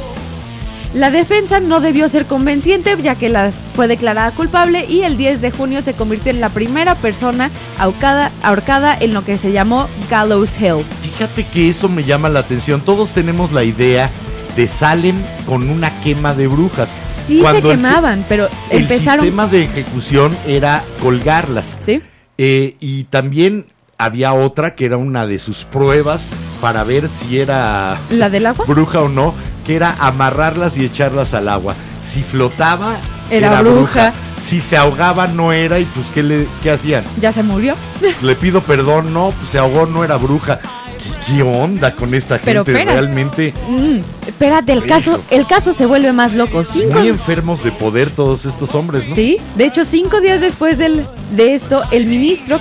La 0.93 1.09
defensa 1.09 1.59
no 1.59 1.81
debió 1.81 2.07
ser 2.07 2.25
convenciente 2.25 2.95
ya 3.03 3.15
que 3.15 3.27
la 3.27 3.51
fue 3.75 3.89
declarada 3.89 4.31
culpable 4.31 4.85
y 4.87 5.01
el 5.01 5.17
10 5.17 5.41
de 5.41 5.51
junio 5.51 5.81
se 5.81 5.93
convirtió 5.93 6.31
en 6.31 6.39
la 6.39 6.47
primera 6.47 6.95
persona 6.95 7.51
ahorcada, 7.77 8.31
ahorcada 8.41 8.95
en 8.97 9.13
lo 9.13 9.25
que 9.25 9.37
se 9.37 9.51
llamó 9.51 9.89
Gallows 10.09 10.57
Hill. 10.57 10.85
Fíjate 11.01 11.45
que 11.47 11.67
eso 11.67 11.89
me 11.89 12.05
llama 12.05 12.29
la 12.29 12.39
atención. 12.39 12.79
Todos 12.79 13.11
tenemos 13.11 13.51
la 13.51 13.65
idea 13.65 14.09
de 14.55 14.67
Salem 14.67 15.15
con 15.45 15.69
una 15.69 16.01
quema 16.01 16.33
de 16.33 16.47
brujas. 16.47 16.89
Sí 17.27 17.39
Cuando 17.41 17.69
se 17.69 17.73
el 17.73 17.77
quemaban, 17.81 18.25
pero 18.29 18.47
El 18.69 18.83
empezaron... 18.83 19.25
sistema 19.25 19.47
de 19.47 19.63
ejecución 19.63 20.35
era 20.47 20.83
colgarlas. 21.01 21.77
¿Sí? 21.83 22.01
Eh, 22.37 22.75
y 22.79 23.05
también 23.05 23.65
había 23.97 24.33
otra 24.33 24.75
que 24.75 24.85
era 24.85 24.97
una 24.97 25.25
de 25.25 25.39
sus 25.39 25.63
pruebas 25.63 26.27
para 26.61 26.83
ver 26.83 27.07
si 27.07 27.39
era 27.39 27.97
¿La 28.09 28.29
del 28.29 28.45
agua? 28.45 28.65
bruja 28.67 28.99
o 28.99 29.09
no, 29.09 29.33
que 29.65 29.75
era 29.75 29.95
amarrarlas 29.99 30.77
y 30.77 30.85
echarlas 30.85 31.33
al 31.33 31.47
agua. 31.49 31.75
Si 32.01 32.21
flotaba, 32.21 32.97
Era 33.31 33.61
bruja. 33.61 34.13
Si 34.37 34.59
se 34.59 34.77
ahogaba 34.77 35.27
no 35.27 35.51
era 35.53 35.79
y 35.79 35.85
pues 35.85 36.05
¿qué, 36.13 36.21
le, 36.21 36.47
qué 36.61 36.69
hacían? 36.71 37.03
Ya 37.19 37.31
se 37.31 37.41
murió. 37.41 37.75
Le 38.21 38.35
pido 38.35 38.61
perdón, 38.61 39.13
no, 39.13 39.31
pues 39.31 39.49
se 39.49 39.57
ahogó, 39.57 39.85
no 39.87 40.03
era 40.03 40.17
bruja. 40.17 40.59
¿Qué, 41.27 41.43
onda 41.43 41.95
con 41.95 42.13
esta 42.13 42.37
Pero 42.39 42.63
gente? 42.65 42.79
espera. 42.79 42.93
Realmente 42.93 43.53
Mm, 43.67 43.99
espérate, 44.27 44.73
el 44.73 44.85
caso, 44.85 45.23
el 45.29 45.45
caso 45.47 45.71
se 45.71 45.85
vuelve 45.85 46.13
más 46.13 46.33
loco. 46.33 46.63
Cinco, 46.63 46.99
muy 46.99 47.07
enfermos 47.09 47.63
de 47.63 47.71
poder 47.71 48.09
todos 48.09 48.45
estos 48.45 48.75
hombres, 48.75 49.07
¿no? 49.07 49.15
Sí, 49.15 49.37
de 49.55 49.65
hecho, 49.65 49.85
cinco 49.85 50.21
días 50.21 50.41
después 50.41 50.77
del, 50.77 51.05
de 51.35 51.53
esto, 51.53 51.83
el 51.91 52.05
ministro 52.05 52.59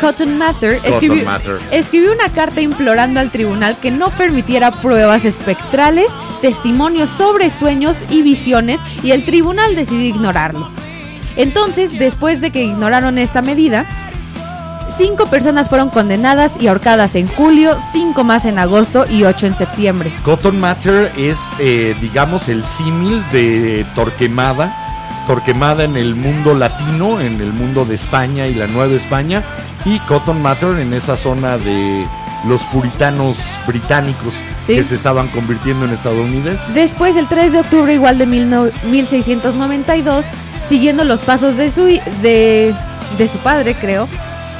Cotton 0.00 0.38
Mather 0.38 0.80
escribió, 0.84 1.24
Mather. 1.24 1.58
escribió 1.70 2.12
una 2.12 2.28
carta 2.32 2.60
implorando 2.60 3.20
al 3.20 3.30
tribunal 3.30 3.78
que 3.80 3.90
no 3.90 4.10
permitiera 4.10 4.70
pruebas 4.70 5.24
espectrales, 5.24 6.06
testimonios 6.40 7.10
sobre 7.10 7.50
sueños 7.50 7.98
y 8.10 8.22
visiones, 8.22 8.80
y 9.02 9.12
el 9.12 9.24
tribunal 9.24 9.74
decidió 9.76 10.06
ignorarlo. 10.06 10.70
Entonces, 11.36 11.98
después 11.98 12.40
de 12.40 12.50
que 12.50 12.64
ignoraron 12.64 13.18
esta 13.18 13.40
medida, 13.42 13.86
cinco 15.00 15.24
personas 15.26 15.70
fueron 15.70 15.88
condenadas 15.88 16.52
y 16.60 16.66
ahorcadas 16.66 17.14
en 17.14 17.26
julio, 17.26 17.78
cinco 17.92 18.22
más 18.22 18.44
en 18.44 18.58
agosto 18.58 19.06
y 19.10 19.24
ocho 19.24 19.46
en 19.46 19.54
septiembre. 19.54 20.12
Cotton 20.24 20.60
Mather 20.60 21.10
es, 21.16 21.38
eh, 21.58 21.94
digamos, 22.02 22.50
el 22.50 22.64
símil 22.66 23.24
de 23.32 23.86
Torquemada. 23.94 24.76
Torquemada 25.26 25.84
en 25.84 25.96
el 25.96 26.14
mundo 26.16 26.54
latino, 26.54 27.18
en 27.20 27.40
el 27.40 27.52
mundo 27.54 27.86
de 27.86 27.94
España 27.94 28.46
y 28.46 28.54
la 28.54 28.66
Nueva 28.66 28.92
España. 28.94 29.42
Y 29.86 29.98
Cotton 30.00 30.42
Mather 30.42 30.78
en 30.78 30.92
esa 30.92 31.16
zona 31.16 31.56
de 31.56 32.04
los 32.46 32.62
puritanos 32.64 33.38
británicos 33.66 34.34
Sí. 34.66 34.74
que 34.76 34.84
se 34.84 34.96
estaban 34.96 35.28
convirtiendo 35.28 35.86
en 35.86 35.92
estadounidenses. 35.92 36.74
Después, 36.74 37.16
el 37.16 37.26
3 37.26 37.52
de 37.52 37.60
octubre 37.60 37.94
igual 37.94 38.18
de 38.18 38.26
mil 38.26 38.50
no- 38.50 38.66
1692, 38.84 40.26
siguiendo 40.68 41.04
los 41.04 41.22
pasos 41.22 41.56
de 41.56 41.70
su, 41.70 41.84
de, 42.22 42.74
de 43.18 43.28
su 43.28 43.38
padre, 43.38 43.74
creo, 43.80 44.06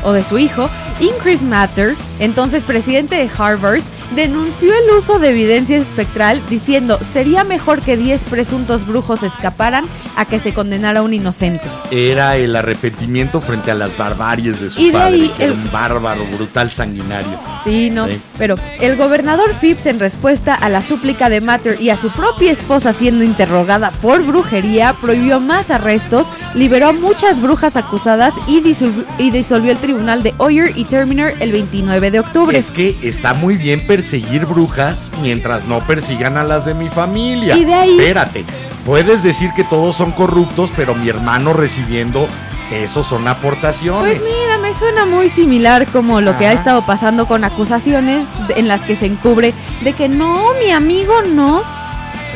o 0.03 0.13
de 0.13 0.25
su 0.25 0.39
hijo, 0.39 0.69
Increase 1.01 1.45
Mather, 1.45 1.95
entonces 2.19 2.65
presidente 2.65 3.17
de 3.17 3.31
Harvard, 3.37 3.83
denunció 4.15 4.71
el 4.73 4.97
uso 4.97 5.19
de 5.19 5.31
evidencia 5.31 5.77
espectral 5.77 6.43
diciendo 6.51 6.99
sería 7.03 7.45
mejor 7.45 7.81
que 7.81 7.97
10 7.97 8.25
presuntos 8.25 8.87
brujos 8.87 9.23
escaparan 9.23 9.85
a 10.17 10.25
que 10.25 10.39
se 10.39 10.53
condenara 10.53 11.01
a 11.01 11.03
un 11.03 11.15
inocente. 11.15 11.63
Era 11.91 12.37
el 12.37 12.57
arrepentimiento 12.57 13.41
frente 13.41 13.71
a 13.71 13.75
las 13.75 13.97
barbaries 13.97 14.61
de 14.61 14.71
su 14.71 14.81
Y 14.81 14.87
de 14.87 14.93
padre, 14.93 15.15
ahí 15.15 15.29
que 15.37 15.45
era 15.45 15.53
el- 15.53 15.59
un 15.59 15.71
bárbaro, 15.73 16.25
brutal, 16.37 16.71
sanguinario. 16.71 17.39
Sí, 17.65 17.91
no. 17.91 18.07
Pero 18.39 18.57
el 18.81 18.97
gobernador 18.97 19.55
Phipps, 19.61 19.87
en 19.87 20.01
respuesta 20.01 20.55
a 20.55 20.69
la 20.69 20.83
súplica 20.83 21.29
de 21.29 21.41
Matter 21.41 21.81
y 21.81 21.91
a 21.91 21.97
su 21.97 22.11
propia 22.11 22.51
esposa 22.53 22.93
siendo 22.93 23.25
interrogada 23.25 23.91
por 24.03 24.23
brujería, 24.25 24.95
prohibió 25.01 25.41
más 25.41 25.71
arrestos, 25.71 26.27
liberó 26.55 26.89
a 26.89 26.93
muchas 26.93 27.41
brujas 27.41 27.77
acusadas 27.77 28.35
y, 28.47 28.61
disolv- 28.61 29.05
y 29.19 29.31
disolvió 29.31 29.73
el 29.73 29.79
tribunal 29.79 30.23
de 30.23 30.35
Oyer 30.39 30.73
y 30.77 30.85
Terminer 30.85 31.35
el 31.41 31.53
29 31.53 32.11
de 32.11 32.21
octubre. 32.21 32.59
Es 32.59 32.71
que 32.71 32.97
está 33.03 33.35
muy 33.35 33.57
bien 33.57 33.87
perseguir 34.01 34.47
brujas 34.47 35.11
mientras 35.21 35.67
no 35.67 35.81
persigan 35.81 36.39
a 36.39 36.43
las 36.45 36.65
de 36.65 36.73
mi 36.73 36.89
familia. 36.89 37.55
Y 37.57 37.67
de 37.67 37.75
ahí- 37.75 37.99
Espérate, 37.99 38.45
puedes 38.87 39.23
decir 39.23 39.51
que 39.55 39.63
todos 39.63 39.95
son 39.95 40.13
corruptos, 40.13 40.73
pero 40.75 40.95
mi 40.95 41.11
hermano 41.11 41.53
recibiendo 41.53 42.27
eso 42.73 43.03
son 43.03 43.29
aportaciones. 43.29 44.19
Pues 44.19 44.31
mira, 44.41 44.57
me 44.59 44.73
suena 44.73 45.05
muy 45.05 45.29
similar 45.29 45.87
como 45.89 46.23
lo 46.23 46.39
que 46.39 46.47
ha 46.47 46.53
estado 46.55 46.81
pasando 46.87 47.27
con 47.27 47.45
acusaciones 47.45 48.25
en 48.57 48.69
las 48.69 48.83
que 48.83 48.97
se 48.97 49.05
encubre 49.07 49.53
de 49.83 49.93
que 49.93 50.09
no, 50.09 50.55
mi 50.65 50.71
amigo 50.71 51.13
no. 51.35 51.63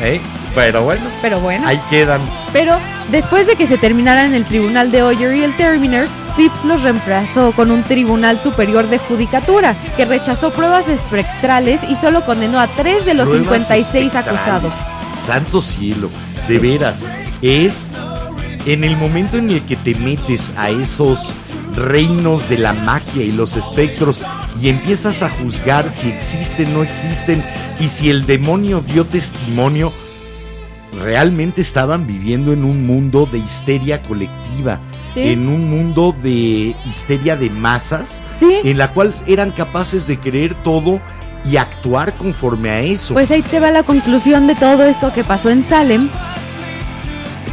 ¿Eh? 0.01 0.21
Pero 0.53 0.83
bueno, 0.83 1.01
Pero 1.23 1.39
bueno. 1.39 1.67
ahí 1.67 1.79
quedan. 1.89 2.21
Pero 2.53 2.77
después 3.09 3.47
de 3.47 3.55
que 3.55 3.65
se 3.65 3.77
terminaran 3.79 4.35
el 4.35 4.45
tribunal 4.45 4.91
de 4.91 5.01
Oyer 5.01 5.33
y 5.35 5.43
el 5.43 5.55
Terminer, 5.57 6.07
Phipps 6.35 6.65
los 6.65 6.83
reemplazó 6.83 7.51
con 7.53 7.71
un 7.71 7.83
tribunal 7.83 8.39
superior 8.39 8.87
de 8.89 8.97
judicatura 8.97 9.75
que 9.95 10.05
rechazó 10.05 10.51
pruebas 10.51 10.89
espectrales 10.89 11.81
y 11.89 11.95
solo 11.95 12.25
condenó 12.25 12.59
a 12.59 12.67
tres 12.67 13.05
de 13.05 13.13
los 13.13 13.29
Pruebas 13.29 13.67
56 13.67 13.95
espectrales. 13.95 14.41
acusados. 14.41 14.73
Santo 15.25 15.61
cielo, 15.61 16.09
de 16.47 16.59
veras, 16.59 17.05
es 17.41 17.91
en 18.65 18.83
el 18.83 18.97
momento 18.97 19.37
en 19.37 19.49
el 19.51 19.61
que 19.61 19.75
te 19.75 19.95
metes 19.95 20.51
a 20.57 20.69
esos 20.69 21.35
reinos 21.75 22.47
de 22.49 22.57
la 22.57 22.73
magia 22.73 23.23
y 23.23 23.31
los 23.31 23.55
espectros 23.55 24.21
y 24.61 24.69
empiezas 24.69 25.21
a 25.21 25.29
juzgar 25.29 25.91
si 25.93 26.09
existen 26.09 26.69
o 26.69 26.79
no 26.79 26.83
existen 26.83 27.43
y 27.79 27.89
si 27.89 28.09
el 28.09 28.25
demonio 28.25 28.81
dio 28.81 29.05
testimonio, 29.05 29.91
realmente 30.93 31.61
estaban 31.61 32.07
viviendo 32.07 32.53
en 32.53 32.63
un 32.63 32.87
mundo 32.87 33.27
de 33.29 33.39
histeria 33.39 34.01
colectiva, 34.03 34.79
Sí. 35.15 35.21
en 35.29 35.47
un 35.47 35.69
mundo 35.69 36.13
de 36.21 36.75
histeria 36.85 37.35
de 37.35 37.49
masas, 37.49 38.21
Sí. 38.39 38.59
en 38.63 38.77
la 38.77 38.91
cual 38.91 39.15
eran 39.25 39.49
capaces 39.51 40.05
de 40.07 40.19
creer 40.19 40.53
todo 40.55 40.99
y 41.49 41.57
actuar 41.57 42.13
conforme 42.17 42.69
a 42.69 42.79
eso. 42.81 43.13
Pues 43.13 43.31
ahí 43.31 43.41
te 43.41 43.59
va 43.59 43.71
la 43.71 43.83
conclusión 43.83 44.45
de 44.45 44.55
todo 44.55 44.83
esto 44.83 45.11
que 45.13 45.23
pasó 45.23 45.49
en 45.49 45.63
Salem. 45.63 46.09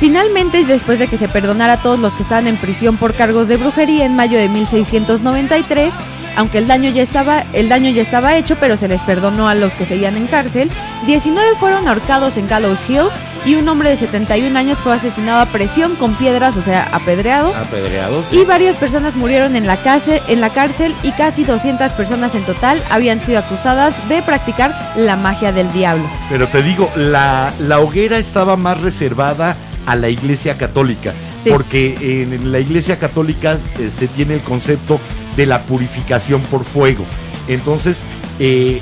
Finalmente, 0.01 0.65
después 0.65 0.99
de 0.99 1.07
que 1.07 1.17
se 1.17 1.29
perdonara 1.29 1.75
a 1.75 1.83
todos 1.83 2.01
los 2.01 2.15
que 2.17 2.23
estaban 2.25 2.49
en 2.49 2.57
prisión 2.57 2.97
por 2.97 3.15
cargos 3.15 3.47
de 3.47 3.57
brujería 3.57 4.05
en 4.05 4.17
mayo 4.17 4.37
de 4.39 4.49
1693, 4.49 5.95
aunque 6.37 6.59
el 6.59 6.67
daño 6.67 6.91
ya 6.91 7.03
estaba, 7.03 7.45
el 7.53 7.69
daño 7.69 7.91
ya 7.91 8.03
estaba 8.03 8.37
hecho, 8.37 8.57
pero 8.59 8.77
se 8.77 8.89
les 8.89 9.03
perdonó 9.03 9.49
a 9.49 9.55
los 9.55 9.75
que 9.75 9.85
seguían 9.85 10.17
en 10.17 10.27
cárcel, 10.27 10.71
19 11.07 11.57
fueron 11.59 11.89
ahorcados 11.89 12.37
en 12.37 12.49
Gallows 12.49 12.89
Hill 12.89 13.09
y 13.45 13.57
un 13.57 13.69
hombre 13.69 13.91
de 13.91 13.97
71 13.97 14.57
años 14.57 14.79
fue 14.79 14.95
asesinado 14.95 15.41
a 15.41 15.47
presión 15.47 15.97
con 15.97 16.15
piedras, 16.15 16.57
o 16.57 16.63
sea, 16.63 16.89
apedreado. 16.93 17.55
Apedreados. 17.55 18.33
Y 18.33 18.45
varias 18.45 18.77
personas 18.77 19.17
murieron 19.17 19.57
en 19.57 19.67
la, 19.67 19.83
cárcel, 19.83 20.21
en 20.29 20.41
la 20.41 20.51
cárcel 20.51 20.95
y 21.03 21.11
casi 21.13 21.45
200 21.45 21.93
personas 21.93 22.35
en 22.35 22.45
total 22.45 22.83
habían 22.91 23.21
sido 23.21 23.41
acusadas 23.41 23.95
de 24.09 24.23
practicar 24.23 24.75
la 24.97 25.17
magia 25.17 25.53
del 25.53 25.73
diablo. 25.73 26.05
Pero 26.31 26.47
te 26.49 26.63
digo, 26.63 26.91
la, 26.95 27.53
la 27.59 27.81
hoguera 27.81 28.19
estaba 28.19 28.57
más 28.57 28.81
reservada 28.81 29.57
a 29.87 29.97
la 29.97 30.09
iglesia 30.09 30.57
católica. 30.57 31.13
Sí. 31.43 31.51
Porque 31.51 31.97
en 32.23 32.53
la 32.53 32.61
iglesia 32.61 33.01
católica 33.01 33.59
eh, 33.81 33.91
se 33.91 34.07
tiene 34.07 34.35
el 34.35 34.43
concepto 34.43 35.01
de 35.37 35.47
la 35.47 35.63
purificación 35.63 36.43
por 36.43 36.65
fuego. 36.65 37.05
Entonces, 37.49 38.05
eh, 38.39 38.81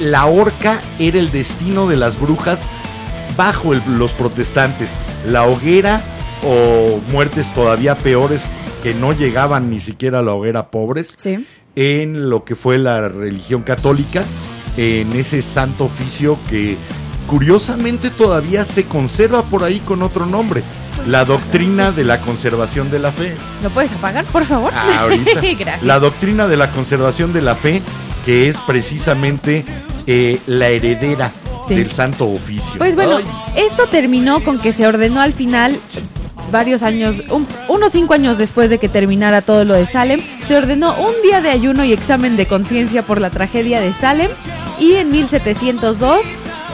la 0.00 0.26
horca 0.26 0.80
era 0.98 1.18
el 1.18 1.30
destino 1.30 1.86
de 1.88 1.96
las 1.96 2.18
brujas 2.20 2.66
bajo 3.36 3.72
el- 3.72 3.82
los 3.98 4.12
protestantes. 4.12 4.96
La 5.26 5.44
hoguera 5.46 6.00
o 6.44 7.00
muertes 7.12 7.52
todavía 7.52 7.94
peores 7.96 8.42
que 8.82 8.94
no 8.94 9.12
llegaban 9.12 9.70
ni 9.70 9.78
siquiera 9.80 10.20
a 10.20 10.22
la 10.22 10.32
hoguera 10.32 10.70
pobres 10.70 11.16
Sí. 11.22 11.46
en 11.76 12.30
lo 12.30 12.44
que 12.44 12.54
fue 12.56 12.78
la 12.78 13.08
religión 13.08 13.62
católica, 13.62 14.24
en 14.76 15.12
ese 15.12 15.42
santo 15.42 15.84
oficio 15.84 16.38
que 16.48 16.76
curiosamente 17.30 18.10
todavía 18.10 18.64
se 18.64 18.86
conserva 18.86 19.44
por 19.44 19.62
ahí 19.62 19.78
con 19.78 20.02
otro 20.02 20.26
nombre, 20.26 20.64
la 21.06 21.24
doctrina 21.24 21.92
de 21.92 22.02
la 22.02 22.20
conservación 22.20 22.90
de 22.90 22.98
la 22.98 23.12
fe. 23.12 23.36
¿Lo 23.62 23.70
puedes 23.70 23.92
apagar, 23.92 24.24
por 24.24 24.44
favor? 24.44 24.72
Ah, 24.74 25.02
ahorita. 25.02 25.40
Gracias. 25.58 25.84
La 25.84 26.00
doctrina 26.00 26.48
de 26.48 26.56
la 26.56 26.72
conservación 26.72 27.32
de 27.32 27.40
la 27.42 27.54
fe, 27.54 27.82
que 28.26 28.48
es 28.48 28.58
precisamente 28.60 29.64
eh, 30.08 30.40
la 30.46 30.68
heredera 30.70 31.30
Sí. 31.68 31.76
del 31.76 31.92
santo 31.92 32.26
oficio. 32.28 32.78
Pues 32.78 32.96
bueno, 32.96 33.18
Ay, 33.18 33.24
esto 33.54 33.86
terminó 33.86 34.42
con 34.42 34.58
que 34.58 34.72
se 34.72 34.88
ordenó 34.88 35.20
al 35.20 35.32
final, 35.32 35.78
varios 36.50 36.82
años, 36.82 37.22
un- 37.30 37.46
unos 37.68 37.92
cinco 37.92 38.14
años 38.14 38.38
después 38.38 38.70
de 38.70 38.78
que 38.78 38.88
terminara 38.88 39.40
todo 39.40 39.64
lo 39.64 39.74
de 39.74 39.86
Salem, 39.86 40.20
se 40.48 40.56
ordenó 40.56 40.96
un 40.98 41.12
día 41.22 41.40
de 41.40 41.50
ayuno 41.50 41.84
y 41.84 41.92
examen 41.92 42.36
de 42.36 42.46
conciencia 42.46 43.06
por 43.06 43.20
la 43.20 43.30
tragedia 43.30 43.80
de 43.80 43.92
Salem 43.94 44.30
y 44.80 44.94
en 44.94 45.10
1702 45.10 46.20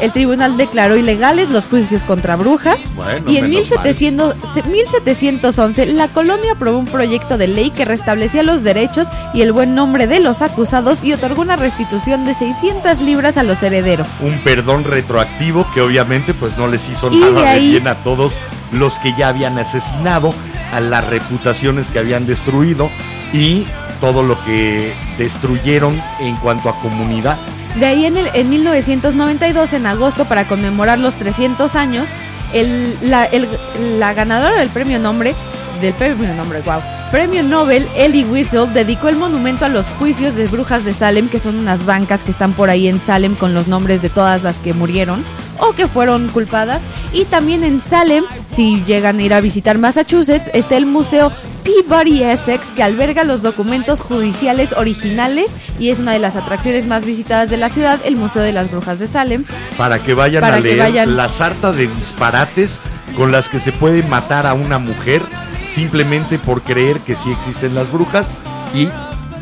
el 0.01 0.13
tribunal 0.13 0.57
declaró 0.57 0.97
ilegales 0.97 1.49
los 1.49 1.69
juicios 1.69 2.03
contra 2.03 2.37
brujas 2.37 2.79
Bueno, 2.95 3.31
y 3.31 3.39
en 3.39 3.51
menos 3.51 3.71
1700 3.71 4.35
1711 4.67 5.87
la 5.87 6.09
colonia 6.09 6.53
aprobó 6.53 6.79
un 6.79 6.87
proyecto 6.87 7.39
de 7.39 7.49
ley 7.49 7.71
que 7.71 7.85
restablecía 7.85 8.43
los 8.43 8.63
derechos 8.63 9.09
y 9.35 9.41
el 9.41 9.53
buen 9.53 9.75
nombre 9.75 10.07
de 10.07 10.21
los 10.21 10.43
acusados 10.43 11.03
y 11.03 11.13
otorgó 11.13 11.43
una 11.43 11.57
restitución 11.57 12.25
de 12.25 12.35
600 12.35 13.01
libras 13.01 13.37
a 13.37 13.43
los 13.43 13.63
herederos. 13.63 14.09
un 14.21 14.39
perdón 14.41 14.85
retroactivo 14.85 15.67
que 15.73 15.81
obviamente 15.81 16.35
pues 16.35 16.57
no 16.57 16.67
les 16.69 16.89
hizo 16.89 17.11
Y 17.11 17.21
nada 17.21 17.55
de 17.55 17.61
bien 17.61 17.89
a 17.89 17.97
todos 17.97 18.39
los 18.73 18.99
que 18.99 19.15
ya 19.17 19.29
habían 19.29 19.59
asesinado, 19.59 20.35
a 20.73 20.81
las 20.81 21.07
reputaciones 21.07 21.89
que 21.89 21.99
habían 21.99 22.27
destruido 22.27 22.91
y 23.33 23.67
todo 24.01 24.23
lo 24.23 24.43
que 24.45 24.95
destruyeron 25.19 26.01
en 26.21 26.37
cuanto 26.37 26.69
a 26.69 26.79
comunidad. 26.81 27.39
De 27.79 27.85
ahí 27.87 28.07
en, 28.07 28.17
el, 28.17 28.31
en 28.33 28.49
1992, 28.49 29.73
en 29.75 29.87
agosto, 29.87 30.25
para 30.25 30.49
conmemorar 30.49 30.99
los 30.99 31.15
300 31.17 31.75
años, 31.75 32.09
el, 32.55 32.97
la, 33.11 34.15
ganadora 34.15 34.57
del 34.57 34.71
premio 34.71 34.99
nombre, 34.99 35.35
del 35.81 35.93
premio 35.95 36.33
nombre, 36.35 36.61
wow, 36.63 36.81
premio 37.11 37.43
Nobel, 37.43 37.87
Ellie 37.95 38.25
Wiesel, 38.25 38.73
dedicó 38.73 39.09
el 39.09 39.17
monumento 39.17 39.67
a 39.67 39.69
los 39.69 39.87
juicios 39.99 40.35
de 40.35 40.47
brujas 40.47 40.85
de 40.85 40.95
Salem, 40.95 41.29
que 41.29 41.39
son 41.39 41.59
unas 41.59 41.85
bancas 41.85 42.25
que 42.25 42.31
están 42.31 42.55
por 42.55 42.71
ahí 42.71 42.89
en 42.89 42.99
Salem 42.99 43.35
con 43.35 43.53
los 43.53 43.69
nombres 43.69 44.01
de 44.01 44.09
todas 44.09 44.43
las 44.43 44.57
que 44.57 44.73
murieron 44.73 45.23
o 45.59 45.73
que 45.73 45.87
fueron 45.87 46.29
culpadas. 46.29 46.81
Y 47.13 47.25
también 47.27 47.63
en 47.63 47.83
Salem, 47.83 48.25
si 48.49 48.83
llegan 48.85 49.19
a 49.19 49.23
ir 49.23 49.35
a 49.35 49.41
visitar 49.43 49.77
Massachusetts, 49.77 50.51
está 50.55 50.77
el 50.77 50.87
Museo 50.87 51.31
Peabody 51.67 52.23
Essex 52.23 52.69
que 52.69 52.85
alberga 52.85 53.25
los 53.25 53.43
documentos 53.43 54.01
judiciales 54.01 54.73
originales 54.73 55.51
y 55.81 55.91
es 55.91 55.99
una 55.99 56.13
de 56.13 56.21
las 56.21 56.37
atracciones 56.37 56.87
más 56.87 57.05
visitadas 57.05 57.51
de 57.51 57.57
la 57.57 57.71
ciudad, 57.71 57.99
el 58.05 58.15
Museo 58.15 58.43
de 58.43 58.53
las 58.53 58.71
Brujas 58.71 59.01
de 59.01 59.09
Salem. 59.09 59.45
Para 59.77 59.99
que 59.99 60.15
vayan 60.15 60.43
Para 60.43 60.59
a 60.59 60.59
que 60.59 60.69
leer 60.69 60.79
vayan. 60.79 61.17
la 61.17 61.29
sarta 61.29 61.73
de 61.73 61.89
disparates 61.89 62.81
con 63.17 63.33
las 63.33 63.49
que 63.49 63.59
se 63.59 63.73
puede 63.73 64.05
matar 64.05 64.47
a 64.47 64.55
una 64.55 64.79
mujer 64.79 65.23
simplemente 65.67 66.39
por 66.39 66.63
creer 66.63 67.01
que 67.01 67.17
sí 67.17 67.33
existen 67.33 67.75
las 67.75 67.91
brujas 67.91 68.29
y 68.73 68.89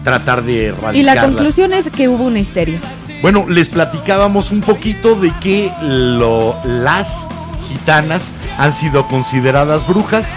tratar 0.02 0.44
de 0.44 0.68
erradicarlas. 0.68 0.96
Y 0.96 1.02
la 1.02 1.20
conclusión 1.20 1.74
es 1.74 1.90
que 1.90 2.08
hubo 2.08 2.24
una 2.24 2.38
histeria. 2.38 2.80
Bueno, 3.20 3.44
les 3.48 3.68
platicábamos 3.68 4.50
un 4.50 4.62
poquito 4.62 5.14
de 5.14 5.30
que 5.42 5.70
lo, 5.82 6.56
las 6.64 7.28
gitanas 7.68 8.32
han 8.56 8.72
sido 8.72 9.06
consideradas 9.08 9.86
brujas 9.86 10.32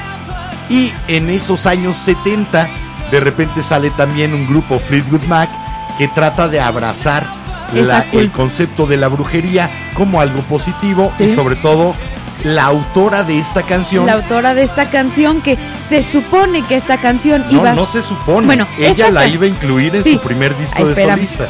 y 0.69 0.93
en 1.07 1.29
esos 1.29 1.65
años 1.65 1.97
70 1.97 2.69
de 3.11 3.19
repente 3.19 3.61
sale 3.63 3.89
también 3.91 4.33
un 4.33 4.47
grupo 4.47 4.79
Fleetwood 4.79 5.23
Mac 5.23 5.49
que 5.97 6.07
trata 6.07 6.47
de 6.47 6.59
abrazar 6.59 7.25
la- 7.73 8.05
el 8.11 8.31
concepto 8.31 8.85
de 8.85 8.97
la 8.97 9.07
brujería 9.07 9.69
como 9.95 10.21
algo 10.21 10.41
positivo 10.41 11.11
y 11.19 11.27
sobre 11.29 11.55
todo 11.55 11.95
la 12.43 12.65
autora 12.65 13.23
de 13.23 13.39
esta 13.39 13.63
canción. 13.63 14.05
La 14.05 14.13
autora 14.13 14.53
de 14.53 14.63
esta 14.63 14.85
canción 14.85 15.41
que 15.41 15.57
se 15.89 16.03
supone 16.03 16.61
que 16.63 16.75
esta 16.75 16.97
canción 16.97 17.43
no, 17.49 17.59
iba 17.61 17.73
no 17.73 17.85
se 17.85 18.03
supone. 18.03 18.45
Bueno, 18.45 18.67
ella 18.77 19.09
la 19.09 19.25
iba 19.27 19.45
a 19.45 19.47
incluir 19.49 19.95
en 19.95 20.03
Sí. 20.03 20.13
su 20.13 20.19
primer 20.19 20.55
disco 20.57 20.75
Ay, 20.77 20.93
de 20.93 21.03
solista. 21.03 21.47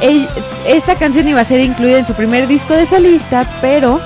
Esta 0.66 0.96
canción 0.96 1.28
iba 1.28 1.42
a 1.42 1.44
ser 1.44 1.60
incluida 1.60 2.00
en 2.00 2.06
su 2.06 2.14
primer 2.14 2.48
disco 2.48 2.74
de 2.74 2.86
solista, 2.86 3.46
pero 3.62 4.00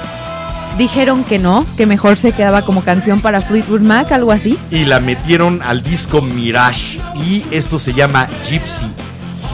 dijeron 0.78 1.24
que 1.24 1.38
no, 1.40 1.66
que 1.78 1.86
mejor 1.86 2.18
se 2.18 2.32
quedaba 2.32 2.64
como 2.64 2.84
canción 2.84 3.22
para 3.22 3.42
Fleetwood 3.42 3.82
Mac, 3.82 4.12
algo 4.12 4.32
así. 4.32 4.58
y 4.72 4.86
la 4.86 5.00
metieron 5.00 5.62
al 5.64 5.84
disco 5.84 6.22
Mirage 6.22 7.00
y 7.26 7.44
esto 7.52 7.80
se 7.80 7.94
llama 7.94 8.28
Gypsy 8.50 8.88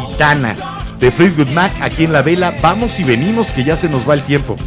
Gitana 0.10 0.56
de 1.00 1.12
Fleetwood 1.12 1.50
Mac 1.50 1.72
aquí 1.82 2.04
en 2.06 2.14
la 2.14 2.22
vela 2.22 2.56
vamos 2.62 3.00
y 3.00 3.04
venimos 3.04 3.48
que 3.52 3.64
ya 3.64 3.76
se 3.76 3.90
nos 3.90 4.08
va 4.10 4.14
el 4.16 4.24
tiempo 4.24 4.58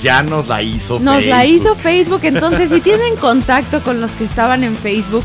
Pues 0.00 0.04
ya 0.04 0.22
nos 0.22 0.48
la 0.48 0.62
hizo 0.62 0.98
Nos 0.98 1.22
la 1.26 1.40
Facebook. 1.40 1.54
hizo 1.60 1.74
Facebook, 1.74 2.20
entonces 2.22 2.70
si 2.70 2.80
tienen 2.80 3.16
contacto 3.16 3.82
con 3.82 4.00
los 4.00 4.12
que 4.12 4.24
estaban 4.24 4.64
en 4.64 4.74
Facebook, 4.74 5.24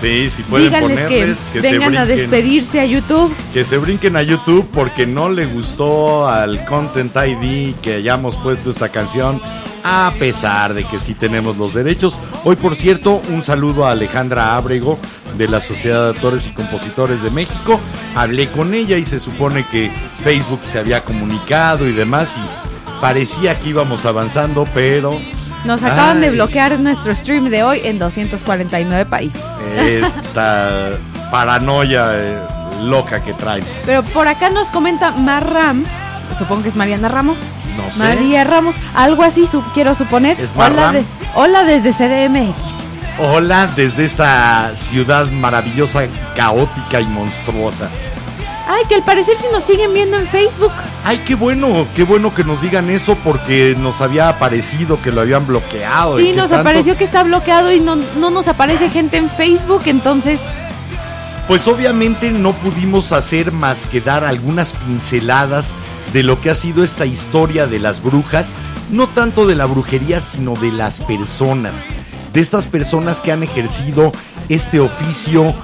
Sí, 0.00 0.30
pueden 0.48 0.68
díganles 0.68 0.98
que, 0.98 1.04
ponerles 1.04 1.38
que, 1.52 1.60
se 1.60 1.70
vengan 1.70 1.96
a 1.98 2.04
brinquen. 2.04 2.30
despedirse 2.30 2.80
a 2.80 2.86
YouTube. 2.86 3.34
Que 3.52 3.64
se 3.64 3.76
brinquen 3.76 4.16
a 4.16 4.22
YouTube 4.22 4.66
porque 4.72 5.06
no 5.06 5.28
le 5.28 5.44
gustó 5.46 6.28
al 6.28 6.64
Content 6.64 7.14
ID 7.14 7.74
que 7.82 7.94
hayamos 7.96 8.36
puesto 8.36 8.70
esta 8.70 8.88
canción. 8.90 9.40
A 9.84 10.12
pesar 10.18 10.72
de 10.74 10.84
que 10.84 10.98
sí 10.98 11.14
tenemos 11.14 11.56
los 11.58 11.72
derechos. 11.74 12.18
Hoy, 12.44 12.56
por 12.56 12.74
cierto, 12.74 13.20
un 13.30 13.44
saludo 13.44 13.86
a 13.86 13.92
Alejandra 13.92 14.56
Ábrego 14.56 14.98
de 15.38 15.46
la 15.48 15.60
Sociedad 15.60 16.04
de 16.04 16.10
Actores 16.16 16.46
y 16.46 16.52
Compositores 16.52 17.22
de 17.22 17.30
México. 17.30 17.78
Hablé 18.14 18.48
con 18.48 18.72
ella 18.74 18.96
y 18.98 19.04
se 19.04 19.20
supone 19.20 19.64
que 19.70 19.90
Facebook 20.24 20.60
se 20.66 20.78
había 20.78 21.04
comunicado 21.04 21.86
y 21.86 21.92
demás. 21.92 22.34
Y 22.36 22.65
parecía 23.00 23.58
que 23.60 23.70
íbamos 23.70 24.04
avanzando, 24.06 24.66
pero 24.74 25.20
Nos 25.64 25.82
acaban 25.82 26.20
de 26.20 26.30
bloquear 26.30 26.78
nuestro 26.78 27.14
stream 27.14 27.44
de 27.50 27.62
hoy 27.62 27.80
en 27.84 27.98
249 27.98 29.06
países. 29.06 29.42
esta 29.76 30.90
paranoia 31.30 32.06
eh, 32.14 32.38
loca 32.84 33.22
que 33.22 33.32
traen. 33.34 33.64
Pero 33.84 34.02
por 34.02 34.28
acá 34.28 34.50
nos 34.50 34.68
comenta 34.68 35.10
Marram, 35.12 35.84
supongo 36.38 36.62
que 36.62 36.68
es 36.70 36.76
Mariana 36.76 37.08
Ramos. 37.08 37.38
No 37.76 37.90
sé. 37.90 37.98
María 37.98 38.44
Ramos, 38.44 38.74
algo 38.94 39.22
así 39.22 39.46
su- 39.46 39.62
quiero 39.74 39.94
suponer. 39.94 40.40
¿Es 40.40 40.50
hola, 40.56 40.92
de- 40.92 41.04
hola 41.34 41.64
desde 41.64 41.92
CDMX. 41.92 42.56
Hola 43.18 43.66
desde 43.74 44.04
esta 44.04 44.72
ciudad 44.76 45.26
maravillosa, 45.30 46.02
caótica 46.34 47.00
y 47.00 47.06
monstruosa. 47.06 47.88
Ay, 48.68 48.82
que 48.88 48.96
al 48.96 49.04
parecer 49.04 49.36
si 49.36 49.46
nos 49.52 49.62
siguen 49.64 49.94
viendo 49.94 50.16
en 50.18 50.26
Facebook. 50.26 50.72
Ay, 51.04 51.22
qué 51.24 51.36
bueno, 51.36 51.86
qué 51.94 52.02
bueno 52.02 52.34
que 52.34 52.42
nos 52.42 52.60
digan 52.60 52.90
eso 52.90 53.16
porque 53.22 53.76
nos 53.78 54.00
había 54.00 54.28
aparecido 54.28 55.00
que 55.00 55.12
lo 55.12 55.20
habían 55.20 55.46
bloqueado. 55.46 56.16
Sí, 56.18 56.32
nos 56.32 56.50
tanto- 56.50 56.56
apareció 56.62 56.96
que 56.96 57.04
está 57.04 57.22
bloqueado 57.22 57.72
y 57.72 57.78
no, 57.78 57.94
no 57.94 58.30
nos 58.30 58.48
aparece 58.48 58.90
gente 58.90 59.16
en 59.18 59.30
Facebook, 59.30 59.82
entonces 59.86 60.40
Pues 61.46 61.68
obviamente 61.68 62.32
no 62.32 62.52
pudimos 62.54 63.12
hacer 63.12 63.52
más 63.52 63.86
que 63.86 64.00
dar 64.00 64.24
algunas 64.24 64.72
pinceladas 64.72 65.74
de 66.12 66.24
lo 66.24 66.40
que 66.40 66.50
ha 66.50 66.56
sido 66.56 66.82
esta 66.82 67.06
historia 67.06 67.68
de 67.68 67.78
las 67.78 68.02
brujas, 68.02 68.52
no 68.90 69.06
tanto 69.08 69.46
de 69.46 69.54
la 69.54 69.66
brujería, 69.66 70.20
sino 70.20 70.54
de 70.54 70.72
las 70.72 71.00
personas, 71.02 71.84
de 72.32 72.40
estas 72.40 72.66
personas 72.66 73.20
que 73.20 73.30
han 73.30 73.44
ejercido 73.44 74.10
este 74.48 74.80
oficio 74.80 75.54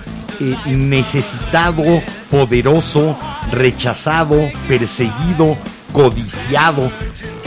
eh, 0.43 0.57
necesitado, 0.67 1.83
poderoso, 2.31 3.17
rechazado, 3.51 4.37
perseguido, 4.69 5.57
codiciado. 5.93 6.91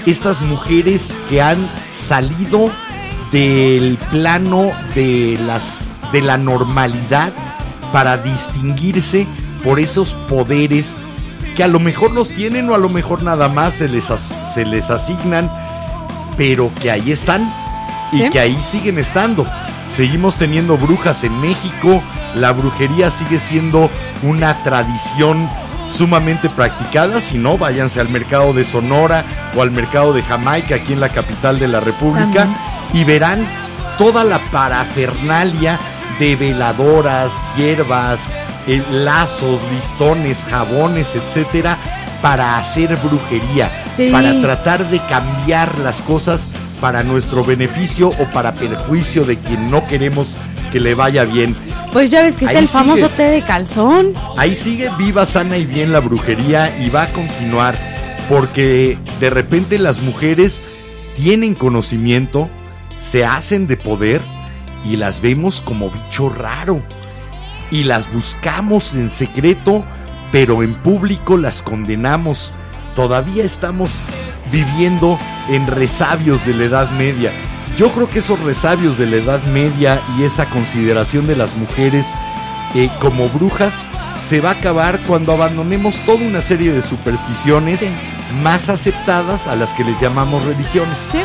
Estas 0.06 0.42
mujeres 0.42 1.14
que 1.30 1.42
han 1.42 1.70
salido 1.92 2.70
del 3.32 3.98
plano 4.12 4.72
de 4.96 5.38
las 5.46 5.92
de 6.12 6.22
la 6.22 6.38
normalidad 6.38 7.34
para 7.92 8.18
distinguirse 8.18 9.28
por 9.64 9.80
esos 9.80 10.14
poderes 10.30 10.96
que 11.56 11.64
a 11.64 11.68
lo 11.68 11.80
mejor 11.80 12.12
los 12.12 12.30
tienen 12.30 12.70
o 12.70 12.76
a 12.76 12.78
lo 12.78 12.90
mejor 12.90 13.24
nada 13.24 13.48
más 13.50 13.74
se 13.74 13.88
les, 13.90 14.12
as- 14.12 14.30
se 14.54 14.64
les 14.66 14.90
asignan, 14.92 15.50
pero 16.38 16.72
que 16.82 16.92
ahí 16.92 17.12
están 17.12 17.52
y 18.12 18.20
Sí. 18.22 18.30
que 18.30 18.40
ahí 18.40 18.58
siguen 18.62 19.00
estando. 19.00 19.46
Seguimos 19.88 20.36
teniendo 20.38 20.78
brujas 20.78 21.24
en 21.24 21.40
México, 21.40 22.02
la 22.36 22.52
brujería 22.52 23.12
sigue 23.12 23.40
siendo 23.40 23.90
una 24.24 24.62
tradición 24.64 25.48
sumamente 25.88 26.50
practicada, 26.50 27.22
si 27.22 27.38
no, 27.38 27.58
váyanse 27.58 28.00
al 28.02 28.10
mercado 28.10 28.54
de 28.54 28.64
Sonora 28.66 29.24
o 29.56 29.62
al 29.62 29.72
mercado 29.72 30.12
de 30.14 30.24
Jamaica, 30.24 30.76
aquí 30.76 30.94
en 30.94 31.00
la 31.00 31.10
capital 31.10 31.60
de 31.60 31.68
la 31.68 31.80
República, 31.80 32.46
También. 32.46 32.58
y 32.94 33.04
verán 33.04 33.48
toda 34.00 34.24
la 34.24 34.40
parafernalia 34.52 35.80
de 36.20 36.36
veladoras, 36.36 37.32
hierbas, 37.56 38.22
eh, 38.68 38.84
lazos, 38.92 39.60
listones, 39.72 40.46
jabones, 40.50 41.14
etcétera, 41.16 41.78
para 42.22 42.58
hacer 42.58 42.98
brujería, 42.98 43.70
Sí. 43.96 44.10
para 44.12 44.34
tratar 44.42 44.90
de 44.90 45.00
cambiar 45.08 45.78
las 45.80 46.02
cosas 46.02 46.48
para 46.86 47.02
nuestro 47.02 47.44
beneficio 47.44 48.10
o 48.10 48.32
para 48.32 48.54
perjuicio 48.54 49.24
de 49.24 49.38
quien 49.38 49.72
no 49.72 49.88
queremos 49.88 50.38
que 50.72 50.80
le 50.80 50.94
vaya 50.94 51.26
bien. 51.26 51.56
pues 51.92 52.12
ya 52.12 52.22
ves 52.22 52.36
que 52.36 52.46
está 52.46 52.60
el 52.60 52.68
famoso 52.68 53.10
té 53.10 53.24
de 53.24 53.42
calzón. 53.42 54.14
Ahí 54.38 54.56
sigue 54.56 54.92
viva, 54.96 55.26
sana 55.26 55.58
y 55.58 55.66
bien 55.66 55.92
la 55.92 56.00
brujería 56.00 56.78
y 56.80 56.92
va 56.92 57.02
a 57.02 57.12
continuar 57.12 57.76
porque 58.30 59.00
de 59.20 59.32
repente 59.32 59.80
las 59.80 60.00
mujeres 60.00 60.62
tienen 61.16 61.56
conocimiento, 61.56 62.52
se 62.98 63.26
hacen 63.26 63.66
de 63.66 63.78
poder 63.78 64.22
y 64.84 64.98
las 64.98 65.22
vemos 65.22 65.62
como 65.62 65.90
bicho 65.90 66.30
raro. 66.30 66.84
Y 67.72 67.86
las 67.86 68.14
buscamos 68.14 68.94
en 68.94 69.10
secreto, 69.10 69.84
pero 70.32 70.62
en 70.62 70.76
público 70.76 71.36
las 71.36 71.64
condenamos. 71.64 72.54
Todavía 72.96 73.44
estamos 73.44 74.02
viviendo 74.52 75.20
en 75.50 75.68
resabios 75.68 76.46
de 76.46 76.54
la 76.54 76.64
Edad 76.66 76.90
Media. 76.92 77.32
Yo 77.78 77.90
creo 77.92 78.10
que 78.10 78.20
esos 78.20 78.40
resabios 78.40 78.98
de 78.98 79.06
la 79.06 79.18
Edad 79.18 79.44
Media 79.44 80.02
y 80.18 80.24
esa 80.24 80.50
consideración 80.50 81.28
de 81.28 81.36
las 81.36 81.56
mujeres 81.58 82.06
eh, 82.74 82.90
como 83.02 83.28
brujas 83.30 83.84
se 84.20 84.40
va 84.40 84.50
a 84.50 84.54
acabar 84.54 85.00
cuando 85.02 85.34
abandonemos 85.34 85.98
toda 86.06 86.20
una 86.26 86.40
serie 86.42 86.72
de 86.72 86.82
supersticiones 86.82 87.82
Sí. 87.82 87.90
más 88.42 88.70
aceptadas 88.70 89.48
a 89.48 89.56
las 89.58 89.74
que 89.74 89.84
les 89.84 90.00
llamamos 90.00 90.46
religiones. 90.46 90.98
¿sí? 91.12 91.20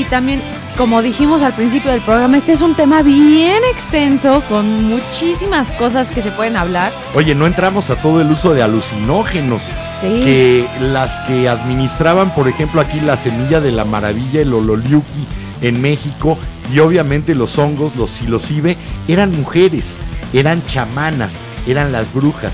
Y 0.00 0.04
también, 0.04 0.40
como 0.76 1.00
dijimos 1.00 1.42
al 1.42 1.54
principio 1.54 1.90
del 1.90 2.00
programa, 2.02 2.36
este 2.36 2.52
es 2.52 2.60
un 2.60 2.74
tema 2.74 3.02
bien 3.02 3.62
extenso, 3.72 4.42
con 4.48 4.84
muchísimas 4.84 5.72
cosas 5.72 6.10
que 6.10 6.22
se 6.22 6.30
pueden 6.30 6.56
hablar. 6.56 6.92
Oye, 7.14 7.34
no 7.34 7.46
entramos 7.46 7.90
a 7.90 7.96
todo 7.96 8.20
el 8.20 8.30
uso 8.30 8.52
de 8.52 8.62
alucinógenos. 8.62 9.70
Sí. 10.02 10.20
que 10.20 10.66
las 10.78 11.20
que 11.20 11.48
administraban, 11.48 12.28
por 12.34 12.48
ejemplo, 12.48 12.82
aquí 12.82 13.00
la 13.00 13.16
semilla 13.16 13.62
de 13.62 13.72
la 13.72 13.86
maravilla, 13.86 14.42
el 14.42 14.52
ololiuki 14.52 15.26
en 15.62 15.80
México, 15.80 16.36
y 16.70 16.80
obviamente 16.80 17.34
los 17.34 17.58
hongos, 17.58 17.96
los 17.96 18.10
psilocibe, 18.10 18.76
eran 19.08 19.32
mujeres, 19.32 19.94
eran 20.34 20.62
chamanas, 20.66 21.38
eran 21.66 21.92
las 21.92 22.12
brujas. 22.12 22.52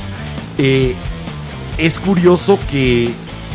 Eh, 0.59 0.95
es 1.79 1.99
curioso 1.99 2.61
que 2.71 3.11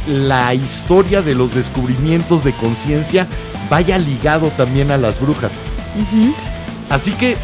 la 0.06 0.54
historia 0.54 1.22
de 1.22 1.36
los 1.36 1.56
descubrimientos 1.56 2.44
de 2.44 2.52
conciencia 2.52 3.26
vaya 3.70 3.98
ligado 3.98 4.50
también 4.50 4.92
a 4.92 4.98
las 4.98 5.20
brujas. 5.20 5.54
Así 6.90 7.12
que 7.12 7.38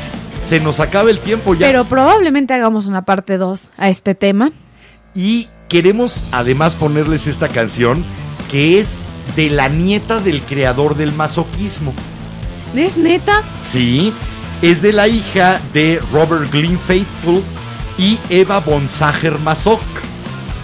se 0.43 0.59
nos 0.59 0.79
acaba 0.79 1.09
el 1.09 1.19
tiempo 1.19 1.53
ya. 1.53 1.67
Pero 1.67 1.85
probablemente 1.85 2.53
hagamos 2.53 2.85
una 2.85 3.03
parte 3.05 3.37
2 3.37 3.69
a 3.77 3.89
este 3.89 4.15
tema. 4.15 4.51
Y 5.15 5.47
queremos 5.69 6.23
además 6.31 6.75
ponerles 6.75 7.27
esta 7.27 7.47
canción 7.47 8.03
que 8.51 8.79
es 8.79 9.01
de 9.35 9.49
la 9.49 9.69
nieta 9.69 10.19
del 10.19 10.41
creador 10.41 10.95
del 10.95 11.13
masoquismo. 11.13 11.93
¿Es 12.75 12.97
neta? 12.97 13.43
Sí, 13.69 14.13
es 14.61 14.81
de 14.81 14.93
la 14.93 15.07
hija 15.07 15.59
de 15.73 16.01
Robert 16.11 16.51
Glynn 16.51 16.79
Faithful 16.79 17.41
y 17.97 18.19
Eva 18.29 18.59
von 18.59 18.89
Sacher-Masoch. 18.89 19.79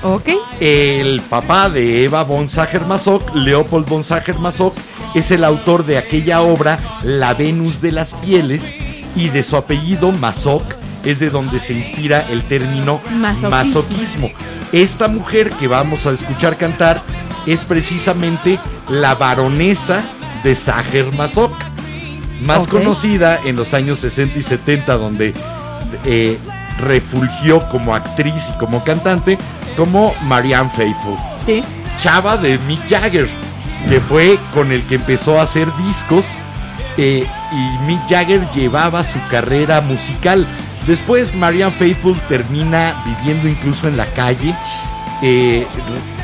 Ok. 0.04 0.30
El 0.60 1.22
papá 1.22 1.70
de 1.70 2.06
Eva 2.06 2.24
von 2.24 2.50
Sacher-Masoch, 2.50 3.36
Leopold 3.36 3.88
von 3.88 4.04
Sacher-Masoch, 4.04 4.74
es 5.16 5.32
el 5.32 5.44
autor 5.44 5.86
de 5.86 5.98
aquella 5.98 6.42
obra 6.42 6.80
La 7.04 7.34
Venus 7.34 7.82
de 7.82 7.92
las 7.92 8.14
Pieles 8.16 8.76
y 9.16 9.30
de 9.30 9.44
su 9.44 9.58
apellido 9.58 10.12
Masoch 10.12 10.64
es 11.06 11.20
de 11.20 11.30
donde 11.30 11.60
se 11.60 11.74
inspira 11.74 12.26
el 12.30 12.44
término 12.44 13.00
Masoquismo. 13.12 13.50
masoquismo. 13.50 14.30
Esta 14.72 15.08
mujer 15.08 15.50
que 15.52 15.68
vamos 15.68 16.06
a 16.06 16.12
escuchar 16.12 16.58
cantar 16.58 17.02
es 17.48 17.64
precisamente 17.64 18.60
la 18.90 19.16
baronesa 19.16 20.02
de 20.44 20.56
Sacher-Masoch, 20.56 21.52
más 22.46 22.64
Ok. 22.64 22.70
conocida 22.70 23.40
en 23.46 23.56
los 23.56 23.74
años 23.74 24.00
60 24.00 24.40
y 24.40 24.42
70 24.42 24.98
donde 24.98 25.34
eh, 26.06 26.38
refulgió 26.80 27.68
como 27.70 27.96
actriz 27.96 28.44
y 28.54 28.58
como 28.60 28.84
cantante 28.84 29.38
como 29.76 30.14
Marianne 30.26 30.70
Faithfull, 30.76 31.18
Sí. 31.46 31.64
chava 31.98 32.38
de 32.38 32.58
Mick 32.68 32.88
Jagger, 32.90 33.30
que 33.88 34.00
fue 34.00 34.38
con 34.54 34.72
el 34.72 34.84
que 34.84 34.96
empezó 34.96 35.40
a 35.40 35.44
hacer 35.44 35.68
discos 35.78 36.26
eh, 36.98 37.26
y 37.52 37.86
Mick 37.86 38.10
Jagger 38.10 38.50
llevaba 38.52 39.06
su 39.06 39.20
carrera 39.30 39.80
musical. 39.80 40.46
Después 40.86 41.34
Marianne 41.34 41.72
Faithfull 41.72 42.20
termina 42.28 43.04
viviendo 43.06 43.48
incluso 43.48 43.88
en 43.88 43.96
la 43.96 44.06
calle, 44.08 44.54
eh, 45.22 45.66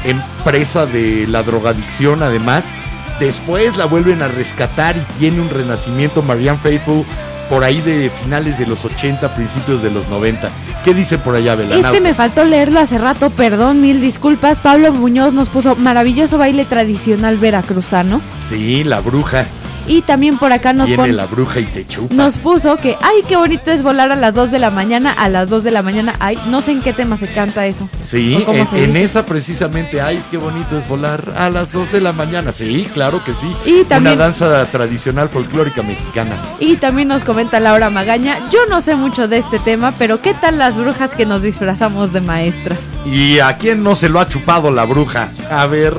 empresa 0.04 0.86
de 0.86 1.28
la 1.28 1.44
drogadicción 1.44 2.24
además. 2.24 2.74
Después 3.20 3.78
la 3.78 3.86
vuelven 3.86 4.22
a 4.22 4.28
rescatar 4.28 4.98
y 4.98 5.20
tiene 5.20 5.40
un 5.40 5.50
renacimiento 5.50 6.22
Marianne 6.22 6.60
Faithfull 6.60 7.06
por 7.50 7.64
ahí 7.64 7.82
de 7.82 8.10
finales 8.10 8.58
de 8.58 8.66
los 8.66 8.86
80, 8.86 9.36
principios 9.36 9.82
de 9.82 9.92
los 9.92 10.08
90. 10.08 10.50
¿Qué 10.84 10.94
dice 10.94 11.18
por 11.18 11.36
allá, 11.36 11.56
Belanautas? 11.56 11.94
Este 11.94 12.02
me 12.02 12.14
faltó 12.14 12.44
leerlo 12.46 12.80
hace 12.80 12.98
rato, 12.98 13.30
perdón, 13.30 13.82
mil 13.82 14.02
disculpas. 14.02 14.60
Pablo 14.60 14.92
Muñoz 14.92 15.34
nos 15.34 15.50
puso 15.50 15.76
maravilloso 15.76 16.38
baile 16.38 16.66
tradicional 16.66 17.38
veracruzano. 17.38 18.22
Sí, 18.50 18.84
la 18.84 19.00
bruja. 19.00 19.46
Y 19.88 20.02
también 20.02 20.38
por 20.38 20.52
acá 20.52 20.74
nos, 20.74 20.88
Viene 20.88 21.04
pon- 21.04 21.16
la 21.16 21.26
bruja 21.26 21.60
y 21.60 21.66
te 21.66 21.86
chupa. 21.86 22.14
nos 22.16 22.38
puso 22.38 22.76
que, 22.78 22.98
ay, 23.02 23.24
qué 23.28 23.38
bonito 23.38 23.70
es 23.72 23.84
volar 23.84 24.12
a 24.12 24.16
las 24.16 24.34
2 24.34 24.50
de 24.52 24.60
la 24.60 24.72
mañana, 24.72 25.12
a 25.12 25.30
las 25.30 25.50
2 25.50 25.64
de 25.64 25.72
la 25.72 25.82
mañana. 25.84 26.16
Ay, 26.20 26.38
no 26.48 26.62
sé 26.62 26.72
en 26.72 26.82
qué 26.82 26.92
tema 26.94 27.18
se 27.18 27.28
canta 27.28 27.66
eso. 27.68 27.88
Sí, 28.04 28.36
¿O 28.42 28.46
cómo 28.46 28.68
en, 28.74 28.96
esa 28.96 29.26
precisamente, 29.26 30.02
ay, 30.02 30.22
qué 30.32 30.38
bonito 30.38 30.78
es 30.78 30.88
volar 30.88 31.34
a 31.38 31.50
las 31.50 31.72
2 31.72 31.92
de 31.92 32.02
la 32.02 32.14
mañana. 32.14 32.52
Sí, 32.52 32.88
claro 32.94 33.24
que 33.24 33.34
sí. 33.34 33.48
Y 33.66 33.84
también- 33.84 34.16
Una 34.16 34.24
danza 34.26 34.66
tradicional 34.66 35.30
folclórica 35.30 35.84
mexicana. 35.84 36.36
Y 36.60 36.78
también 36.78 37.08
nos 37.08 37.24
comenta 37.24 37.60
Laura 37.60 37.90
Magaña, 37.90 38.40
yo 38.52 38.60
no 38.70 38.82
sé 38.82 38.96
mucho 38.96 39.28
de 39.28 39.38
este 39.38 39.60
tema, 39.60 39.94
pero 40.00 40.22
¿qué 40.22 40.34
tal 40.34 40.58
las 40.58 40.76
brujas 40.78 41.12
que 41.14 41.26
nos 41.26 41.42
disfrazamos 41.42 42.12
de 42.12 42.22
maestras? 42.22 42.80
¿Y 43.06 43.40
a 43.40 43.56
quién 43.56 43.84
no 43.84 43.94
se 43.96 44.10
lo 44.10 44.20
ha 44.20 44.28
chupado 44.28 44.72
la 44.72 44.86
bruja? 44.86 45.30
A 45.52 45.66
ver, 45.68 45.96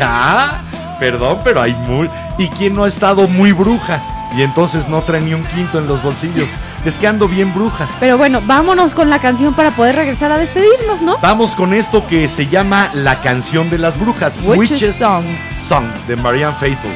ah, 0.00 0.60
perdón, 0.98 1.38
pero 1.44 1.62
hay 1.62 1.72
muy... 1.86 2.08
¿Y 2.40 2.48
quién 2.48 2.74
no 2.74 2.84
ha 2.84 2.88
estado 2.88 3.28
muy 3.28 3.52
bruja? 3.52 4.00
Y 4.34 4.40
entonces 4.40 4.88
no 4.88 5.02
trae 5.02 5.20
ni 5.20 5.34
un 5.34 5.44
quinto 5.44 5.78
en 5.78 5.86
los 5.86 6.02
bolsillos. 6.02 6.48
Es 6.86 6.96
que 6.96 7.06
ando 7.06 7.28
bien 7.28 7.52
bruja. 7.52 7.86
Pero 8.00 8.16
bueno, 8.16 8.40
vámonos 8.46 8.94
con 8.94 9.10
la 9.10 9.18
canción 9.18 9.52
para 9.52 9.72
poder 9.72 9.96
regresar 9.96 10.32
a 10.32 10.38
despedirnos, 10.38 11.02
¿no? 11.02 11.18
Vamos 11.18 11.54
con 11.54 11.74
esto 11.74 12.06
que 12.06 12.28
se 12.28 12.46
llama 12.46 12.90
La 12.94 13.20
canción 13.20 13.68
de 13.68 13.76
las 13.76 14.00
brujas. 14.00 14.40
Witches 14.42 14.96
Song. 14.96 15.26
Song 15.54 15.84
de 16.08 16.16
Marianne 16.16 16.56
Faithfull. 16.58 16.90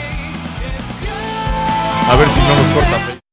A 2.11 2.17
ver 2.17 2.29
si 2.29 2.41
no 2.41 2.57
nos 2.57 2.67
corta. 2.73 3.24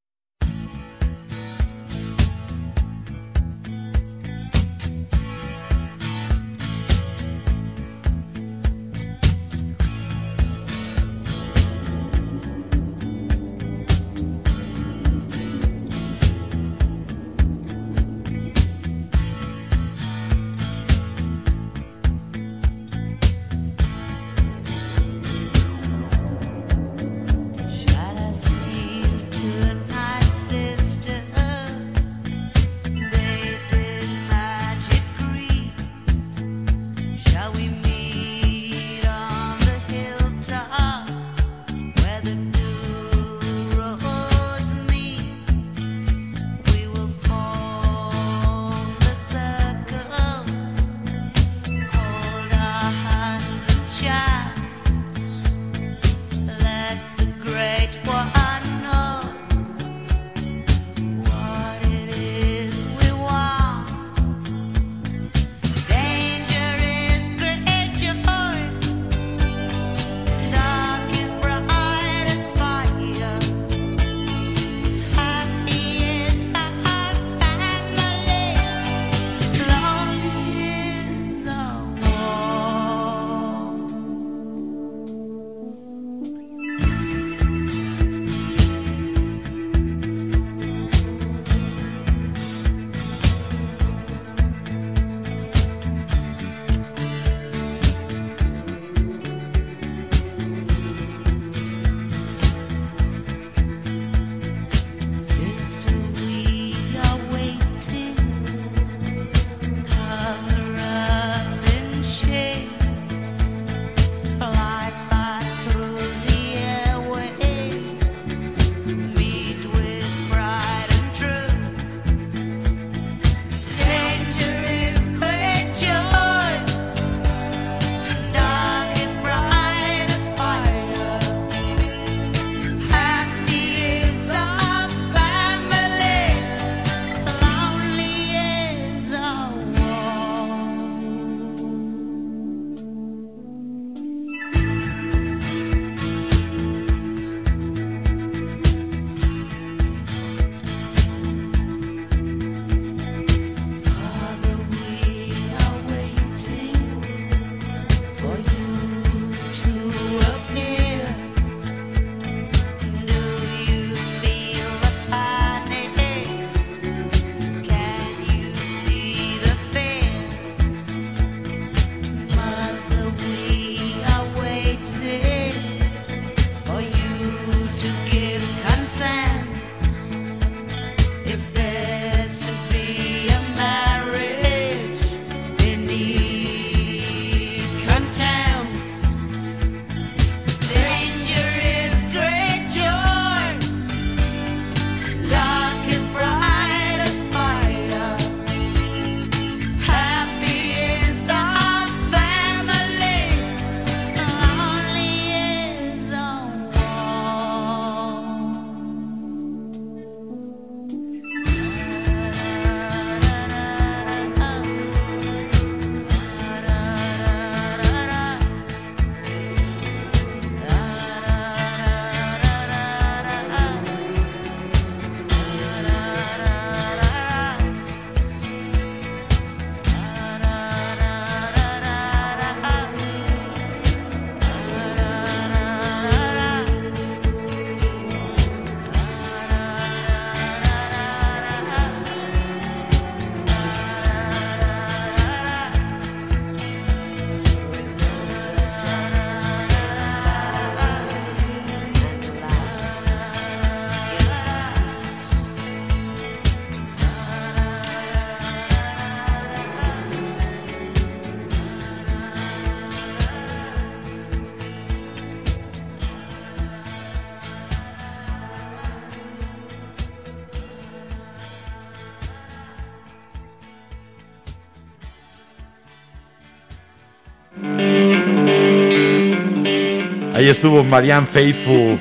Ahí 280.42 280.48
estuvo 280.48 280.82
Marianne 280.82 281.28
Faithful. 281.28 282.00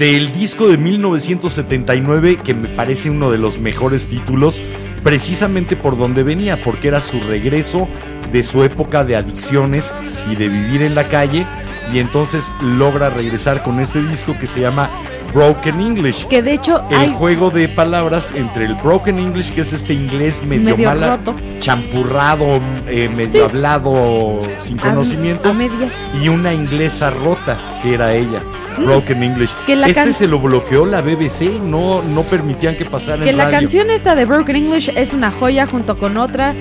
Del 0.00 0.32
disco 0.32 0.66
de 0.66 0.76
1979, 0.76 2.38
que 2.42 2.52
me 2.52 2.70
parece 2.70 3.08
uno 3.08 3.30
de 3.30 3.38
los 3.38 3.60
mejores 3.60 4.08
títulos, 4.08 4.60
precisamente 5.04 5.76
por 5.76 5.96
donde 5.96 6.24
venía, 6.24 6.60
porque 6.64 6.88
era 6.88 7.00
su 7.00 7.20
regreso 7.20 7.88
de 8.32 8.42
su 8.42 8.64
época 8.64 9.04
de 9.04 9.14
adicciones 9.14 9.94
y 10.28 10.34
de 10.34 10.48
vivir 10.48 10.82
en 10.82 10.96
la 10.96 11.06
calle. 11.06 11.46
Y 11.94 12.00
entonces 12.00 12.42
logra 12.60 13.10
regresar 13.10 13.62
con 13.62 13.78
este 13.78 14.02
disco 14.02 14.36
que 14.36 14.48
se 14.48 14.60
llama 14.60 14.90
Broken 15.32 15.80
English. 15.80 16.26
Que 16.26 16.42
de 16.42 16.54
hecho 16.54 16.82
El 16.90 16.96
hay 16.98 17.08
juego 17.14 17.50
de 17.50 17.68
palabras 17.68 18.32
entre 18.34 18.64
el 18.64 18.74
broken 18.76 19.18
English, 19.18 19.52
que 19.52 19.60
es 19.60 19.72
este 19.72 19.92
inglés 19.94 20.42
medio, 20.42 20.76
Medio 20.76 20.88
mala, 20.88 21.16
roto. 21.16 21.36
champurrado, 21.60 22.60
eh, 22.88 23.08
medio 23.08 23.32
Sí. 23.32 23.50
hablado 23.50 24.38
sin 24.58 24.78
a- 24.80 24.82
conocimiento, 24.82 25.50
a 25.50 25.52
medias. 25.52 25.92
y 26.22 26.28
una 26.28 26.52
inglesa 26.54 27.10
rota, 27.10 27.58
que 27.82 27.94
era 27.94 28.12
ella. 28.14 28.40
Broken 28.78 29.22
English. 29.24 29.50
Mm. 29.54 29.66
Que 29.66 29.76
la 29.76 29.86
este 29.88 30.12
se 30.12 30.28
lo 30.28 30.38
bloqueó 30.38 30.86
la 30.86 31.00
BBC, 31.02 31.58
no, 31.60 32.00
no 32.02 32.22
permitían 32.22 32.76
que 32.76 32.84
pasara 32.84 33.24
Que 33.24 33.30
en 33.30 33.36
la 33.36 33.46
radio. 33.46 33.58
canción 33.60 33.90
esta 33.90 34.14
de 34.14 34.24
Broken 34.24 34.54
English 34.56 34.90
es 34.94 35.12
una 35.12 35.32
joya 35.32 35.66
junto 35.66 35.98
con 35.98 36.16
otra 36.16 36.54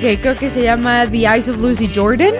que 0.00 0.18
creo 0.18 0.36
que 0.38 0.48
se 0.48 0.62
llama 0.62 1.06
The 1.06 1.18
Eyes 1.26 1.48
of 1.50 1.58
Lucy 1.58 1.90
Jordan. 1.94 2.30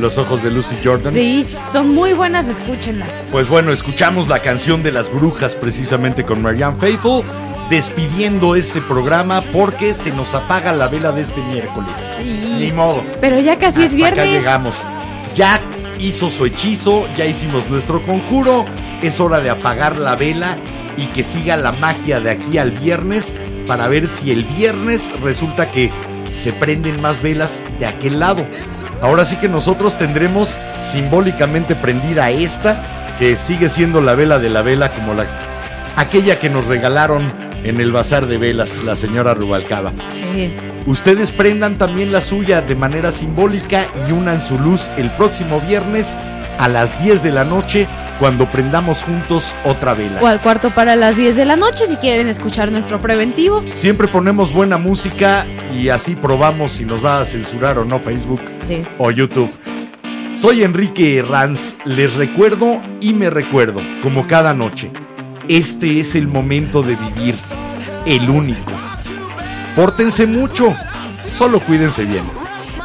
Los 0.00 0.16
ojos 0.18 0.42
de 0.42 0.50
Lucy 0.50 0.76
Jordan. 0.82 1.12
Sí, 1.12 1.44
son 1.72 1.94
muy 1.94 2.12
buenas, 2.12 2.46
escúchenlas. 2.46 3.08
Pues 3.30 3.48
bueno, 3.48 3.72
escuchamos 3.72 4.28
la 4.28 4.40
canción 4.42 4.82
de 4.82 4.92
las 4.92 5.12
brujas 5.12 5.56
precisamente 5.56 6.24
con 6.24 6.40
Marianne 6.42 6.76
Faithful, 6.78 7.24
despidiendo 7.68 8.54
este 8.54 8.80
programa 8.80 9.40
porque 9.52 9.94
se 9.94 10.10
nos 10.12 10.34
apaga 10.34 10.72
la 10.72 10.88
vela 10.88 11.12
de 11.12 11.22
este 11.22 11.40
miércoles. 11.42 11.90
Ni 12.22 12.72
modo. 12.72 13.02
Pero 13.20 13.40
ya 13.40 13.58
casi 13.58 13.82
es 13.82 13.92
Hasta 13.94 14.06
acá 14.06 14.22
viernes. 14.22 14.40
llegamos. 14.40 14.84
Ya 15.34 15.60
hizo 15.98 16.30
su 16.30 16.46
hechizo, 16.46 17.06
ya 17.16 17.26
hicimos 17.26 17.68
nuestro 17.68 18.02
conjuro. 18.02 18.64
Es 19.02 19.20
hora 19.20 19.40
de 19.40 19.50
apagar 19.50 19.98
la 19.98 20.16
vela 20.16 20.56
y 20.96 21.06
que 21.08 21.22
siga 21.24 21.56
la 21.56 21.72
magia 21.72 22.20
de 22.20 22.30
aquí 22.30 22.58
al 22.58 22.72
viernes 22.72 23.34
para 23.66 23.88
ver 23.88 24.08
si 24.08 24.30
el 24.32 24.44
viernes 24.44 25.12
resulta 25.20 25.70
que 25.70 25.92
se 26.32 26.52
prenden 26.52 27.00
más 27.00 27.20
velas 27.22 27.62
de 27.78 27.86
aquel 27.86 28.20
lado. 28.20 28.46
Ahora 29.00 29.24
sí 29.24 29.36
que 29.36 29.48
nosotros 29.48 29.96
tendremos 29.96 30.56
simbólicamente 30.80 31.76
prendida 31.76 32.30
esta, 32.30 33.14
que 33.18 33.36
sigue 33.36 33.68
siendo 33.68 34.00
la 34.00 34.14
vela 34.14 34.38
de 34.38 34.48
la 34.48 34.62
vela 34.62 34.92
como 34.92 35.14
la 35.14 35.26
aquella 35.96 36.38
que 36.38 36.48
nos 36.48 36.66
regalaron 36.66 37.32
en 37.64 37.80
el 37.80 37.90
bazar 37.90 38.26
de 38.26 38.38
velas 38.38 38.82
la 38.84 38.94
señora 38.94 39.34
Rubalcaba. 39.34 39.92
Sí. 40.14 40.54
Ustedes 40.86 41.32
prendan 41.32 41.76
también 41.76 42.12
la 42.12 42.20
suya 42.20 42.62
de 42.62 42.76
manera 42.76 43.10
simbólica 43.10 43.86
y 44.08 44.12
unan 44.12 44.40
su 44.40 44.58
luz 44.58 44.88
el 44.96 45.10
próximo 45.12 45.60
viernes 45.60 46.16
a 46.58 46.68
las 46.68 47.00
10 47.02 47.22
de 47.22 47.32
la 47.32 47.44
noche 47.44 47.86
cuando 48.18 48.46
prendamos 48.46 49.02
juntos 49.04 49.54
otra 49.64 49.94
vela. 49.94 50.20
O 50.20 50.26
al 50.26 50.40
cuarto 50.40 50.70
para 50.74 50.96
las 50.96 51.16
10 51.16 51.36
de 51.36 51.44
la 51.44 51.56
noche 51.56 51.86
si 51.86 51.96
quieren 51.96 52.28
escuchar 52.28 52.72
nuestro 52.72 52.98
preventivo. 52.98 53.62
Siempre 53.74 54.08
ponemos 54.08 54.52
buena 54.52 54.76
música 54.76 55.46
y 55.74 55.88
así 55.88 56.16
probamos 56.16 56.72
si 56.72 56.84
nos 56.84 57.04
va 57.04 57.20
a 57.20 57.24
censurar 57.24 57.78
o 57.78 57.84
no 57.84 57.98
Facebook 58.00 58.40
Sí. 58.66 58.82
o 58.98 59.10
YouTube. 59.10 59.50
Soy 60.34 60.62
Enrique 60.62 61.16
Herranz, 61.18 61.76
les 61.84 62.14
recuerdo 62.14 62.80
y 63.00 63.12
me 63.12 63.30
recuerdo, 63.30 63.80
como 64.02 64.26
cada 64.26 64.54
noche, 64.54 64.90
este 65.48 65.98
es 66.00 66.14
el 66.14 66.28
momento 66.28 66.82
de 66.82 66.94
vivir, 66.96 67.34
el 68.06 68.28
único. 68.30 68.72
Pórtense 69.74 70.26
mucho, 70.26 70.76
solo 71.32 71.60
cuídense 71.60 72.04
bien. 72.04 72.22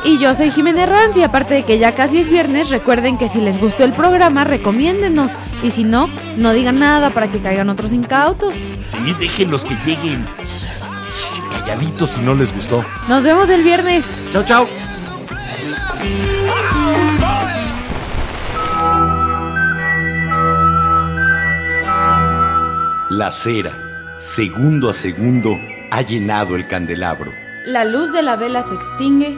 Y 0.05 0.19
yo 0.19 0.35
soy 0.35 0.51
Jiménez 0.51 0.89
Ranz 0.89 1.15
y 1.15 1.23
aparte 1.23 1.53
de 1.53 1.63
que 1.63 1.79
ya 1.79 1.95
casi 1.95 2.19
es 2.19 2.29
viernes, 2.29 2.69
recuerden 2.69 3.17
que 3.17 3.29
si 3.29 3.39
les 3.39 3.59
gustó 3.59 3.85
el 3.85 3.93
programa, 3.93 4.43
recomiéndenos. 4.43 5.31
Y 5.63 5.71
si 5.71 5.85
no, 5.85 6.09
no 6.35 6.51
digan 6.51 6.79
nada 6.79 7.11
para 7.11 7.31
que 7.31 7.39
caigan 7.39 7.69
otros 7.69 7.93
incautos. 7.93 8.53
Sí, 8.85 9.15
déjenlos 9.17 9.63
que 9.63 9.75
lleguen. 9.85 10.27
Calladitos 11.49 12.09
si 12.11 12.21
no 12.21 12.35
les 12.35 12.53
gustó. 12.53 12.83
Nos 13.07 13.23
vemos 13.23 13.49
el 13.49 13.63
viernes. 13.63 14.03
Chao, 14.31 14.43
chao. 14.43 14.67
La 23.09 23.31
cera, 23.31 23.71
segundo 24.17 24.89
a 24.89 24.93
segundo, 24.93 25.57
ha 25.91 26.01
llenado 26.01 26.55
el 26.55 26.67
candelabro. 26.67 27.31
La 27.65 27.85
luz 27.85 28.11
de 28.11 28.23
la 28.23 28.35
vela 28.35 28.63
se 28.63 28.73
extingue, 28.73 29.37